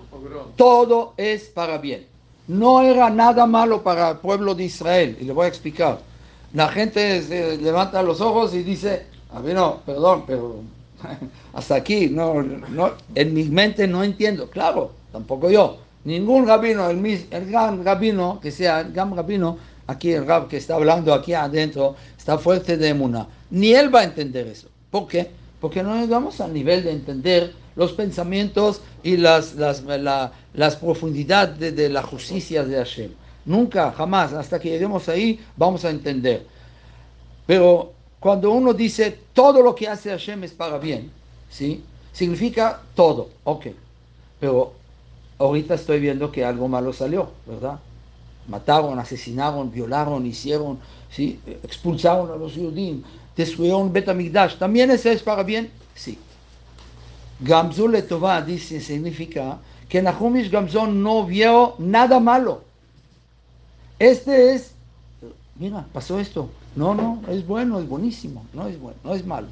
todo 0.56 1.13
es 1.17 1.43
para 1.49 1.77
bien. 1.77 2.06
No 2.47 2.82
era 2.84 3.10
nada 3.10 3.45
malo 3.45 3.84
para 3.84 4.12
el 4.12 4.17
pueblo 4.19 4.56
de 4.56 4.63
Israel, 4.63 5.17
y 5.19 5.25
le 5.25 5.34
voy 5.34 5.45
a 5.45 5.49
explicar. 5.49 6.11
La 6.54 6.68
gente 6.70 7.22
se 7.22 7.58
levanta 7.58 8.04
los 8.04 8.20
ojos 8.22 8.54
y 8.54 8.64
dice, 8.64 9.06
a 9.34 9.40
mí 9.40 9.54
no, 9.54 9.78
perdón, 9.86 10.24
pero 10.28 10.56
hasta 11.54 11.76
aquí, 11.76 12.10
no, 12.10 12.41
no, 12.43 12.91
en 13.16 13.34
mi 13.34 13.43
mente 13.45 13.88
no 13.88 14.04
entiendo. 14.04 14.49
Claro, 14.49 14.91
tampoco 15.12 15.49
yo. 15.49 15.78
Ningún 16.04 16.47
rabino, 16.47 16.89
el, 16.89 16.97
mis- 16.97 17.28
el 17.32 17.45
gran 17.49 17.86
rabino, 17.86 18.39
que 18.41 18.52
sea 18.52 18.82
el 18.82 18.91
gran 18.91 19.16
rabino, 19.16 19.58
aquí 19.88 20.12
el 20.12 20.26
rab 20.26 20.47
que 20.47 20.58
está 20.58 20.76
hablando 20.76 21.14
aquí 21.14 21.34
adentro, 21.34 21.95
está 22.18 22.38
fuerte 22.38 22.76
de 22.78 22.89
emuna. 22.89 23.28
Ni 23.52 23.74
él 23.74 23.93
va 23.93 23.99
a 24.02 24.04
entender 24.06 24.47
eso. 24.47 24.68
¿Por 24.89 25.08
qué? 25.08 25.30
Porque 25.60 25.84
no 25.84 25.95
llegamos 25.95 26.41
al 26.41 26.54
nivel 26.54 26.84
de 26.84 26.91
entender 26.91 27.54
los 27.76 27.93
pensamientos 27.93 28.82
y 29.04 29.16
las, 29.18 29.56
las, 29.56 29.84
la- 29.84 30.32
las 30.54 30.76
profundidades 30.76 31.60
de, 31.60 31.72
de 31.72 31.88
la 31.89 32.02
justicia 32.02 32.64
de 32.66 32.76
Hashem. 32.78 33.12
Nunca, 33.46 33.92
jamás, 33.92 34.34
hasta 34.34 34.60
que 34.60 34.70
lleguemos 34.70 35.10
ahí, 35.10 35.39
vamos 35.58 35.84
a 35.86 35.89
entender. 35.89 36.46
Pero 37.48 37.92
cuando 38.20 38.52
uno 38.52 38.74
dice 38.74 39.18
todo 39.34 39.64
lo 39.64 39.74
que 39.74 39.88
hace 39.88 40.12
Hashem 40.12 40.44
es 40.44 40.52
para 40.52 40.78
bien, 40.78 41.12
¿sí? 41.50 41.84
Significa 42.14 42.82
todo, 42.96 43.30
ok. 43.44 43.68
Pero 44.39 44.74
ahorita 45.39 45.74
estoy 45.76 46.00
viendo 46.00 46.32
que 46.32 46.46
algo 46.46 46.68
malo 46.68 46.94
salió, 46.94 47.32
¿verdad? 47.48 47.80
Mataron, 48.48 49.00
asesinaron, 49.00 49.72
violaron, 49.72 50.26
hicieron, 50.26 50.80
¿sí? 51.10 51.39
expulsaron 51.64 52.32
a 52.32 52.36
los 52.36 52.54
judíos, 52.54 53.00
destruyeron 53.36 53.92
Betamigdash. 53.92 54.58
¿También 54.58 54.92
eso 54.92 55.10
es 55.10 55.24
para 55.24 55.44
bien? 55.44 55.72
Sí. 55.96 56.18
Gamzu 57.39 57.88
Letová 57.88 58.42
dice, 58.42 58.80
significa 58.80 59.58
que 59.89 60.02
Nahumish 60.02 60.50
Gamzón 60.52 61.02
no 61.02 61.26
vio 61.26 61.76
nada 61.80 62.20
malo. 62.20 62.62
Este 64.02 64.56
es, 64.56 64.72
mira, 65.58 65.86
pasó 65.93 66.20
esto. 66.20 66.49
No, 66.76 66.95
no, 66.95 67.22
es 67.30 67.45
bueno, 67.45 67.80
es 67.80 67.88
buenísimo, 67.88 68.43
no 68.52 68.68
es 68.68 68.80
bueno, 68.80 68.97
no 69.04 69.14
es 69.14 69.24
malo. 69.24 69.47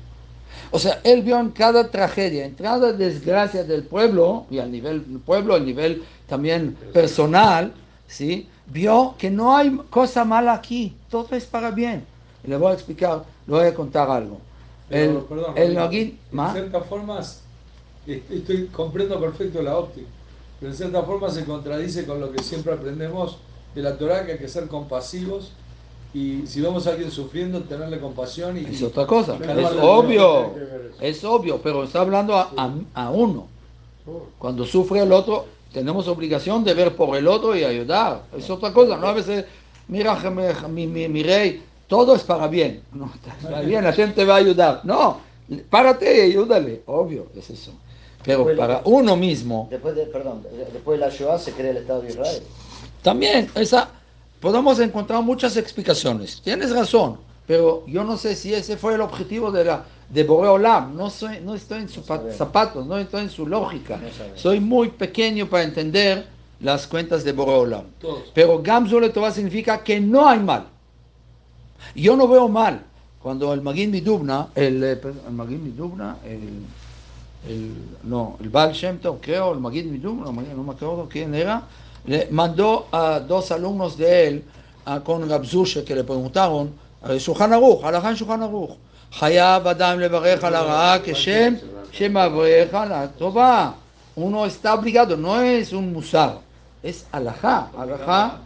O 0.71 0.79
sea, 0.79 1.01
él 1.03 1.21
vio 1.21 1.39
en 1.39 1.51
cada 1.51 1.91
tragedia, 1.91 2.45
en 2.45 2.55
cada 2.55 2.91
desgracia 2.93 3.63
del 3.63 3.83
pueblo, 3.83 4.47
y 4.49 4.57
al 4.57 4.71
nivel 4.71 5.07
del 5.07 5.19
pueblo, 5.19 5.53
al 5.53 5.67
nivel 5.67 6.01
también 6.27 6.75
personal, 6.91 7.73
¿sí? 8.07 8.47
vio 8.65 9.13
que 9.19 9.29
no 9.29 9.55
hay 9.55 9.79
cosa 9.91 10.25
mala 10.25 10.53
aquí, 10.53 10.95
todo 11.11 11.35
es 11.35 11.45
para 11.45 11.69
bien. 11.69 12.03
Y 12.43 12.49
le 12.49 12.57
voy 12.57 12.71
a 12.71 12.73
explicar, 12.73 13.23
le 13.45 13.53
voy 13.53 13.67
a 13.67 13.75
contar 13.75 14.09
algo. 14.09 14.39
Pero, 14.89 15.19
El, 15.19 15.25
perdón, 15.25 16.17
¿ma? 16.31 16.47
en 16.47 16.53
ciertas 16.53 16.87
formas, 16.87 17.41
estoy, 18.07 18.65
comprendo 18.71 19.19
perfecto 19.19 19.61
la 19.61 19.77
óptica, 19.77 20.07
pero 20.59 20.71
en 20.71 20.75
cierta 20.75 21.03
forma 21.03 21.29
se 21.29 21.45
contradice 21.45 22.07
con 22.07 22.19
lo 22.19 22.31
que 22.31 22.41
siempre 22.41 22.73
aprendemos 22.73 23.37
de 23.81 23.89
la 23.89 23.97
Torah, 23.97 24.25
que 24.25 24.33
hay 24.33 24.37
que 24.37 24.47
ser 24.47 24.67
compasivos 24.67 25.51
y 26.13 26.45
si 26.47 26.59
vemos 26.61 26.87
a 26.87 26.91
alguien 26.91 27.11
sufriendo, 27.11 27.61
tenerle 27.61 27.99
compasión 27.99 28.57
y... 28.57 28.65
Es 28.65 28.81
otra 28.83 29.05
cosa, 29.05 29.35
es 29.35 29.67
obvio, 29.81 30.53
es 30.99 31.23
obvio, 31.23 31.61
pero 31.61 31.83
está 31.83 32.01
hablando 32.01 32.35
a, 32.35 32.51
a- 32.57 32.73
a 33.05 33.09
uno. 33.11 33.47
Cuando 34.39 34.65
sufre 34.65 35.01
el 35.01 35.11
otro, 35.11 35.45
tenemos 35.71 36.07
obligación 36.07 36.63
de 36.63 36.73
ver 36.73 36.95
por 36.95 37.15
el 37.15 37.27
otro 37.27 37.55
y 37.55 37.63
ayudar. 37.63 38.23
Es 38.35 38.49
otra 38.49 38.73
cosa, 38.73 38.97
no 38.97 39.07
a 39.07 39.13
veces, 39.13 39.45
mira 39.87 40.15
mi, 40.67 40.87
mi, 40.87 41.07
mi 41.07 41.21
rey, 41.23 41.63
todo 41.87 42.15
es 42.15 42.23
para 42.23 42.47
bien. 42.47 42.81
No, 42.93 43.11
está 43.13 43.61
bien, 43.61 43.83
la 43.83 43.93
gente 43.93 44.25
va 44.25 44.35
a 44.35 44.37
ayudar. 44.37 44.81
No, 44.83 45.19
párate 45.69 46.17
y 46.17 46.31
ayúdale, 46.31 46.81
obvio, 46.87 47.27
es 47.35 47.49
eso. 47.51 47.71
Pero 48.25 48.45
para 48.57 48.81
uno 48.85 49.15
mismo, 49.15 49.67
Después 49.71 49.95
de, 49.95 50.05
perdón, 50.07 50.43
después 50.73 50.99
de 50.99 51.05
la 51.05 51.11
Shoah 51.11 51.37
se 51.39 51.53
crea 51.53 51.71
el 51.71 51.77
Estado 51.77 52.01
de 52.01 52.09
Israel. 52.09 52.43
También, 53.01 53.49
esa, 53.55 53.89
podemos 54.39 54.79
encontrar 54.79 55.23
muchas 55.23 55.57
explicaciones. 55.57 56.41
Tienes 56.41 56.71
razón, 56.71 57.17
pero 57.47 57.83
yo 57.87 58.03
no 58.03 58.17
sé 58.17 58.35
si 58.35 58.53
ese 58.53 58.77
fue 58.77 58.95
el 58.95 59.01
objetivo 59.01 59.51
de, 59.51 59.65
la, 59.65 59.85
de 60.09 60.23
Boreolam. 60.23 60.95
No, 60.95 61.09
soy, 61.09 61.39
no 61.41 61.55
estoy 61.55 61.81
en 61.81 61.89
sus 61.89 62.05
sabemos. 62.05 62.35
zapatos, 62.35 62.85
no 62.85 62.97
estoy 62.97 63.23
en 63.23 63.29
su 63.29 63.47
lógica. 63.47 63.97
No 63.97 64.09
soy 64.35 64.59
muy 64.59 64.89
pequeño 64.89 65.47
para 65.47 65.63
entender 65.63 66.27
las 66.59 66.87
cuentas 66.87 67.23
de 67.23 67.31
Boreolam. 67.31 67.85
Pero 68.33 68.61
Gamzu 68.61 68.99
Letová 68.99 69.31
significa 69.31 69.83
que 69.83 69.99
no 69.99 70.27
hay 70.27 70.39
mal. 70.39 70.67
Yo 71.95 72.15
no 72.15 72.27
veo 72.27 72.47
mal. 72.47 72.83
Cuando 73.21 73.53
el 73.53 73.61
Magin 73.61 73.91
Midubna, 73.91 74.47
el, 74.55 74.81
eh, 74.81 74.95
perdón, 74.95 75.21
el 75.27 75.33
Magin 75.33 75.63
Midubna, 75.63 76.17
el, 76.23 76.63
el, 77.49 77.73
no, 78.03 78.37
el 78.39 78.49
Baal 78.49 78.71
Shem 78.71 78.99
Tov, 78.99 79.19
creo, 79.19 79.51
el 79.53 79.59
Magid 79.59 79.85
Midubna, 79.85 80.25
no, 80.25 80.31
no 80.31 80.63
me 80.63 80.71
acuerdo 80.71 81.07
quién 81.09 81.35
era, 81.35 81.63
le 82.06 82.28
mandó 82.30 82.86
a 82.92 83.20
dos 83.20 83.50
alumnos 83.50 83.96
de 83.96 84.28
él 84.28 84.44
a, 84.84 85.00
con 85.00 85.28
Rabzushe 85.28 85.84
que 85.84 85.94
le 85.94 86.04
preguntaron, 86.04 86.72
a 87.02 87.14
Shulchan 87.14 87.52
Aruch, 87.52 87.84
הלכה 87.84 88.16
שולחן 88.16 88.42
ערוך, 88.42 88.76
חייב 89.12 89.66
אדם 89.66 90.00
לברך 90.00 90.44
על 90.44 90.54
הרעה 90.54 90.96
כשם 91.04 91.54
שמברך 91.92 92.74
על 92.74 92.92
הטובה. 92.92 93.70
Uno 94.16 94.46
está 94.46 94.74
obligado, 94.74 95.16
no 95.16 95.42
es 95.42 95.72
un 95.72 95.92
musar, 95.92 96.38
es 96.84 97.04
alajá. 97.10 97.70
Alajá 97.76 98.38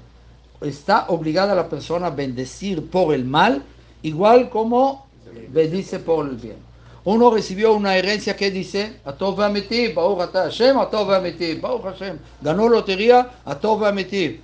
está 0.62 1.04
obligada 1.08 1.54
la 1.54 1.68
persona 1.68 2.06
a 2.06 2.10
bendecir 2.10 2.88
por 2.88 3.12
el 3.14 3.26
mal, 3.26 3.62
igual 4.02 4.48
como 4.48 5.06
bendice 5.50 5.98
por 5.98 6.26
el 6.26 6.36
bien. 6.36 6.56
Uno 7.05 7.31
recibió 7.31 7.73
una 7.73 7.97
herencia 7.97 8.35
que 8.35 8.49
dice, 8.49 8.99
Atov 9.03 9.41
Amiti, 9.41 9.89
Baruch 9.89 10.21
Ata 10.21 10.43
Hashem, 10.43 10.77
Atov 10.77 11.11
Amiti, 11.11 11.55
Baruch 11.55 11.83
Hashem. 11.83 12.17
Ganó 12.41 12.69
lotería, 12.69 13.29
Atov 13.43 13.83
Amiti. 13.83 14.39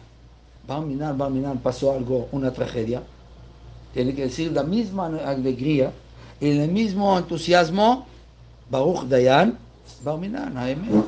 Bar 0.67 0.81
Minan, 0.81 1.17
Bar 1.17 1.31
Minan, 1.31 1.59
pasó 1.59 1.93
algo, 1.93 2.27
una 2.33 2.51
tragedia. 2.51 3.01
Tiene 3.93 4.13
que 4.13 4.23
decir 4.23 4.51
la 4.51 4.63
misma 4.63 5.07
alegría 5.25 5.91
y 6.39 6.49
el 6.49 6.69
mismo 6.69 7.17
entusiasmo, 7.17 8.05
Baruch 8.69 9.03
Dayan, 9.05 9.57
Bar 10.03 10.17
Minan, 10.17 10.57
Haemet. 10.57 11.05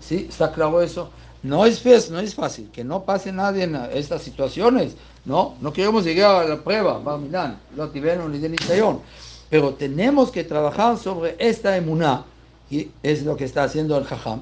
¿Sí? 0.00 0.26
¿Está 0.28 0.50
claro 0.50 0.80
eso? 0.80 1.10
No 1.42 1.66
es, 1.66 1.80
fácil, 1.80 2.14
no 2.14 2.18
es 2.20 2.34
fácil, 2.34 2.70
que 2.72 2.82
no 2.82 3.04
pase 3.04 3.30
nadie 3.30 3.64
en 3.64 3.76
estas 3.92 4.22
situaciones, 4.22 4.96
¿no? 5.24 5.54
No 5.60 5.72
queremos 5.72 6.04
llegar 6.04 6.44
a 6.44 6.48
la 6.48 6.56
prueba, 6.56 6.98
Bar 6.98 7.18
Minan, 7.18 7.60
no 7.76 7.88
tuvieron 7.88 8.32
ni 8.32 8.38
de. 8.38 8.56
Pero 9.50 9.74
tenemos 9.74 10.30
que 10.30 10.44
trabajar 10.44 10.98
sobre 10.98 11.36
esta 11.38 11.76
emuná, 11.76 12.24
y 12.70 12.88
es 13.02 13.22
lo 13.22 13.36
que 13.36 13.44
está 13.44 13.64
haciendo 13.64 13.96
el 13.96 14.04
Jajam, 14.04 14.40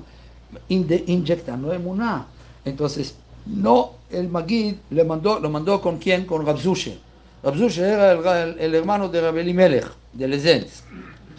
inyectando 0.68 1.72
emuná. 1.72 2.26
Entonces, 2.64 3.14
no, 3.46 3.92
el 4.10 4.28
Magid 4.28 4.74
le 4.90 5.04
mandó, 5.04 5.38
lo 5.38 5.48
mandó 5.50 5.80
con 5.80 5.98
quién? 5.98 6.24
Con 6.26 6.44
Rabzushe. 6.44 6.98
Rabzushe 7.44 7.82
era 7.82 8.12
el, 8.12 8.26
el- 8.26 8.58
el 8.60 8.74
hermano 8.74 9.08
de 9.08 9.20
Rabeli 9.20 9.54
Melech, 9.54 9.86
de 10.12 10.26
Lezenz, 10.26 10.82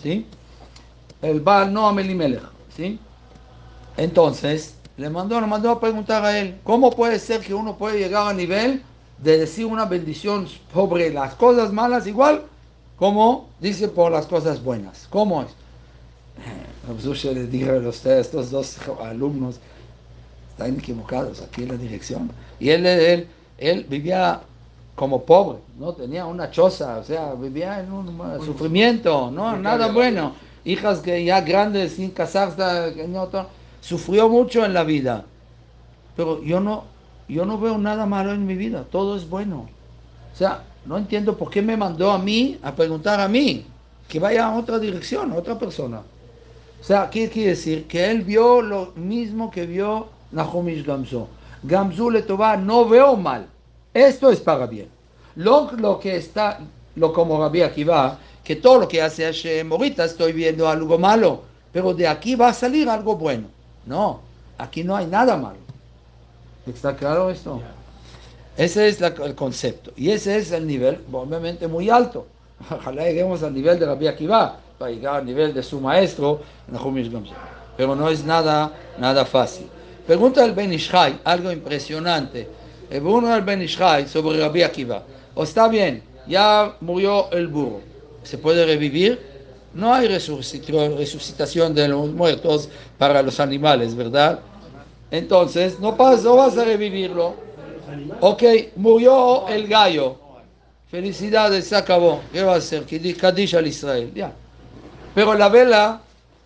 ¿sí? 0.02 0.26
El 1.22 1.42
Baal 1.42 1.74
no 1.74 1.88
Amelimelech, 1.90 2.44
¿sí? 2.76 3.00
Entonces, 3.98 4.76
le 4.96 5.10
mandó, 5.10 5.42
le 5.42 5.48
mandó 5.48 5.72
a 5.72 5.80
preguntar 5.80 6.24
a 6.24 6.38
él, 6.40 6.56
¿cómo 6.64 6.92
puede 6.92 7.20
ser 7.20 7.42
que 7.42 7.54
uno 7.54 7.78
puede 7.78 8.00
llegar 8.00 8.28
a 8.28 8.34
nivel 8.34 8.82
de 9.18 9.40
decir 9.40 9.66
una 9.66 9.86
bendición 9.86 10.48
sobre 10.74 11.12
las 11.12 11.34
cosas 11.36 11.74
malas 11.74 12.06
igual 12.08 12.44
como 12.98 13.48
dice 13.60 13.88
por 13.88 14.12
las 14.12 14.26
cosas 14.26 14.64
buenas? 14.64 15.08
¿Cómo 15.10 15.42
es? 15.44 15.50
Rabzushe 16.88 17.34
le 17.34 17.48
dijo 17.48 17.72
a 17.72 17.76
los- 17.76 18.06
estos 18.06 18.52
dos 18.52 18.78
alumnos, 19.02 19.60
están 20.52 20.78
equivocados 20.78 21.42
aquí 21.42 21.64
en 21.64 21.70
la 21.70 21.78
dirección. 21.78 22.32
Y 22.60 22.70
él, 22.70 22.86
él, 22.86 23.28
él 23.58 23.86
vivía 23.90 24.42
como 24.96 25.24
pobre, 25.24 25.60
no 25.80 25.94
tenía 25.94 26.26
una 26.26 26.50
choza, 26.50 26.98
o 26.98 27.04
sea, 27.04 27.34
vivía 27.34 27.80
en 27.82 27.92
un 27.92 28.08
sufrimiento, 28.44 29.30
no, 29.32 29.56
nada 29.58 29.92
bueno. 29.92 30.34
Hijas 30.66 31.00
que 31.00 31.24
ya 31.24 31.42
grandes, 31.42 31.94
sin 31.94 32.12
casarse, 32.12 32.94
sufrió 33.80 34.28
mucho 34.28 34.66
en 34.66 34.74
la 34.74 34.84
vida. 34.84 35.24
Pero 36.16 36.42
yo 36.44 36.60
no, 36.60 36.84
yo 37.30 37.46
no 37.46 37.60
veo 37.60 37.78
nada 37.78 38.06
malo 38.06 38.34
en 38.34 38.46
mi 38.46 38.56
vida, 38.56 38.84
todo 38.92 39.16
es 39.16 39.30
bueno. 39.30 39.70
O 40.34 40.38
sea, 40.38 40.64
no 40.88 40.98
entiendo 40.98 41.38
por 41.38 41.50
qué 41.50 41.62
me 41.62 41.76
mandó 41.76 42.12
a 42.12 42.18
mí 42.18 42.58
a 42.64 42.74
preguntar 42.74 43.20
a 43.20 43.28
mí, 43.28 43.66
que 44.08 44.20
vaya 44.20 44.48
a 44.48 44.58
otra 44.58 44.80
dirección, 44.80 45.32
a 45.34 45.36
otra 45.36 45.60
persona. 45.60 46.02
O 46.80 46.84
sea, 46.84 47.10
¿qué 47.10 47.30
quiere 47.30 47.50
decir? 47.52 47.88
Que 47.88 48.10
él 48.10 48.22
vio 48.22 48.62
lo 48.62 48.94
mismo 48.96 49.52
que 49.52 49.66
vio 49.66 50.08
Nahumish 50.32 50.86
Gamzu. 50.86 51.28
Gamzu 51.64 52.10
le 52.10 52.22
toba, 52.22 52.56
no 52.56 52.88
veo 52.88 53.18
mal. 53.18 53.48
Esto 53.94 54.32
es 54.32 54.40
para 54.40 54.66
bien. 54.66 54.88
Lo, 55.36 55.72
lo 55.74 56.00
que 56.00 56.16
está, 56.16 56.60
lo 56.96 57.12
como 57.12 57.40
Rabbi 57.40 57.64
Akiva, 57.64 58.18
que 58.44 58.56
todo 58.56 58.80
lo 58.80 58.88
que 58.88 59.02
hace 59.02 59.26
Hashem, 59.26 59.70
ahorita 59.70 60.06
estoy 60.06 60.32
viendo 60.32 60.70
algo 60.70 60.98
malo, 60.98 61.42
pero 61.74 61.94
de 61.94 62.08
aquí 62.08 62.36
va 62.36 62.50
a 62.50 62.54
salir 62.54 62.88
algo 62.88 63.18
bueno. 63.18 63.48
No, 63.86 64.22
aquí 64.58 64.86
no 64.86 64.96
hay 64.96 65.06
nada 65.06 65.36
malo. 65.36 65.58
¿Está 66.66 66.96
claro 66.96 67.30
esto? 67.30 67.62
Ese 68.58 68.88
es 68.88 69.00
la- 69.00 69.14
el 69.24 69.36
concepto. 69.36 69.92
Y 69.96 70.10
ese 70.10 70.38
es 70.38 70.52
el 70.52 70.66
nivel, 70.66 71.00
obviamente, 71.12 71.68
muy 71.68 71.90
alto. 71.90 72.28
Ojalá 72.72 73.04
lleguemos 73.04 73.44
al 73.44 73.54
nivel 73.54 73.78
de 73.80 73.86
Rabbi 73.86 74.08
Akiva, 74.08 74.58
para 74.80 74.92
llegar 74.92 75.16
al 75.18 75.26
nivel 75.26 75.54
de 75.54 75.64
su 75.64 75.80
maestro. 75.80 76.42
Pero 77.78 77.96
no 77.96 78.10
es 78.10 78.24
nada, 78.24 78.72
nada 79.00 79.26
fácil. 79.26 79.68
Pregunta 80.06 80.44
al 80.44 80.54
Ben 80.54 80.74
Ishai, 80.74 81.20
algo 81.24 81.52
impresionante. 81.52 82.48
Le 82.90 83.00
Pregunta 83.02 83.32
al 83.36 83.42
Ben 83.44 83.62
Ishai 83.62 84.08
sobre 84.08 84.40
Rabbi 84.40 84.64
Akiva. 84.64 85.04
O 85.36 85.44
está 85.44 85.68
bien, 85.68 86.02
ya 86.28 86.76
murió 86.82 87.30
el 87.32 87.48
burro. 87.48 87.82
¿Se 88.24 88.38
puede 88.38 88.66
revivir? 88.66 89.20
No 89.74 89.94
hay 89.94 90.08
resucit- 90.08 90.96
resucitación 90.98 91.76
de 91.76 91.88
los 91.88 92.10
muertos 92.10 92.70
para 92.98 93.22
los 93.22 93.40
animales, 93.40 93.94
¿verdad? 93.96 94.40
Entonces, 95.12 95.80
no, 95.80 95.96
pasa, 95.96 96.24
no 96.24 96.36
vas 96.38 96.58
a 96.58 96.66
revivirlo. 96.66 97.36
Ok, 98.22 98.44
murió 98.76 99.48
el 99.48 99.68
gallo. 99.68 100.18
Felicidades, 100.90 101.68
se 101.68 101.76
acabó. 101.76 102.22
¿Qué 102.32 102.44
va 102.44 102.54
a 102.54 102.58
hacer? 102.58 102.86
Kaddish 103.18 103.56
al 103.56 103.68
Israel. 103.68 104.12
Ya. 104.14 104.32
Pero 105.14 105.34
la 105.34 105.50
vela, 105.50 106.02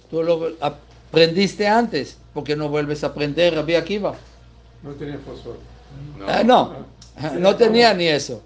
tú 0.09 0.23
lo 0.23 0.51
aprendiste 0.59 1.67
antes. 1.67 2.17
porque 2.33 2.55
no 2.55 2.69
vuelves 2.69 3.03
a 3.03 3.07
aprender 3.07 3.53
Rabbi 3.53 3.75
Akiva? 3.75 4.15
No 4.83 4.91
tenía 4.91 5.19
fósforo. 5.19 5.57
Eh, 6.27 6.43
no, 6.45 6.73
no 7.37 7.55
tenía 7.57 7.93
ni 7.93 8.07
eso. 8.07 8.41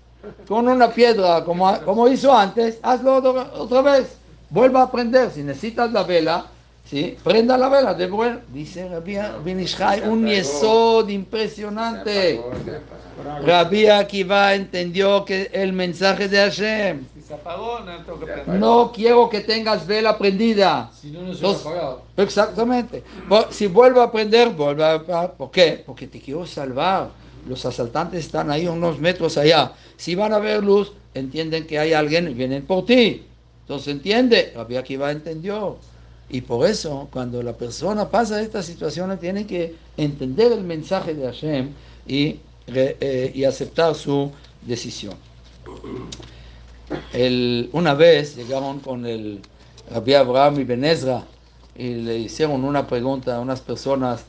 Con 0.47 0.67
una 0.67 0.89
piedra, 0.89 1.43
como, 1.43 1.79
como 1.81 2.07
hizo 2.07 2.35
antes, 2.35 2.79
hazlo 2.81 3.17
otra, 3.17 3.51
otra 3.53 3.81
vez. 3.81 4.17
Vuelva 4.49 4.81
a 4.81 4.83
aprender. 4.85 5.29
Si 5.31 5.43
necesitas 5.43 5.91
la 5.91 6.03
vela, 6.03 6.47
¿sí? 6.85 7.17
prenda 7.23 7.57
la 7.57 7.69
vela. 7.69 7.93
De 7.93 8.07
vuelta. 8.07 8.43
Dice 8.53 8.87
Rabbi 8.87 9.17
Ben 9.43 9.59
Ishai, 9.59 10.07
un 10.07 10.25
yesod 10.27 11.09
impresionante. 11.09 12.41
Rabbi 13.45 13.87
Akiva 13.87 14.53
entendió 14.53 15.23
que 15.25 15.49
el 15.53 15.73
mensaje 15.73 16.27
de 16.27 16.37
Hashem. 16.37 17.05
Se 17.25 17.33
apagó, 17.33 17.79
no 17.79 18.03
tengo 18.03 18.19
que 18.19 18.25
prender. 18.27 18.59
No 18.59 18.91
quiero 18.93 19.29
que 19.29 19.39
tengas 19.39 19.87
vela 19.87 20.15
prendida. 20.17 20.91
Si 20.93 21.09
no, 21.09 21.21
no 21.21 21.33
se 21.33 21.37
Entonces- 21.37 21.63
lo 21.63 21.69
ha 21.69 21.73
pagado. 21.73 22.01
Exactamente. 22.17 23.03
Si 23.49 23.67
vuelve 23.67 24.01
a 24.01 24.11
prender, 24.11 24.49
vuelve 24.49 24.83
a 24.83 24.93
apagar. 24.93 25.33
¿Por 25.33 25.49
qué? 25.49 25.81
Porque 25.85 26.07
te 26.07 26.19
quiero 26.19 26.45
salvar. 26.45 27.09
Los 27.47 27.65
asaltantes 27.65 28.25
están 28.25 28.51
ahí 28.51 28.67
unos 28.67 28.99
metros 28.99 29.37
allá. 29.37 29.71
Si 29.97 30.13
van 30.13 30.33
a 30.33 30.39
ver 30.39 30.63
luz, 30.63 30.91
entienden 31.13 31.65
que 31.65 31.79
hay 31.79 31.93
alguien 31.93 32.29
y 32.29 32.33
vienen 32.33 32.65
por 32.65 32.85
ti. 32.85 33.23
Entonces 33.61 33.87
entiende. 33.87 34.53
Rabbi 34.55 34.77
Akiva 34.77 35.11
entendió. 35.11 35.77
Y 36.29 36.41
por 36.41 36.67
eso, 36.67 37.07
cuando 37.11 37.41
la 37.43 37.53
persona 37.53 38.09
pasa 38.09 38.41
estas 38.41 38.65
situaciones, 38.65 39.19
tiene 39.19 39.45
que 39.45 39.75
entender 39.95 40.51
el 40.51 40.63
mensaje 40.63 41.13
de 41.13 41.25
Hashem 41.25 41.69
y, 42.07 42.39
eh, 42.67 43.31
y 43.33 43.43
aceptar 43.43 43.93
su 43.95 44.31
decisión. 44.61 45.13
El- 47.13 47.69
una 47.73 47.93
vez 47.93 48.35
llegaron 48.35 48.79
con 48.79 49.05
el 49.05 49.41
Rabbi 49.89 50.13
Abraham 50.13 50.59
y 50.59 50.63
Benezra 50.63 51.23
y 51.75 51.95
le 51.95 52.17
hicieron 52.19 52.63
una 52.63 52.87
pregunta 52.87 53.35
a 53.35 53.39
unas 53.39 53.61
personas 53.61 54.23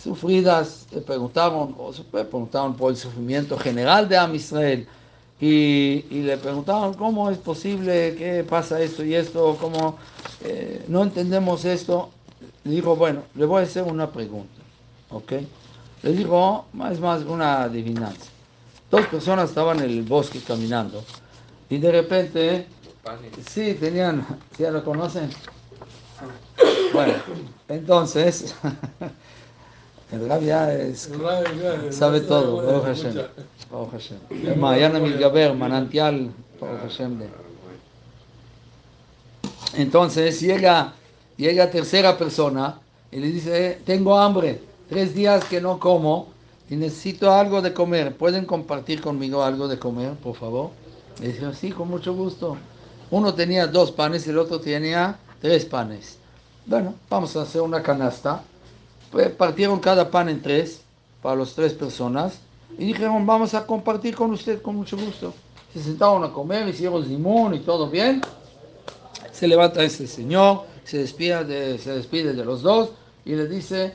sufridas, 0.00 0.86
le 0.92 1.00
preguntaron, 1.00 1.74
o 1.78 1.92
preguntaron 2.10 2.74
por 2.76 2.90
el 2.90 2.96
sufrimiento 2.96 3.58
general 3.58 4.08
de 4.08 4.16
Am 4.16 4.34
Israel 4.34 4.86
y, 5.40 6.04
y 6.10 6.22
le 6.22 6.36
preguntaron 6.36 6.94
cómo 6.94 7.30
es 7.30 7.38
posible, 7.38 8.14
qué 8.16 8.44
pasa 8.48 8.80
esto 8.80 9.04
y 9.04 9.14
esto, 9.14 9.56
cómo 9.60 9.96
eh, 10.44 10.84
no 10.88 11.02
entendemos 11.02 11.64
esto. 11.64 12.10
Le 12.64 12.72
dijo, 12.72 12.96
bueno, 12.96 13.22
le 13.34 13.46
voy 13.46 13.60
a 13.60 13.64
hacer 13.64 13.82
una 13.84 14.10
pregunta, 14.10 14.60
¿ok? 15.10 15.32
Le 16.02 16.12
dijo, 16.12 16.66
es 16.90 17.00
más 17.00 17.22
una 17.24 17.62
adivinanza. 17.62 18.28
Dos 18.90 19.06
personas 19.06 19.50
estaban 19.50 19.78
en 19.78 19.90
el 19.90 20.02
bosque 20.02 20.40
caminando 20.40 21.02
y 21.68 21.78
de 21.78 21.92
repente 21.92 22.66
Sí, 23.46 23.74
tenían, 23.80 24.26
¿sí 24.56 24.62
ya 24.62 24.70
lo 24.70 24.84
conocen? 24.84 25.30
Bueno, 26.92 27.14
entonces, 27.68 28.54
el 30.12 30.28
Rab 30.28 30.42
ya 30.42 30.72
es, 30.74 31.08
sabe 31.90 32.20
todo, 32.20 32.56
Baruch 32.56 32.84
Hashem, 32.84 33.14
Baruch 33.70 33.90
Hashem. 33.92 34.18
El 34.48 34.56
Mahayana 34.56 34.98
Milgaber, 34.98 35.54
manantial, 35.54 36.30
Baruch 36.60 36.80
Hashem. 36.82 37.18
de- 37.18 37.28
Entonces 39.74 40.40
llega, 40.40 40.94
llega 41.36 41.70
tercera 41.70 42.16
persona 42.18 42.78
y 43.12 43.18
le 43.20 43.28
dice, 43.28 43.80
tengo 43.84 44.18
hambre, 44.18 44.60
tres 44.88 45.14
días 45.14 45.44
que 45.44 45.60
no 45.60 45.78
como 45.78 46.28
y 46.68 46.76
necesito 46.76 47.32
algo 47.32 47.62
de 47.62 47.72
comer, 47.72 48.16
¿pueden 48.16 48.46
compartir 48.46 49.00
conmigo 49.00 49.42
algo 49.42 49.68
de 49.68 49.78
comer, 49.78 50.12
por 50.14 50.36
favor? 50.36 50.70
Le 51.20 51.28
dice, 51.28 51.54
sí, 51.54 51.70
con 51.70 51.88
mucho 51.88 52.14
gusto. 52.14 52.56
Uno 53.10 53.34
tenía 53.34 53.66
dos 53.66 53.90
panes 53.92 54.26
y 54.26 54.30
el 54.30 54.38
otro 54.38 54.60
tenía 54.60 55.18
tres 55.40 55.64
panes. 55.64 56.16
Bueno, 56.66 56.94
vamos 57.08 57.36
a 57.36 57.42
hacer 57.42 57.60
una 57.60 57.82
canasta. 57.82 58.42
Pues 59.10 59.30
partieron 59.30 59.80
cada 59.80 60.10
pan 60.10 60.28
en 60.28 60.40
tres 60.40 60.82
para 61.22 61.36
las 61.36 61.54
tres 61.54 61.74
personas 61.74 62.38
y 62.78 62.86
dijeron, 62.86 63.26
vamos 63.26 63.54
a 63.54 63.66
compartir 63.66 64.14
con 64.14 64.30
usted 64.30 64.62
con 64.62 64.76
mucho 64.76 64.96
gusto. 64.96 65.34
Se 65.72 65.82
sentaron 65.82 66.24
a 66.24 66.32
comer, 66.32 66.68
hicieron 66.68 67.06
limón 67.06 67.54
y 67.54 67.60
todo 67.60 67.88
bien. 67.88 68.20
Se 69.32 69.48
levanta 69.48 69.82
este 69.82 70.06
señor, 70.06 70.64
se 70.84 70.98
despide 70.98 71.44
de, 71.44 71.78
se 71.78 71.92
despide 71.92 72.32
de 72.32 72.44
los 72.44 72.62
dos 72.62 72.90
y 73.24 73.34
le 73.34 73.46
dice, 73.46 73.94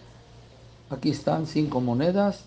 aquí 0.90 1.12
están 1.12 1.48
cinco 1.48 1.82
monedas 1.82 2.46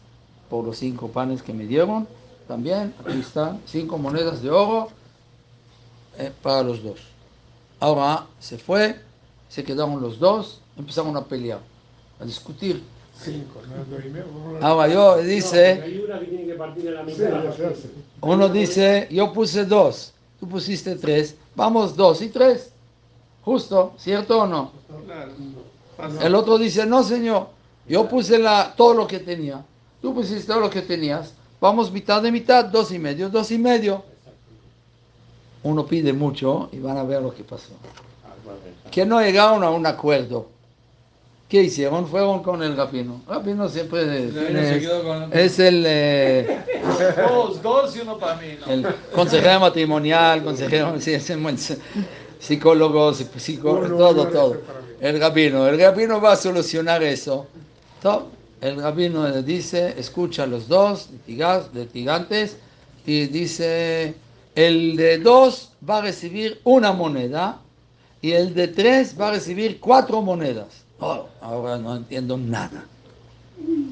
por 0.48 0.64
los 0.64 0.78
cinco 0.78 1.08
panes 1.08 1.42
que 1.42 1.52
me 1.52 1.64
dieron. 1.64 2.06
También 2.46 2.94
aquí 3.00 3.20
están 3.20 3.60
cinco 3.66 3.98
monedas 3.98 4.42
de 4.42 4.50
oro 4.50 4.88
eh, 6.16 6.32
para 6.42 6.62
los 6.62 6.82
dos. 6.82 7.00
Ahora 7.80 8.26
se 8.40 8.58
fue, 8.58 9.00
se 9.48 9.62
quedaron 9.62 10.00
los 10.00 10.18
dos, 10.18 10.60
empezaron 10.76 11.16
a 11.16 11.24
pelear, 11.24 11.60
a 12.20 12.24
discutir. 12.24 12.82
Cinco, 13.20 13.60
¿no? 13.66 14.66
Ahora 14.66 14.88
yo 14.88 15.18
dice, 15.18 16.02
uno 18.20 18.48
dice, 18.48 19.08
yo 19.10 19.32
puse 19.32 19.64
dos, 19.64 20.12
tú 20.38 20.48
pusiste 20.48 20.94
tres, 20.94 21.36
vamos 21.56 21.96
dos 21.96 22.22
y 22.22 22.28
tres. 22.28 22.70
Justo, 23.44 23.94
¿cierto 23.98 24.42
o 24.42 24.46
no? 24.46 24.70
El 26.22 26.34
otro 26.34 26.58
dice, 26.58 26.86
no 26.86 27.02
señor, 27.02 27.48
yo 27.88 28.08
puse 28.08 28.38
la, 28.38 28.72
todo 28.76 28.94
lo 28.94 29.06
que 29.06 29.18
tenía, 29.18 29.64
tú 30.00 30.14
pusiste 30.14 30.46
todo 30.46 30.60
lo 30.60 30.70
que 30.70 30.82
tenías, 30.82 31.34
vamos 31.60 31.90
mitad 31.90 32.22
de 32.22 32.30
mitad, 32.30 32.66
dos 32.66 32.92
y 32.92 33.00
medio, 33.00 33.28
dos 33.28 33.50
y 33.50 33.58
medio. 33.58 34.04
Uno 35.64 35.86
pide 35.86 36.12
mucho 36.12 36.68
y 36.70 36.78
van 36.78 36.98
a 36.98 37.02
ver 37.02 37.20
lo 37.20 37.34
que 37.34 37.42
pasó. 37.42 37.72
Que 38.92 39.04
no 39.04 39.20
llegaron 39.20 39.64
a 39.64 39.70
un 39.70 39.84
acuerdo. 39.86 40.57
¿Qué 41.48 41.62
hicieron? 41.62 42.06
Fueron 42.06 42.42
con 42.42 42.62
el 42.62 42.76
rabino. 42.76 43.22
El 43.26 43.34
rabino 43.34 43.68
siempre 43.70 44.04
tiene- 44.04 45.02
con- 45.02 45.32
es 45.32 45.58
el, 45.58 45.84
eh, 45.86 46.60
Dos, 47.26 47.62
dos 47.62 47.96
y 47.96 48.00
uno 48.00 48.18
para 48.18 48.36
mí. 48.36 48.48
¿no? 48.60 48.70
el 48.72 48.86
consejero 49.14 49.60
matrimonial, 49.60 50.44
consejero, 50.44 51.00
sí, 51.00 51.14
es 51.14 51.30
el 51.30 51.40
psicólogo, 52.38 53.14
psicólogo, 53.14 53.96
todo, 53.96 54.26
todo. 54.28 54.56
El 55.00 55.18
rabino, 55.18 55.66
el 55.66 55.78
rabino 55.80 56.20
va 56.20 56.32
a 56.32 56.36
solucionar 56.36 57.02
eso. 57.02 57.46
Top. 58.02 58.24
El 58.60 58.82
rabino 58.82 59.26
le 59.28 59.42
dice, 59.42 59.94
escucha 59.96 60.42
a 60.42 60.46
los 60.46 60.66
dos 60.68 61.10
litigantes 61.72 62.56
y 63.06 63.26
dice, 63.26 64.14
el 64.54 64.96
de 64.96 65.18
dos 65.18 65.70
va 65.88 65.98
a 65.98 66.02
recibir 66.02 66.60
una 66.64 66.92
moneda 66.92 67.60
y 68.20 68.32
el 68.32 68.54
de 68.54 68.68
tres 68.68 69.14
va 69.18 69.28
a 69.28 69.30
recibir 69.32 69.78
cuatro 69.78 70.20
monedas. 70.22 70.84
Oh, 71.00 71.26
ahora 71.40 71.78
no 71.78 71.96
entiendo 71.96 72.36
nada. 72.36 72.84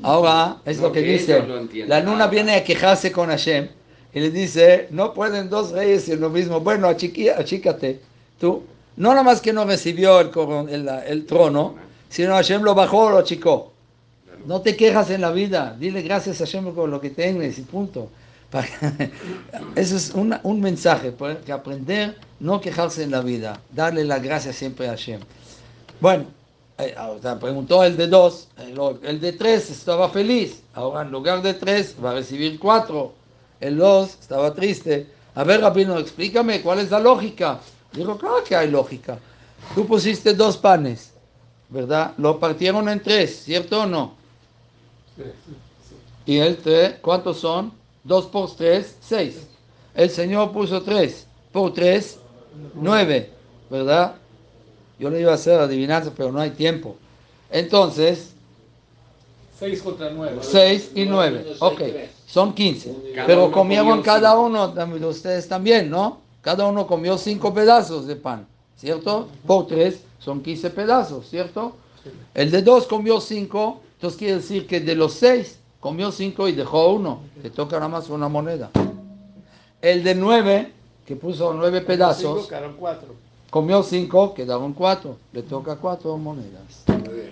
Ahora 0.02 0.58
es 0.64 0.78
lo 0.78 0.92
que 0.92 1.00
dice, 1.02 1.42
la 1.88 2.00
luna 2.00 2.26
viene 2.28 2.54
a 2.54 2.64
quejarse 2.64 3.10
con 3.12 3.28
Hashem 3.30 3.68
y 4.12 4.20
le 4.20 4.30
dice, 4.30 4.88
no 4.90 5.12
pueden 5.12 5.50
dos 5.50 5.70
reyes 5.72 6.08
en 6.08 6.20
lo 6.20 6.30
mismo. 6.30 6.60
Bueno, 6.60 6.88
achiqui- 6.88 7.32
achícate 7.36 8.00
tú. 8.40 8.62
No 8.96 9.10
nada 9.10 9.22
más 9.22 9.40
que 9.40 9.52
no 9.52 9.64
recibió 9.64 10.20
el, 10.20 10.30
el, 10.70 10.88
el 11.06 11.26
trono, 11.26 11.74
sino 12.08 12.34
Hashem 12.34 12.62
lo 12.62 12.74
bajó, 12.74 13.10
lo 13.10 13.18
achicó. 13.18 13.72
No 14.46 14.60
te 14.60 14.76
quejas 14.76 15.10
en 15.10 15.20
la 15.20 15.32
vida, 15.32 15.76
dile 15.78 16.02
gracias 16.02 16.40
a 16.40 16.44
Hashem 16.44 16.72
por 16.72 16.88
lo 16.88 17.00
que 17.00 17.10
tienes 17.10 17.58
y 17.58 17.62
punto. 17.62 18.08
Eso 19.74 19.96
es 19.96 20.10
una- 20.14 20.40
un 20.44 20.60
mensaje, 20.60 21.12
pues, 21.12 21.38
que 21.44 21.52
aprender, 21.52 22.16
no 22.40 22.60
quejarse 22.60 23.02
en 23.02 23.10
la 23.10 23.20
vida, 23.20 23.60
darle 23.72 24.04
la 24.04 24.18
gracia 24.18 24.52
siempre 24.52 24.86
a 24.86 24.90
Hashem. 24.90 25.20
Bueno, 26.00 26.26
eh, 26.78 26.94
ahora 26.96 27.38
preguntó 27.38 27.82
el 27.84 27.96
de 27.96 28.06
dos, 28.06 28.48
el, 28.58 28.78
o- 28.78 28.98
el 29.02 29.20
de 29.20 29.32
tres 29.32 29.70
estaba 29.70 30.08
feliz, 30.10 30.62
ahora 30.74 31.02
en 31.02 31.10
lugar 31.10 31.42
de 31.42 31.54
tres 31.54 31.94
va 32.02 32.10
a 32.10 32.14
recibir 32.14 32.58
cuatro, 32.58 33.12
el 33.60 33.78
dos 33.78 34.16
estaba 34.20 34.52
triste. 34.54 35.06
A 35.34 35.44
ver, 35.44 35.60
Rabino, 35.60 35.98
explícame 35.98 36.62
cuál 36.62 36.78
es 36.80 36.90
la 36.90 36.98
lógica. 36.98 37.60
Dijo, 37.92 38.16
claro 38.16 38.42
que 38.44 38.56
hay 38.56 38.70
lógica. 38.70 39.18
Tú 39.74 39.86
pusiste 39.86 40.32
dos 40.34 40.56
panes, 40.56 41.12
¿verdad? 41.68 42.12
Lo 42.18 42.38
partieron 42.38 42.88
en 42.88 43.02
tres, 43.02 43.42
¿cierto 43.44 43.82
o 43.82 43.86
no? 43.86 44.14
Y 46.24 46.38
el 46.38 46.56
tres, 46.58 46.96
¿cuántos 47.00 47.38
son? 47.38 47.72
Dos 48.04 48.26
por 48.26 48.54
tres, 48.54 48.96
seis. 49.00 49.46
El 49.94 50.10
Señor 50.10 50.52
puso 50.52 50.82
tres. 50.82 51.26
Por 51.52 51.72
tres, 51.72 52.18
nueve, 52.74 53.30
¿verdad? 53.70 54.16
Yo 54.98 55.10
le 55.10 55.20
iba 55.20 55.32
a 55.32 55.34
hacer 55.34 55.58
adivinanza, 55.60 56.12
pero 56.16 56.32
no 56.32 56.40
hay 56.40 56.50
tiempo. 56.50 56.96
Entonces, 57.50 58.32
Seis 59.58 59.80
contra 59.82 60.10
nueve. 60.10 60.38
seis 60.42 60.90
y 60.94 61.04
nueve. 61.06 61.54
Ok, 61.60 61.80
son 62.26 62.52
quince. 62.54 62.94
Cada 63.14 63.26
Pero 63.26 63.50
comieron 63.50 64.02
cada 64.02 64.30
cinco. 64.32 64.42
uno, 64.44 64.72
también 64.72 65.04
ustedes 65.04 65.48
también, 65.48 65.88
¿no? 65.88 66.20
Cada 66.42 66.66
uno 66.66 66.86
comió 66.86 67.16
cinco 67.16 67.52
pedazos 67.54 68.06
de 68.06 68.16
pan, 68.16 68.46
¿cierto? 68.76 69.28
Por 69.46 69.66
tres 69.66 70.00
son 70.18 70.42
quince 70.42 70.70
pedazos, 70.70 71.28
¿cierto? 71.28 71.74
El 72.34 72.50
de 72.50 72.62
dos 72.62 72.86
comió 72.86 73.20
cinco, 73.20 73.80
entonces 73.94 74.18
quiere 74.18 74.34
decir 74.36 74.66
que 74.66 74.80
de 74.80 74.94
los 74.94 75.14
seis 75.14 75.58
comió 75.80 76.12
cinco 76.12 76.48
y 76.48 76.52
dejó 76.52 76.92
uno, 76.92 77.20
que 77.42 77.48
toca 77.50 77.76
nada 77.76 77.88
más 77.88 78.08
una 78.10 78.28
moneda. 78.28 78.70
El 79.80 80.04
de 80.04 80.14
nueve, 80.14 80.72
que 81.06 81.16
puso 81.16 81.52
nueve 81.54 81.78
Cinco, 81.78 81.86
pedazos, 81.88 82.46
quedaron 82.46 82.76
cuatro. 82.78 83.14
Comió 83.56 83.82
cinco, 83.82 84.34
quedaron 84.34 84.74
cuatro, 84.74 85.16
le 85.32 85.42
toca 85.42 85.76
cuatro 85.76 86.18
monedas. 86.18 86.84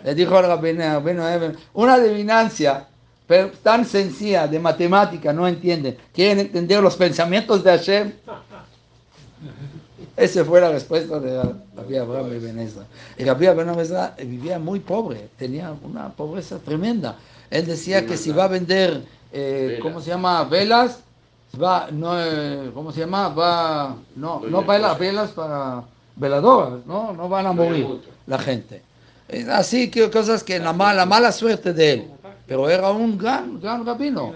Le 0.03 0.15
dijo 0.15 0.39
al 0.39 0.47
rabino, 0.47 1.29
Eben, 1.29 1.55
una 1.75 1.95
adivinancia 1.95 2.89
pero 3.27 3.51
tan 3.63 3.85
sencilla 3.85 4.49
de 4.49 4.59
matemática, 4.59 5.35
no 5.35 5.47
entienden. 5.47 5.99
Quieren 6.15 6.39
entender 6.39 6.83
los 6.83 6.97
pensamientos 6.97 7.63
de 7.63 7.71
Hashem. 7.73 8.13
Esa 10.17 10.47
fue 10.47 10.63
la 10.63 10.71
respuesta 10.71 11.21
de 11.21 11.43
Rabbi 11.77 11.97
Abraham 11.99 12.31
Ben 12.31 12.59
Ezra. 12.59 12.87
Y 13.19 13.25
Rabbi 13.25 13.45
Abraham 13.45 13.81
Ezra 13.81 14.15
vivía 14.17 14.59
muy 14.59 14.81
pobre, 14.81 15.29
tenía 15.37 15.75
una 15.83 16.09
pobreza 16.09 16.59
tremenda. 16.59 17.19
Él 17.51 17.67
decía 17.67 18.07
que 18.07 18.17
si 18.17 18.33
va 18.33 18.45
a 18.45 18.49
vender, 18.49 19.05
eh, 19.31 19.67
Velas. 19.67 19.83
¿cómo 19.83 20.01
se 20.01 20.09
llama? 20.09 20.43
Velas, 20.45 21.01
va, 21.63 21.89
no, 21.91 22.19
eh, 22.19 22.71
¿cómo 22.75 22.93
se 22.93 23.01
llama? 23.01 23.29
Va, 23.29 23.97
no, 24.17 24.41
no 24.41 24.65
baila 24.65 24.95
velas 24.95 25.31
para 25.31 25.85
veladoras, 26.17 26.85
¿no? 26.87 27.13
No 27.13 27.29
van 27.29 27.47
a 27.47 27.53
morir 27.53 27.87
la 28.27 28.39
gente. 28.39 28.83
Así 29.51 29.91
que 29.91 30.11
cosas 30.11 30.45
que 30.45 30.59
la 30.59 30.73
mala, 30.73 31.07
mala 31.07 31.33
suerte 31.33 31.73
de 31.73 31.93
él. 31.93 32.11
Pero 32.47 32.69
era 32.69 32.91
un 32.91 33.17
gran, 33.17 33.61
gran 33.61 33.85
rabino. 33.87 34.33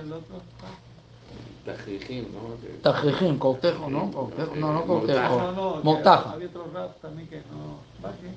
Tajijín, 1.64 2.28
¿no? 2.32 2.90
Tajijín, 2.90 3.38
cortejo, 3.38 3.90
¿no? 3.90 4.10
Cortejo, 4.10 4.56
no, 4.56 4.72
no 4.72 4.84
cortejo. 4.86 5.80
Mortaja. 5.82 6.30
Había 6.32 6.48
otro 6.48 6.66
rap 6.72 6.98
también 7.02 7.28
que 7.28 7.36
no. 7.36 7.78
Baje. 8.02 8.32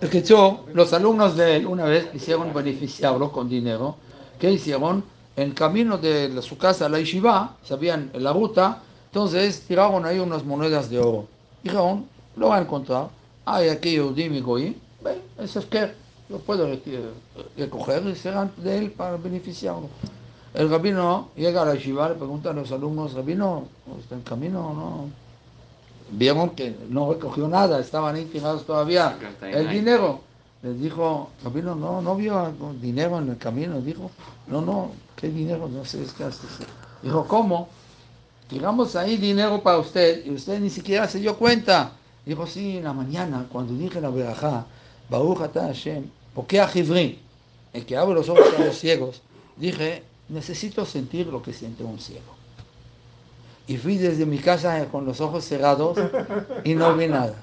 El 0.00 0.10
que 0.10 0.22
yo, 0.22 0.64
los 0.74 0.92
alumnos 0.92 1.36
de 1.36 1.56
él 1.56 1.66
una 1.66 1.84
vez 1.84 2.06
quisieron 2.06 2.52
beneficiarlo 2.52 3.30
con 3.30 3.48
dinero. 3.48 3.96
¿Qué 4.38 4.50
hicieron? 4.50 5.04
En 5.36 5.52
camino 5.52 5.98
de 5.98 6.40
su 6.42 6.58
casa 6.58 6.86
a 6.86 6.88
la 6.88 6.98
yeshiva, 6.98 7.56
sabían 7.62 8.10
la 8.14 8.32
ruta, 8.32 8.82
entonces 9.06 9.62
tiraron 9.66 10.04
ahí 10.04 10.18
unas 10.18 10.44
monedas 10.44 10.90
de 10.90 10.98
oro. 10.98 11.26
Dijeron, 11.64 12.06
lo 12.36 12.48
van 12.50 12.60
a 12.60 12.62
encontrar. 12.62 13.08
Hay 13.46 13.68
aquí 13.70 13.92
Yehudim 13.92 14.34
y 14.34 14.40
Goyim, 14.40 14.74
ven, 15.02 15.18
ese 15.38 15.58
es 15.60 15.66
que 15.66 15.92
lo 16.28 16.38
puedo 16.38 16.68
recoger 17.56 18.06
y 18.06 18.14
serán 18.14 18.52
de 18.58 18.78
él 18.78 18.90
para 18.92 19.16
beneficiarlo. 19.16 19.88
El 20.54 20.70
rabino 20.70 21.30
llega 21.36 21.62
a 21.62 21.64
la 21.64 21.74
yeshiva, 21.74 22.08
le 22.10 22.14
pregunta 22.14 22.50
a 22.50 22.52
los 22.52 22.70
alumnos, 22.70 23.12
rabino, 23.14 23.64
¿está 24.00 24.14
en 24.14 24.20
camino 24.22 24.68
o 24.68 24.74
no? 24.74 25.08
Vieron 26.10 26.50
que 26.50 26.76
no 26.90 27.12
recogió 27.12 27.48
nada, 27.48 27.80
estaban 27.80 28.14
ahí 28.14 28.26
tirados 28.26 28.64
todavía 28.64 29.16
el 29.58 29.68
dinero. 29.72 30.20
Les 30.62 30.80
dijo, 30.80 31.30
rabino, 31.42 31.74
no, 31.74 32.00
no 32.00 32.14
vio 32.16 32.38
algo- 32.38 32.72
dinero 32.80 33.18
en 33.18 33.30
el 33.30 33.36
camino. 33.38 33.80
Dijo, 33.80 34.10
no, 34.46 34.60
no, 34.62 34.92
¿qué 35.16 35.28
dinero? 35.28 35.68
No 35.68 35.84
sé, 35.84 36.02
es 36.04 36.12
que 36.12 36.24
hasta 36.24 36.46
se-". 36.48 36.64
Dijo, 37.02 37.26
¿cómo? 37.26 37.68
Tiramos 38.48 38.94
ahí 38.94 39.16
dinero 39.16 39.62
para 39.62 39.78
usted 39.78 40.24
y 40.26 40.30
usted 40.30 40.60
ni 40.60 40.70
siquiera 40.70 41.08
se 41.08 41.18
dio 41.18 41.36
cuenta. 41.36 41.92
Dijo, 42.26 42.46
sí, 42.46 42.78
en 42.78 42.84
la 42.84 42.92
mañana, 42.92 43.46
cuando 43.50 43.74
dije 43.74 44.00
la 44.00 44.10
verajá, 44.10 44.66
Baruch 45.08 45.52
Hashem, 45.52 46.04
porque 46.34 46.60
a 46.60 46.68
Jibrin, 46.68 47.18
el 47.72 47.84
que 47.84 47.96
abre 47.96 48.14
los 48.14 48.28
ojos 48.28 48.46
a 48.58 48.64
los 48.64 48.78
ciegos, 48.78 49.22
dije, 49.56 50.02
necesito 50.28 50.86
sentir 50.86 51.26
lo 51.26 51.42
que 51.42 51.52
siente 51.52 51.84
un 51.84 51.98
ciego. 51.98 52.34
Y 53.66 53.76
fui 53.76 53.96
desde 53.96 54.26
mi 54.26 54.38
casa 54.38 54.86
con 54.86 55.06
los 55.06 55.20
ojos 55.20 55.44
cerrados 55.44 55.98
y 56.64 56.74
no 56.74 56.94
vi 56.96 57.08
nada. 57.08 57.34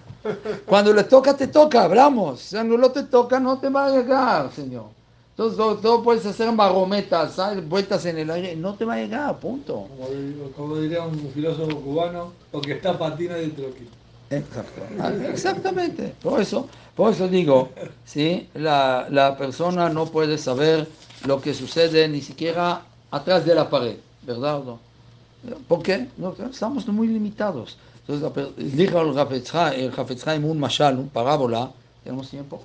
Cuando 0.66 0.94
le 0.94 1.04
toca, 1.04 1.36
te 1.36 1.48
toca, 1.48 1.84
hablamos. 1.84 2.42
Si 2.42 2.56
no 2.56 2.92
te 2.92 3.04
toca, 3.04 3.40
no 3.40 3.58
te 3.58 3.70
va 3.70 3.88
a 3.88 3.90
llegar, 3.90 4.52
Señor. 4.52 5.01
Entonces, 5.32 5.58
todo, 5.58 5.78
todo 5.78 6.04
puedes 6.04 6.26
hacer 6.26 6.52
marometas, 6.52 7.34
¿sabes? 7.36 7.68
vueltas 7.68 8.06
en 8.06 8.18
el 8.18 8.30
aire, 8.30 8.56
no 8.56 8.76
te 8.76 8.86
va 8.86 8.94
a 8.96 8.98
llegar, 8.98 9.40
punto. 9.40 9.88
Como, 9.98 10.10
di- 10.10 10.36
como 10.56 10.78
diría 10.78 11.04
un 11.04 11.32
filósofo 11.34 11.78
cubano, 11.82 12.34
lo 12.52 12.62
que 12.62 12.74
está 12.74 12.98
patina 12.98 13.36
de. 13.36 13.46
Exacto. 14.30 14.82
Ah, 15.00 15.12
Exactamente. 15.30 16.14
Por 16.22 16.40
eso, 16.42 16.68
por 16.96 17.12
eso 17.14 17.28
digo, 17.28 17.70
¿sí? 18.06 18.50
la, 18.54 19.08
la 19.10 19.38
persona 19.38 19.90
no 19.90 20.06
puede 20.06 20.38
saber 20.38 20.88
lo 21.26 21.42
que 21.42 21.54
sucede 21.54 22.08
ni 22.08 22.22
siquiera 22.22 22.82
atrás 23.10 23.46
de 23.46 23.56
la 23.56 23.70
pared, 23.70 23.98
¿verdad? 24.24 24.62
¿Por 25.68 25.82
qué? 25.82 26.08
No, 26.18 26.36
estamos 26.52 26.88
muy 26.88 27.08
limitados. 27.08 27.78
Entonces, 28.08 28.76
dijo 28.78 29.02
el 29.02 29.18
Hafetz 29.18 29.54
Haim- 29.54 29.74
el 29.74 29.94
Hafetz 29.98 30.28
Haim 30.28 30.46
un 30.46 30.60
mashal, 30.60 30.98
un 30.98 31.10
parábola. 31.10 31.72
¿Tenemos 32.04 32.30
tiempo? 32.30 32.62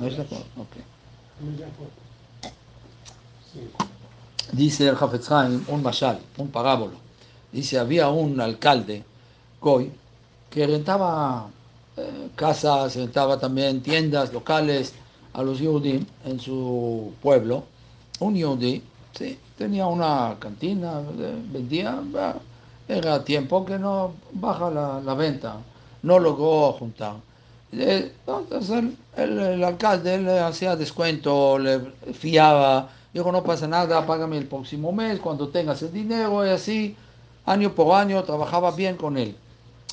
¿No 0.00 0.06
es? 0.06 0.18
Ok. 0.18 0.76
Dice 4.52 4.88
el 4.88 4.96
Hafetz 4.98 5.30
un 5.68 5.82
mashal, 5.82 6.20
un 6.36 6.48
parábola. 6.48 6.94
Dice, 7.52 7.78
había 7.78 8.08
un 8.08 8.40
alcalde, 8.40 9.04
Goy, 9.60 9.92
que 10.50 10.66
rentaba 10.66 11.48
eh, 11.96 12.30
casas, 12.34 12.96
rentaba 12.96 13.38
también 13.38 13.80
tiendas 13.80 14.32
locales 14.32 14.92
a 15.32 15.42
los 15.42 15.60
Yehudim 15.60 16.04
en 16.24 16.40
su 16.40 17.12
pueblo. 17.22 17.64
Un 18.20 18.34
Yehudi, 18.34 18.82
sí, 19.12 19.38
tenía 19.56 19.86
una 19.86 20.36
cantina, 20.38 21.00
eh, 21.18 21.42
vendía, 21.52 22.02
era 22.88 23.24
tiempo 23.24 23.64
que 23.64 23.78
no 23.78 24.12
baja 24.32 24.70
la, 24.70 25.00
la 25.00 25.14
venta, 25.14 25.56
no 26.02 26.18
logró 26.18 26.72
juntar. 26.72 27.14
Entonces 27.80 28.70
el, 28.70 28.96
el- 29.16 29.38
el 29.38 29.64
alcalde 29.64 30.18
le 30.18 30.38
hacía 30.40 30.76
descuento, 30.76 31.58
le 31.58 31.80
fiaba, 32.12 32.90
dijo 33.12 33.30
no 33.32 33.42
pasa 33.44 33.66
nada, 33.66 34.06
págame 34.06 34.38
el 34.38 34.46
próximo 34.46 34.92
mes 34.92 35.20
cuando 35.20 35.48
tengas 35.48 35.82
el 35.82 35.92
dinero 35.92 36.46
y 36.46 36.50
así, 36.50 36.96
año 37.46 37.74
por 37.74 37.94
año, 37.94 38.22
trabajaba 38.24 38.70
bien 38.72 38.96
con 38.96 39.16
él. 39.18 39.36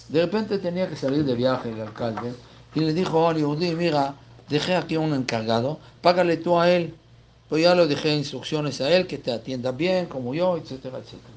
De 0.10 0.22
repente 0.22 0.60
tenía 0.60 0.90
que 0.90 0.96
salir 0.96 1.24
de 1.26 1.36
viaje 1.36 1.70
el 1.72 1.82
alcalde 1.82 2.34
y 2.76 2.82
le 2.82 2.94
dijo 2.94 3.28
al 3.28 3.38
Yehudi, 3.38 3.76
mira, 3.76 4.16
dejé 4.50 4.76
aquí 4.76 4.98
un 4.98 5.14
encargado, 5.14 5.80
págale 6.02 6.38
tú 6.38 6.60
a 6.60 6.70
él. 6.70 6.96
Pues 7.50 7.64
ya 7.64 7.76
le 7.76 7.86
dejé 7.86 8.16
instrucciones 8.16 8.80
a 8.80 8.90
él 8.90 9.08
que 9.08 9.18
te 9.18 9.32
atienda 9.32 9.72
bien, 9.74 10.06
como 10.06 10.34
yo, 10.34 10.56
etcétera, 10.58 11.00
etcétera. 11.00 11.34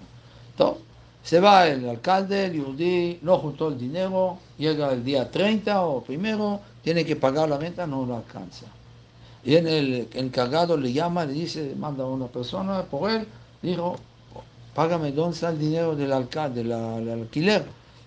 Entonces, 0.53 0.83
se 1.25 1.41
va 1.41 1.67
el 1.69 1.89
alcalde, 1.89 2.47
el 2.47 2.53
Yehudi, 2.55 3.19
no 3.23 3.39
juntó 3.39 3.69
el 3.69 3.79
dinero, 3.79 4.39
llega 4.59 4.93
el 4.93 5.05
día 5.05 5.31
30 5.31 5.85
o 5.87 6.03
primero, 6.05 6.61
tiene 6.83 7.05
que 7.05 7.17
pagar 7.17 7.49
la 7.49 7.59
renta, 7.59 7.87
no 7.87 8.07
lo 8.07 8.17
alcanza. 8.17 8.67
Y 9.45 9.57
en 9.57 9.69
el 9.69 10.09
encargado 10.15 10.77
le 10.77 10.93
llama, 10.93 11.25
le 11.27 11.35
dice, 11.35 11.75
manda 11.77 12.05
a 12.05 12.09
una 12.09 12.27
persona 12.29 12.83
por 12.85 13.11
él, 13.11 13.27
dijo, 13.63 13.97
págame 14.75 15.13
dónde 15.13 15.35
está 15.35 15.51
el 15.51 15.59
dinero 15.59 15.97
del 15.97 16.13
alcalde, 16.13 16.65
la- 16.65 16.97
alquiler. 16.97 17.65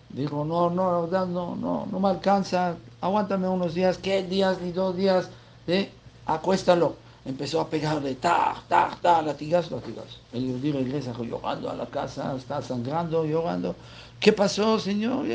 Dijo, 0.10 0.46
no, 0.46 0.70
no, 0.70 1.08
no, 1.08 1.56
no, 1.56 1.86
no 1.92 2.00
me 2.00 2.10
alcanza, 2.10 2.78
aguántame 3.02 3.48
unos 3.50 3.74
días, 3.74 3.98
¿qué 3.98 4.24
días 4.24 4.62
ni 4.62 4.72
dos 4.72 4.96
días? 4.96 5.30
¿Eh? 5.68 5.90
Acuéstalo. 6.26 6.96
Empezó 7.28 7.60
a 7.60 7.70
pegarle, 7.70 8.16
ta, 8.16 8.64
ta, 8.70 8.98
ta, 9.02 9.22
latigazo, 9.22 9.76
latigazo. 9.76 10.18
El 10.32 10.48
Yehudi 10.48 10.72
regresa 10.72 11.14
llorando 11.22 11.70
a 11.70 11.76
la 11.76 11.86
casa, 11.86 12.34
está 12.38 12.62
sangrando, 12.62 13.26
llorando. 13.26 13.76
¿Qué 14.18 14.32
pasó, 14.32 14.80
señor? 14.80 15.26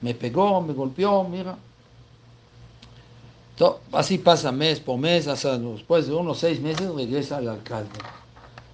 Me 0.00 0.14
pegó, 0.14 0.62
me 0.62 0.72
golpeó, 0.72 1.24
mira. 1.24 1.56
Así 3.92 4.16
pasa 4.16 4.50
mes 4.50 4.80
por 4.80 4.98
mes, 4.98 5.28
hasta 5.28 5.58
después 5.58 6.06
de 6.06 6.14
unos 6.14 6.38
seis 6.38 6.58
meses 6.58 6.90
regresa 6.94 7.38
el 7.38 7.50
alcalde. 7.50 7.98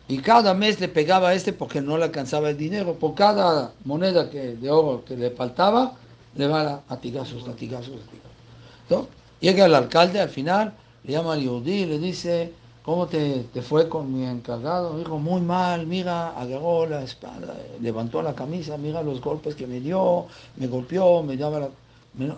Y 0.07 0.19
cada 0.19 0.55
mes 0.55 0.79
le 0.79 0.87
pegaba 0.87 1.35
este 1.35 1.53
porque 1.53 1.81
no 1.81 1.99
le 1.99 2.05
alcanzaba 2.05 2.51
el 2.51 2.57
dinero. 2.57 2.95
Por 2.95 3.17
cada 3.17 3.73
moneda 3.85 4.31
que, 4.31 4.55
de 4.55 4.71
oro 4.71 5.05
que 5.05 5.17
le 5.17 5.31
faltaba, 5.33 5.95
le 6.37 6.47
va 6.47 6.61
a 6.61 6.83
latigazos, 6.91 7.45
latigazos, 7.45 7.97
latigazos. 7.97 9.09
Llega 9.41 9.67
el 9.67 9.75
alcalde 9.75 10.21
al 10.21 10.29
final, 10.29 10.73
le 11.07 11.13
llama 11.13 11.35
al 11.35 11.41
Yehudi 11.41 11.73
y 11.83 11.87
le 11.87 11.99
dice, 11.99 12.53
¿cómo 12.83 13.07
te, 13.07 13.45
te 13.53 13.63
fue 13.63 13.89
con 13.89 14.13
mi 14.13 14.25
encargado? 14.27 14.99
Dijo, 14.99 15.19
muy 15.19 15.41
mal, 15.41 15.87
mira, 15.87 16.31
agarró 16.39 16.87
la 16.87 17.03
espada, 17.03 17.57
levantó 17.81 18.23
la 18.23 18.35
camisa, 18.35 18.77
mira 18.77 19.03
los 19.03 19.21
golpes 19.21 19.55
que 19.55 19.67
me 19.67 19.81
dio, 19.81 20.27
me 20.57 20.67
golpeó, 20.67 21.23
me 21.23 21.37
daba 21.37 21.61
la- 21.61 21.71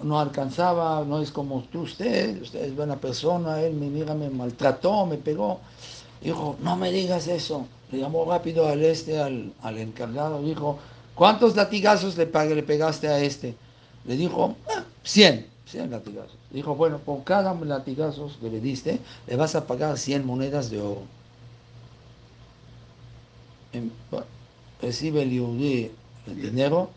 no 0.03 0.19
alcanzaba, 0.19 1.05
no 1.07 1.21
es 1.23 1.31
como 1.31 1.63
tú, 1.71 1.83
usted, 1.83 2.43
usted 2.43 2.65
es 2.65 2.75
buena 2.75 2.97
persona, 2.97 3.61
él 3.63 3.75
me 3.75 3.87
mira, 3.89 4.15
me 4.15 4.29
maltrató, 4.29 5.07
me 5.07 5.17
pegó. 5.19 5.61
Dijo, 6.21 6.57
no 6.63 6.77
me 6.77 6.91
digas 6.91 7.29
eso. 7.29 7.67
Le 7.93 7.99
llamó 8.01 8.25
rápido 8.25 8.67
al 8.69 8.83
este, 8.83 9.19
al, 9.21 9.53
al 9.63 9.79
encargado, 9.79 10.43
dijo, 10.43 10.79
¿cuántos 11.15 11.57
latigazos 11.57 12.17
le, 12.17 12.27
le 12.27 12.63
pegaste 12.65 13.09
a 13.09 13.21
este? 13.21 13.55
Le 14.05 14.17
dijo, 14.17 14.57
"Ah, 14.69 14.85
100, 15.05 15.47
100 15.71 15.91
latigazos. 15.91 16.37
Dijo, 16.51 16.75
bueno, 16.75 16.99
por 16.99 17.25
cada 17.25 17.55
latigazos 17.55 18.39
que 18.41 18.51
le 18.51 18.61
diste, 18.61 18.99
le 19.27 19.37
vas 19.37 19.55
a 19.55 19.67
pagar 19.67 19.99
100 19.99 20.25
monedas 20.27 20.71
de 20.71 20.81
oro. 20.81 21.03
Em, 23.73 23.91
bueno, 24.11 24.27
Recibe 24.81 25.23
el 25.23 25.31
Yehudi 25.31 25.91
el 26.29 26.41
dinero, 26.41 26.91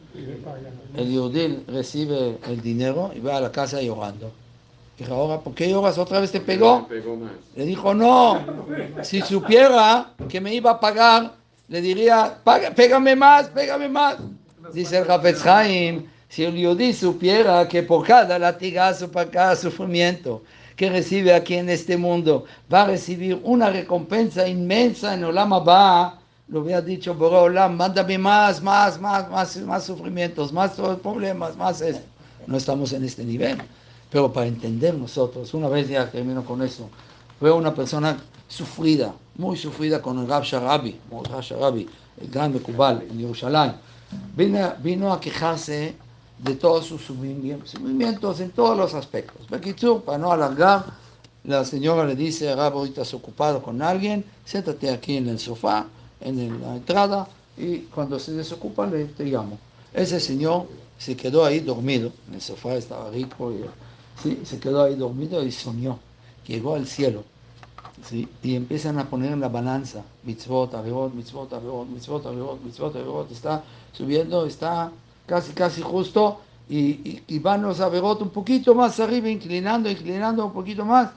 el 0.97 1.09
Yehudi 1.09 1.63
recibe 1.67 2.38
el 2.47 2.61
dinero 2.61 3.11
y 3.15 3.19
va 3.19 3.38
a 3.38 3.41
la 3.41 3.51
casa 3.51 3.82
llorando. 3.82 4.32
Dijo, 4.99 5.13
ahora, 5.15 5.39
¿por 5.39 5.55
qué 5.55 5.69
lloras? 5.69 5.97
¿Otra 5.97 6.19
vez 6.19 6.32
te 6.32 6.39
pegó? 6.41 6.88
Le 7.55 7.65
dijo, 7.65 7.93
no, 7.95 8.38
si 9.01 9.22
supiera 9.22 10.13
que 10.30 10.39
me 10.39 10.53
iba 10.53 10.72
a 10.72 10.80
pagar, 10.80 11.34
le 11.69 11.82
diría, 11.82 12.38
"Paga- 12.43 12.72
pégame 12.72 13.15
más, 13.15 13.47
pégame 13.47 13.89
más. 13.89 14.17
Dice 14.74 14.99
el 14.99 15.09
Hafetz 15.09 15.45
Haim, 15.47 16.05
si 16.32 16.45
el 16.45 16.55
Yudí 16.55 16.93
supiera 16.93 17.67
que 17.67 17.84
por 17.84 18.07
cada 18.07 18.39
latigazo, 18.39 19.11
por 19.11 19.29
cada 19.29 19.53
sufrimiento 19.53 20.41
que 20.77 20.89
recibe 20.89 21.34
aquí 21.34 21.55
en 21.55 21.67
este 21.67 21.97
mundo, 21.97 22.45
va 22.73 22.84
a 22.84 22.86
recibir 22.86 23.41
una 23.43 23.69
recompensa 23.69 24.47
inmensa 24.47 25.13
en 25.13 25.25
Olam 25.25 25.51
Abba, 25.51 26.19
lo 26.47 26.61
hubiera 26.61 26.82
dicho, 26.82 27.13
Boré 27.15 27.36
Olam, 27.36 27.75
mándame 27.75 28.17
más, 28.17 28.63
más, 28.63 28.97
más, 29.01 29.29
más, 29.29 29.57
más 29.57 29.84
sufrimientos, 29.84 30.53
más 30.53 30.71
problemas, 31.03 31.57
más 31.57 31.82
esto. 31.82 32.05
No 32.47 32.55
estamos 32.55 32.93
en 32.93 33.03
este 33.03 33.25
nivel. 33.25 33.57
Pero 34.09 34.32
para 34.32 34.47
entender 34.47 34.93
nosotros, 34.93 35.53
una 35.53 35.67
vez 35.67 35.89
ya 35.89 36.09
termino 36.09 36.45
con 36.45 36.61
eso, 36.61 36.89
fue 37.41 37.51
una 37.51 37.75
persona 37.75 38.17
sufrida, 38.47 39.13
muy 39.36 39.57
sufrida 39.57 40.01
con 40.01 40.17
el 40.19 40.29
Rab 40.29 40.43
Sharabi, 40.43 40.97
el 41.11 41.25
Rab 41.25 41.41
Sharabi, 41.41 41.89
el 42.21 42.27
gran 42.29 42.53
Mekubal 42.53 43.05
en 43.11 43.19
Jerusalén. 43.19 43.73
Vino, 44.38 44.73
vino 44.82 45.11
a 45.11 45.19
quejarse 45.19 45.93
de 46.44 46.56
todos 46.56 46.86
sus 46.86 47.02
sufrimientos, 47.02 48.39
en 48.39 48.52
todos 48.52 48.78
los 48.78 48.94
aspectos. 48.94 49.48
Para 50.06 50.18
no 50.18 50.32
alargar, 50.32 50.86
la 51.44 51.64
señora 51.66 52.06
le 52.06 52.16
dice, 52.16 52.56
Rab, 52.56 52.74
ahorita 52.74 53.02
estás 53.02 53.14
ocupado 53.14 53.62
con 53.62 53.82
alguien, 53.82 54.26
siéntate 54.46 54.89
aquí 54.89 55.18
en 55.18 55.30
el 55.30 55.39
sofá, 55.39 55.86
en 56.20 56.62
la 56.62 56.76
entrada, 56.76 57.28
y 57.58 57.80
cuando 57.80 58.20
se 58.20 58.34
desocupa 58.34 58.88
le, 58.88 59.06
te. 59.06 59.32
Ese 59.94 60.20
señor 60.20 60.68
se 60.98 61.16
quedó 61.16 61.46
ahí 61.46 61.60
dormido, 61.60 62.12
en 62.28 62.36
el 62.36 62.42
sofá 62.42 62.76
estaba 62.76 63.12
rico, 63.12 63.52
y, 63.52 63.64
¿sí? 64.22 64.39
se 64.44 64.60
quedó 64.60 64.84
ahí 64.84 64.96
dormido 64.96 65.44
y 65.44 65.52
soñó, 65.52 66.00
llegó 66.48 66.76
al 66.76 66.88
cielo. 66.88 67.24
¿sí? 68.04 68.28
Y 68.42 68.56
empiezan 68.56 68.98
a 68.98 69.10
poner 69.10 69.32
en 69.32 69.42
la 69.42 69.50
balanza, 69.50 70.04
mitzvot, 70.24 70.74
averot, 70.74 71.14
mitzvot, 71.14 71.54
averot, 71.54 71.88
mitzvot, 71.88 72.26
averot, 72.26 72.64
mitzvot, 72.64 72.96
averot, 72.96 73.32
está 73.32 73.64
subiendo, 73.94 74.46
está 74.46 74.92
casi, 75.32 75.53
casi 75.53 75.82
justo, 75.82 76.41
y, 76.69 76.77
y, 77.09 77.23
y 77.25 77.39
van 77.39 77.61
los 77.61 77.79
averot 77.79 78.21
un 78.21 78.32
poquito 78.32 78.75
más 78.75 78.99
arriba, 78.99 79.29
inclinando, 79.29 79.89
inclinando 79.89 80.45
un 80.45 80.51
poquito 80.51 80.84
más, 80.84 81.09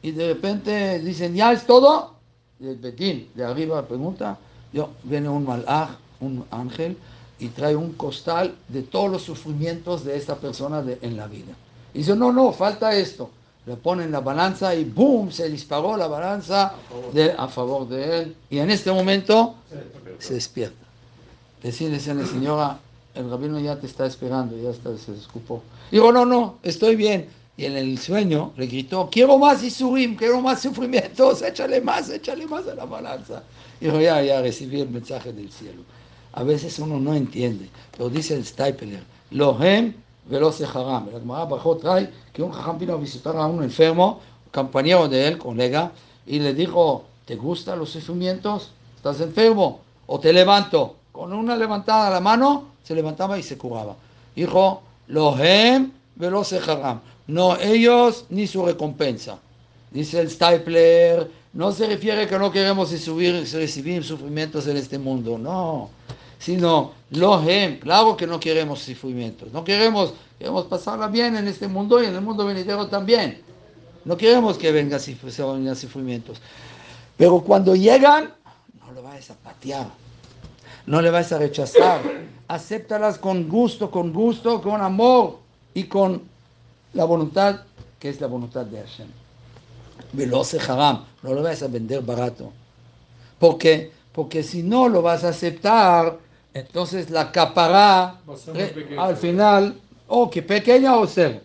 y 0.00 0.12
de 0.12 0.28
repente 0.28 1.00
dicen, 1.00 1.34
¿ya 1.34 1.50
es 1.52 1.66
todo? 1.66 2.14
Y 2.60 2.68
el 2.68 2.76
Betín 2.76 3.28
de 3.34 3.44
arriba 3.44 3.82
pregunta, 3.84 4.38
yo, 4.72 4.90
viene 5.02 5.28
un 5.28 5.44
malaj, 5.44 5.90
un 6.20 6.44
ángel, 6.52 6.96
y 7.40 7.48
trae 7.48 7.74
un 7.74 7.94
costal 7.94 8.54
de 8.68 8.82
todos 8.82 9.10
los 9.10 9.22
sufrimientos 9.22 10.04
de 10.04 10.16
esta 10.16 10.36
persona 10.36 10.80
de- 10.82 10.98
en 11.02 11.16
la 11.16 11.26
vida. 11.26 11.52
Y 11.92 11.98
dice, 11.98 12.14
no, 12.14 12.30
no, 12.32 12.52
falta 12.52 12.94
esto. 12.94 13.28
Le 13.66 13.74
ponen 13.76 14.12
la 14.12 14.20
balanza 14.20 14.72
y 14.74 14.84
¡boom! 14.84 15.32
Se 15.32 15.48
disparó 15.48 15.96
la 15.96 16.06
balanza 16.06 16.74
de, 17.12 17.32
a 17.36 17.48
favor 17.48 17.88
de 17.88 18.20
él. 18.20 18.36
Y 18.50 18.58
en 18.58 18.70
este 18.70 18.92
momento 18.92 19.54
se 20.20 20.34
despierta. 20.34 20.84
Decirle 21.62 21.98
a 22.10 22.14
la 22.14 22.26
señora, 22.26 22.78
el 23.14 23.30
rabino 23.30 23.60
ya 23.60 23.78
te 23.78 23.86
está 23.86 24.06
esperando, 24.06 24.56
ya 24.56 24.70
está, 24.70 24.96
se 24.96 25.12
descupó. 25.12 25.62
Digo, 25.90 26.12
no, 26.12 26.24
no, 26.24 26.58
estoy 26.62 26.96
bien. 26.96 27.28
Y 27.56 27.66
en 27.66 27.76
el 27.76 27.98
sueño 27.98 28.52
le 28.56 28.66
gritó, 28.66 29.10
quiero 29.10 29.38
más 29.38 29.62
Isurim, 29.62 30.16
quiero 30.16 30.40
más 30.40 30.62
sufrimientos, 30.62 31.42
échale 31.42 31.80
más, 31.80 32.08
échale 32.08 32.46
más 32.46 32.66
a 32.66 32.74
la 32.74 32.86
balanza. 32.86 33.42
Dijo, 33.80 34.00
ya, 34.00 34.22
ya 34.22 34.40
recibí 34.40 34.80
el 34.80 34.88
mensaje 34.88 35.32
del 35.32 35.52
cielo. 35.52 35.82
A 36.32 36.42
veces 36.44 36.78
uno 36.78 36.98
no 36.98 37.14
entiende, 37.14 37.68
pero 37.90 38.08
dice 38.08 38.34
el 38.34 38.46
Stipler, 38.46 39.02
Lohem 39.30 39.92
velo 40.26 40.50
seharam. 40.50 41.10
La 41.12 41.18
Gemara 41.18 41.44
Bajot 41.44 41.80
trae 41.80 42.10
que 42.32 42.42
un 42.42 42.52
jajam 42.52 42.78
vino 42.78 42.94
a 42.94 42.96
visitar 42.96 43.36
a 43.36 43.46
un 43.46 43.62
enfermo, 43.62 44.20
compañero 44.50 45.08
de 45.08 45.28
él, 45.28 45.38
colega, 45.38 45.92
y 46.26 46.38
le 46.38 46.54
dijo, 46.54 47.04
¿te 47.26 47.36
gustan 47.36 47.78
los 47.78 47.90
sufrimientos? 47.90 48.70
¿Estás 48.96 49.20
enfermo? 49.20 49.80
¿O 50.06 50.18
te 50.20 50.32
levanto? 50.32 50.96
Con 51.12 51.32
una 51.34 51.56
levantada 51.56 52.06
de 52.06 52.10
la 52.12 52.20
mano, 52.20 52.71
se 52.82 52.94
levantaba 52.94 53.38
y 53.38 53.42
se 53.42 53.56
curaba. 53.56 53.96
Dijo, 54.34 54.82
velo 55.08 56.44
seharam. 56.44 57.00
No 57.26 57.56
ellos 57.58 58.26
ni 58.30 58.46
su 58.46 58.64
recompensa. 58.64 59.38
Dice 59.90 60.20
el 60.20 60.30
Stipler, 60.30 61.30
no 61.52 61.70
se 61.70 61.86
refiere 61.86 62.26
que 62.26 62.38
no 62.38 62.50
queremos 62.50 62.88
subir, 62.90 63.46
recibir 63.52 64.02
sufrimientos 64.02 64.66
en 64.66 64.78
este 64.78 64.98
mundo, 64.98 65.36
no, 65.36 65.90
sino 66.38 66.92
lohem, 67.10 67.78
claro 67.78 68.16
que 68.16 68.26
no 68.26 68.40
queremos 68.40 68.80
sufrimientos, 68.80 69.52
no 69.52 69.62
queremos, 69.62 70.14
queremos 70.38 70.64
pasarla 70.64 71.08
bien 71.08 71.36
en 71.36 71.46
este 71.46 71.68
mundo 71.68 72.02
y 72.02 72.06
en 72.06 72.14
el 72.14 72.22
mundo 72.22 72.46
venidero 72.46 72.86
también. 72.88 73.42
No 74.04 74.16
queremos 74.16 74.56
que 74.58 74.72
vengan 74.72 74.98
sufrimientos. 75.76 76.38
Pero 77.16 77.40
cuando 77.40 77.76
llegan, 77.76 78.32
no 78.80 78.92
lo 78.92 79.02
vayas 79.02 79.30
a 79.30 79.34
patear, 79.34 79.86
no 80.86 81.00
le 81.00 81.10
vayas 81.10 81.32
a 81.32 81.38
rechazar, 81.38 82.00
acéptalas 82.48 83.18
con 83.18 83.48
gusto, 83.48 83.90
con 83.90 84.12
gusto, 84.12 84.60
con 84.60 84.80
amor 84.80 85.38
y 85.74 85.84
con 85.84 86.22
la 86.94 87.04
voluntad 87.04 87.60
que 87.98 88.08
es 88.08 88.20
la 88.20 88.26
voluntad 88.26 88.66
de 88.66 88.78
Hashem. 88.80 89.06
Velo 90.12 90.42
haram, 90.68 91.04
no 91.22 91.34
lo 91.34 91.42
vas 91.42 91.62
a 91.62 91.68
vender 91.68 92.02
barato. 92.02 92.52
¿Por 93.38 93.58
qué? 93.58 93.92
Porque 94.12 94.42
si 94.42 94.62
no 94.62 94.88
lo 94.88 95.00
vas 95.02 95.24
a 95.24 95.28
aceptar, 95.28 96.18
entonces 96.52 97.08
la 97.10 97.30
capará 97.32 98.20
eh, 98.58 98.96
al 98.98 99.16
final, 99.16 99.80
o 100.08 100.28
que 100.28 100.42
pequeña 100.42 100.96
o 100.96 101.06
cero, 101.06 101.40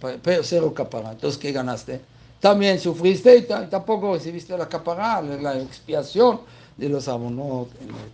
Pe- 0.00 0.18
pe- 0.18 0.40
cero 0.42 0.72
capará. 0.74 1.12
Entonces, 1.12 1.38
¿qué 1.40 1.50
ganaste? 1.52 2.00
También 2.40 2.78
sufriste 2.78 3.36
y 3.36 3.42
ta- 3.42 3.68
tampoco 3.68 4.14
recibiste 4.14 4.56
la 4.56 4.68
capará, 4.68 5.20
la 5.22 5.58
expiación 5.58 6.40
de 6.76 6.88
los 6.88 7.08
abonos 7.08 7.68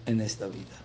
en, 0.06 0.20
esta 0.20 0.46
vida. 0.46 0.76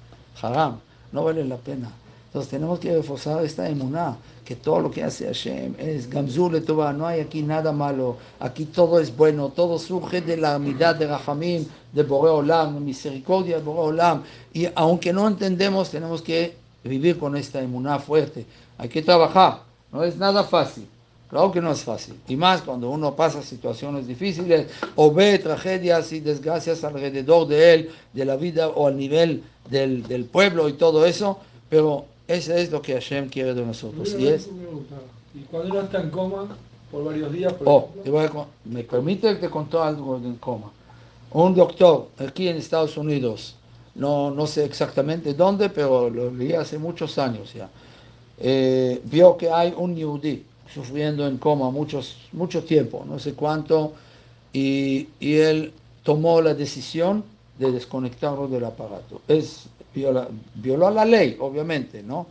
Haram, 0.41 0.79
no 1.11 1.23
vale 1.23 1.43
la 1.45 1.57
pena. 1.57 1.91
Entonces 2.27 2.49
tenemos 2.49 2.79
que 2.79 2.95
reforzar 2.95 3.43
esta 3.45 3.69
emuná, 3.69 4.17
que 4.43 4.55
todo 4.55 4.79
lo 4.79 4.91
que 4.91 5.03
hace 5.03 5.25
Hashem 5.25 5.75
es 5.77 6.09
gamzul 6.09 6.63
Tová, 6.63 6.91
no 6.91 7.05
hay 7.05 7.21
aquí 7.21 7.43
nada 7.43 7.71
malo, 7.71 8.17
aquí 8.39 8.65
todo 8.65 8.99
es 8.99 9.15
bueno, 9.15 9.49
todo 9.49 9.77
surge 9.77 10.21
de 10.21 10.37
la 10.37 10.55
amidad 10.55 10.95
de 10.95 11.07
Rahamim, 11.07 11.65
de 11.91 12.03
Boré 12.03 12.31
Olam, 12.31 12.83
misericordia 12.83 13.57
de 13.57 13.63
Boré 13.63 13.89
Olam, 13.89 14.23
y 14.51 14.67
aunque 14.73 15.13
no 15.13 15.27
entendemos, 15.27 15.91
tenemos 15.91 16.21
que 16.23 16.57
vivir 16.83 17.19
con 17.19 17.37
esta 17.37 17.61
emuná 17.61 17.99
fuerte, 17.99 18.45
hay 18.79 18.89
que 18.89 19.03
trabajar, 19.03 19.61
no 19.91 20.03
es 20.03 20.17
nada 20.17 20.43
fácil. 20.43 20.87
Claro 21.33 21.51
que 21.51 21.61
no 21.61 21.71
es 21.71 21.83
fácil. 21.83 22.13
Y 22.27 22.35
más 22.35 22.61
cuando 22.61 22.91
uno 22.91 23.15
pasa 23.15 23.41
situaciones 23.41 24.05
difíciles 24.05 24.67
o 24.95 25.11
ve 25.11 25.39
tragedias 25.39 26.13
y 26.13 26.19
desgracias 26.19 26.83
alrededor 26.83 27.47
de 27.47 27.73
él, 27.73 27.89
de 28.13 28.23
la 28.23 28.35
vida 28.35 28.69
o 28.69 28.85
al 28.85 28.95
nivel 28.95 29.41
del, 29.67 30.03
del 30.03 30.25
pueblo 30.25 30.69
y 30.69 30.73
todo 30.73 31.07
eso. 31.07 31.39
Pero 31.71 32.05
eso 32.27 32.53
es 32.53 32.69
lo 32.69 32.83
que 32.83 32.93
Hashem 32.93 33.29
quiere 33.29 33.55
de 33.55 33.65
nosotros. 33.65 34.15
Y 34.19 34.27
es, 34.27 34.47
cuando 35.49 35.69
uno 35.71 35.81
está 35.81 36.01
en 36.01 36.11
coma 36.11 36.55
por 36.91 37.03
varios 37.03 37.33
días, 37.33 37.51
por 37.53 37.67
oh, 37.67 37.79
ejemplo, 37.79 38.03
te 38.03 38.09
voy 38.11 38.25
a 38.25 38.29
con- 38.29 38.47
me 38.65 38.83
permite 38.83 39.29
que 39.29 39.35
te 39.41 39.49
contó 39.49 39.81
algo 39.81 40.17
en 40.17 40.35
coma. 40.35 40.71
Un 41.31 41.55
doctor 41.55 42.09
aquí 42.19 42.47
en 42.47 42.57
Estados 42.57 42.95
Unidos, 42.95 43.55
no, 43.95 44.29
no 44.29 44.45
sé 44.45 44.65
exactamente 44.65 45.33
dónde, 45.33 45.69
pero 45.69 46.11
lo 46.11 46.29
leí 46.29 46.53
hace 46.53 46.77
muchos 46.77 47.17
años 47.17 47.51
ya, 47.55 47.67
eh, 48.37 49.01
vio 49.05 49.35
que 49.35 49.49
hay 49.49 49.73
un 49.75 49.95
yudí 49.95 50.45
sufriendo 50.73 51.27
en 51.27 51.37
coma 51.37 51.69
muchos, 51.69 52.17
mucho 52.31 52.63
tiempo, 52.63 53.05
no 53.07 53.19
sé 53.19 53.33
cuánto, 53.33 53.93
y, 54.51 55.07
y 55.19 55.35
él 55.35 55.73
tomó 56.03 56.41
la 56.41 56.53
decisión 56.53 57.23
de 57.59 57.71
desconectarlo 57.71 58.47
del 58.47 58.65
aparato. 58.65 59.21
Es, 59.27 59.67
viola, 59.93 60.27
violó 60.55 60.89
la 60.89 61.05
ley, 61.05 61.37
obviamente, 61.39 62.01
¿no? 62.01 62.27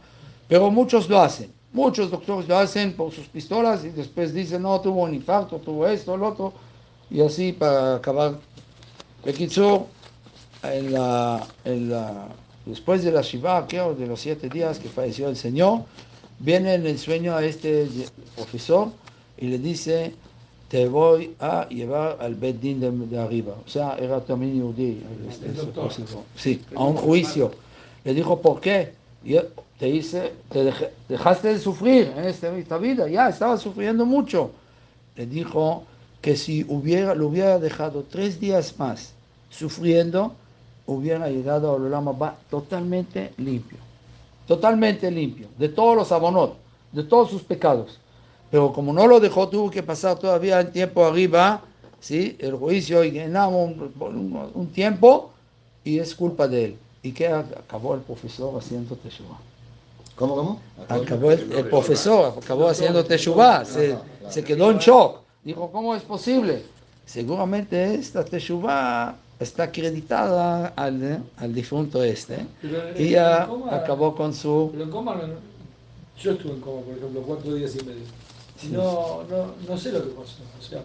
Pero 0.48 0.70
muchos 0.70 1.08
lo 1.08 1.20
hacen. 1.20 1.50
Muchos 1.72 2.10
doctores 2.10 2.48
lo 2.48 2.58
hacen 2.58 2.92
por 2.92 3.12
sus 3.12 3.26
pistolas 3.26 3.84
y 3.84 3.90
después 3.90 4.34
dicen, 4.34 4.62
no, 4.62 4.80
tuvo 4.80 5.02
un 5.02 5.14
infarto, 5.14 5.56
tuvo 5.58 5.86
esto, 5.86 6.16
lo 6.16 6.28
otro, 6.28 6.52
y 7.10 7.20
así 7.20 7.52
para 7.52 7.96
acabar. 7.96 8.38
Bekitzur, 9.24 9.86
en 10.62 10.92
la, 10.92 11.46
en 11.64 11.90
la, 11.90 12.28
después 12.66 13.04
de 13.04 13.12
la 13.12 13.22
Shiva, 13.22 13.66
creo, 13.66 13.94
de 13.94 14.06
los 14.06 14.20
siete 14.20 14.48
días 14.48 14.78
que 14.78 14.88
falleció 14.88 15.28
el 15.28 15.36
Señor, 15.36 15.82
viene 16.42 16.74
en 16.74 16.86
el 16.86 16.98
sueño 16.98 17.34
a 17.34 17.44
este 17.44 17.88
profesor 18.36 18.88
y 19.38 19.46
le 19.46 19.58
dice, 19.58 20.14
te 20.68 20.86
voy 20.88 21.34
a 21.40 21.68
llevar 21.68 22.18
al 22.20 22.34
Beddin 22.34 22.80
de, 22.80 22.90
de 22.90 23.18
arriba. 23.18 23.54
O 23.64 23.68
sea, 23.68 23.96
era 23.98 24.20
también 24.20 24.60
judí, 24.62 25.02
este. 25.30 25.46
Sí, 26.36 26.62
a 26.74 26.84
un 26.84 26.96
juicio. 26.96 27.50
Le 28.04 28.14
dijo, 28.14 28.40
¿por 28.40 28.60
qué? 28.60 28.92
Y 29.24 29.34
él 29.36 29.48
te 29.78 29.86
dice, 29.86 30.32
te 30.50 30.64
dej- 30.70 30.90
dejaste 31.08 31.48
de 31.48 31.58
sufrir 31.58 32.12
en 32.16 32.24
este- 32.24 32.58
esta 32.58 32.78
vida, 32.78 33.08
ya 33.08 33.28
estabas 33.28 33.60
sufriendo 33.62 34.04
mucho. 34.04 34.50
Le 35.16 35.26
dijo 35.26 35.84
que 36.20 36.36
si 36.36 36.64
hubiera, 36.68 37.14
lo 37.14 37.28
hubiera 37.28 37.58
dejado 37.58 38.04
tres 38.10 38.40
días 38.40 38.74
más 38.78 39.12
sufriendo, 39.50 40.32
hubiera 40.86 41.28
llegado 41.28 41.74
al 41.76 41.82
Olama 41.84 42.34
totalmente 42.50 43.32
limpio. 43.38 43.78
Totalmente 44.46 45.10
limpio, 45.10 45.46
de 45.58 45.68
todos 45.68 45.96
los 45.96 46.10
abonot, 46.12 46.56
de 46.92 47.02
todos 47.04 47.30
sus 47.30 47.42
pecados. 47.42 47.98
Pero 48.50 48.72
como 48.72 48.92
no 48.92 49.06
lo 49.06 49.20
dejó, 49.20 49.48
tuvo 49.48 49.70
que 49.70 49.82
pasar 49.82 50.18
todavía 50.18 50.60
el 50.60 50.70
tiempo 50.72 51.04
arriba, 51.04 51.62
¿sí? 52.00 52.36
el 52.38 52.54
juicio, 52.56 53.02
y 53.04 53.10
ganamos 53.12 53.70
un, 53.70 53.92
un- 54.00 54.50
un 54.54 54.66
tiempo, 54.68 55.30
y 55.84 55.98
es 55.98 56.14
culpa 56.14 56.46
de 56.48 56.64
él. 56.66 56.76
¿Y 57.02 57.12
qué 57.12 57.28
acabó 57.28 57.94
el 57.94 58.00
profesor 58.00 58.56
haciendo 58.58 58.94
teshuva? 58.96 59.38
¿Cómo, 60.16 60.36
cómo? 60.36 60.60
Acabó 60.88 61.32
el, 61.32 61.50
el 61.52 61.66
profesor, 61.68 62.34
acabó 62.40 62.68
haciendo 62.68 63.02
teshuva, 63.04 63.64
se, 63.64 63.96
se 64.28 64.44
quedó 64.44 64.70
en 64.70 64.78
shock. 64.78 65.20
Dijo, 65.42 65.70
¿cómo 65.72 65.94
es 65.94 66.02
posible? 66.02 66.62
Seguramente 67.06 67.94
esta 67.94 68.24
teshuva 68.24 69.16
está 69.42 69.64
acreditada 69.64 70.68
al, 70.76 71.02
eh, 71.02 71.18
al 71.36 71.54
difunto 71.54 72.02
este. 72.02 72.46
en- 72.62 72.94
Y 72.98 73.14
coma- 73.46 73.76
acabó 73.76 74.14
con 74.14 74.32
su... 74.34 74.70
Pero 74.72 74.84
en 74.84 74.90
coma, 74.90 75.14
no- 75.16 75.52
yo 76.20 76.32
estuve 76.32 76.52
en 76.52 76.60
coma, 76.60 76.80
por 76.82 76.96
ejemplo, 76.96 77.22
cuatro 77.26 77.54
días 77.54 77.74
y 77.74 77.84
medio. 77.84 78.02
Y 78.62 78.66
Sí. 78.66 78.68
no, 78.72 79.24
no, 79.28 79.46
no 79.68 79.76
sé 79.78 79.92
lo 79.92 80.02
que 80.02 80.10
pasó. 80.10 80.36
O 80.58 80.62
sea, 80.62 80.82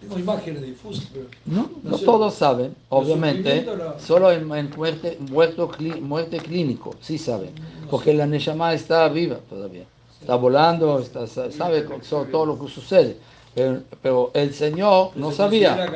Tengo 0.00 0.18
imágenes 0.18 0.60
difusas, 0.62 1.06
pero 1.14 1.24
No, 1.46 1.62
No 1.82 1.90
no 1.92 1.96
sé. 1.98 2.04
todos 2.04 2.34
saben, 2.34 2.74
obviamente, 2.90 3.64
solo 3.98 4.30
en, 4.32 4.52
en 4.54 4.70
muerte, 4.76 5.16
muerto 5.18 5.70
clí- 5.70 5.98
muerte 5.98 6.36
clínico, 6.38 6.94
sí 7.00 7.16
saben, 7.16 7.50
porque 7.90 8.12
la 8.12 8.26
Neshama 8.26 8.74
está 8.74 9.08
viva 9.08 9.38
todavía, 9.48 9.84
está 10.20 10.34
volando, 10.36 10.98
está, 10.98 11.26
sa- 11.26 11.50
sabe 11.50 11.86
so- 12.02 12.26
todo 12.30 12.44
lo 12.44 12.58
que 12.58 12.68
sucede, 12.70 13.16
pero, 13.54 14.30
el 14.34 14.52
Señor 14.52 15.10
pues 15.10 15.18
no 15.18 15.32
sabía. 15.32 15.88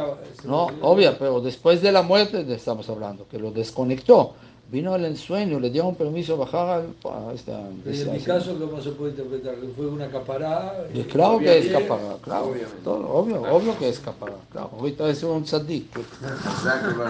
No, 0.44 0.68
obvio, 0.80 1.16
pero 1.18 1.40
después 1.40 1.82
de 1.82 1.92
la 1.92 2.02
muerte 2.02 2.46
estamos 2.52 2.88
hablando, 2.88 3.26
que 3.28 3.38
lo 3.38 3.50
desconectó. 3.50 4.34
Vino 4.70 4.94
el 4.94 5.06
ensueño, 5.06 5.58
le 5.58 5.70
dieron 5.70 5.94
permiso 5.94 6.36
bajar 6.36 6.82
a 7.04 7.32
esta... 7.32 7.58
en 7.58 8.12
mi 8.12 8.20
caso, 8.20 8.54
¿cómo 8.60 8.82
se 8.82 8.90
puede 8.90 9.12
interpretar? 9.12 9.54
¿Fue 9.74 9.86
una 9.86 10.04
escaparada? 10.04 10.86
Y 10.92 11.00
eh, 11.00 11.06
claro 11.06 11.38
que 11.38 11.58
es 11.58 11.64
escaparada, 11.64 12.16
claro. 12.20 12.52
Todo, 12.84 13.08
obvio, 13.08 13.40
obvio 13.50 13.78
que 13.78 13.88
es 13.88 13.96
escaparada. 13.96 14.40
Claro, 14.52 14.70
ahorita 14.78 15.08
es 15.08 15.22
un 15.22 15.42
tzadik. 15.44 15.90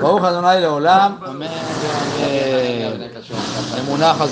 Baruch 0.00 0.22
Adonai 0.22 0.60
Leolam. 0.60 1.18
Amén. 1.24 1.50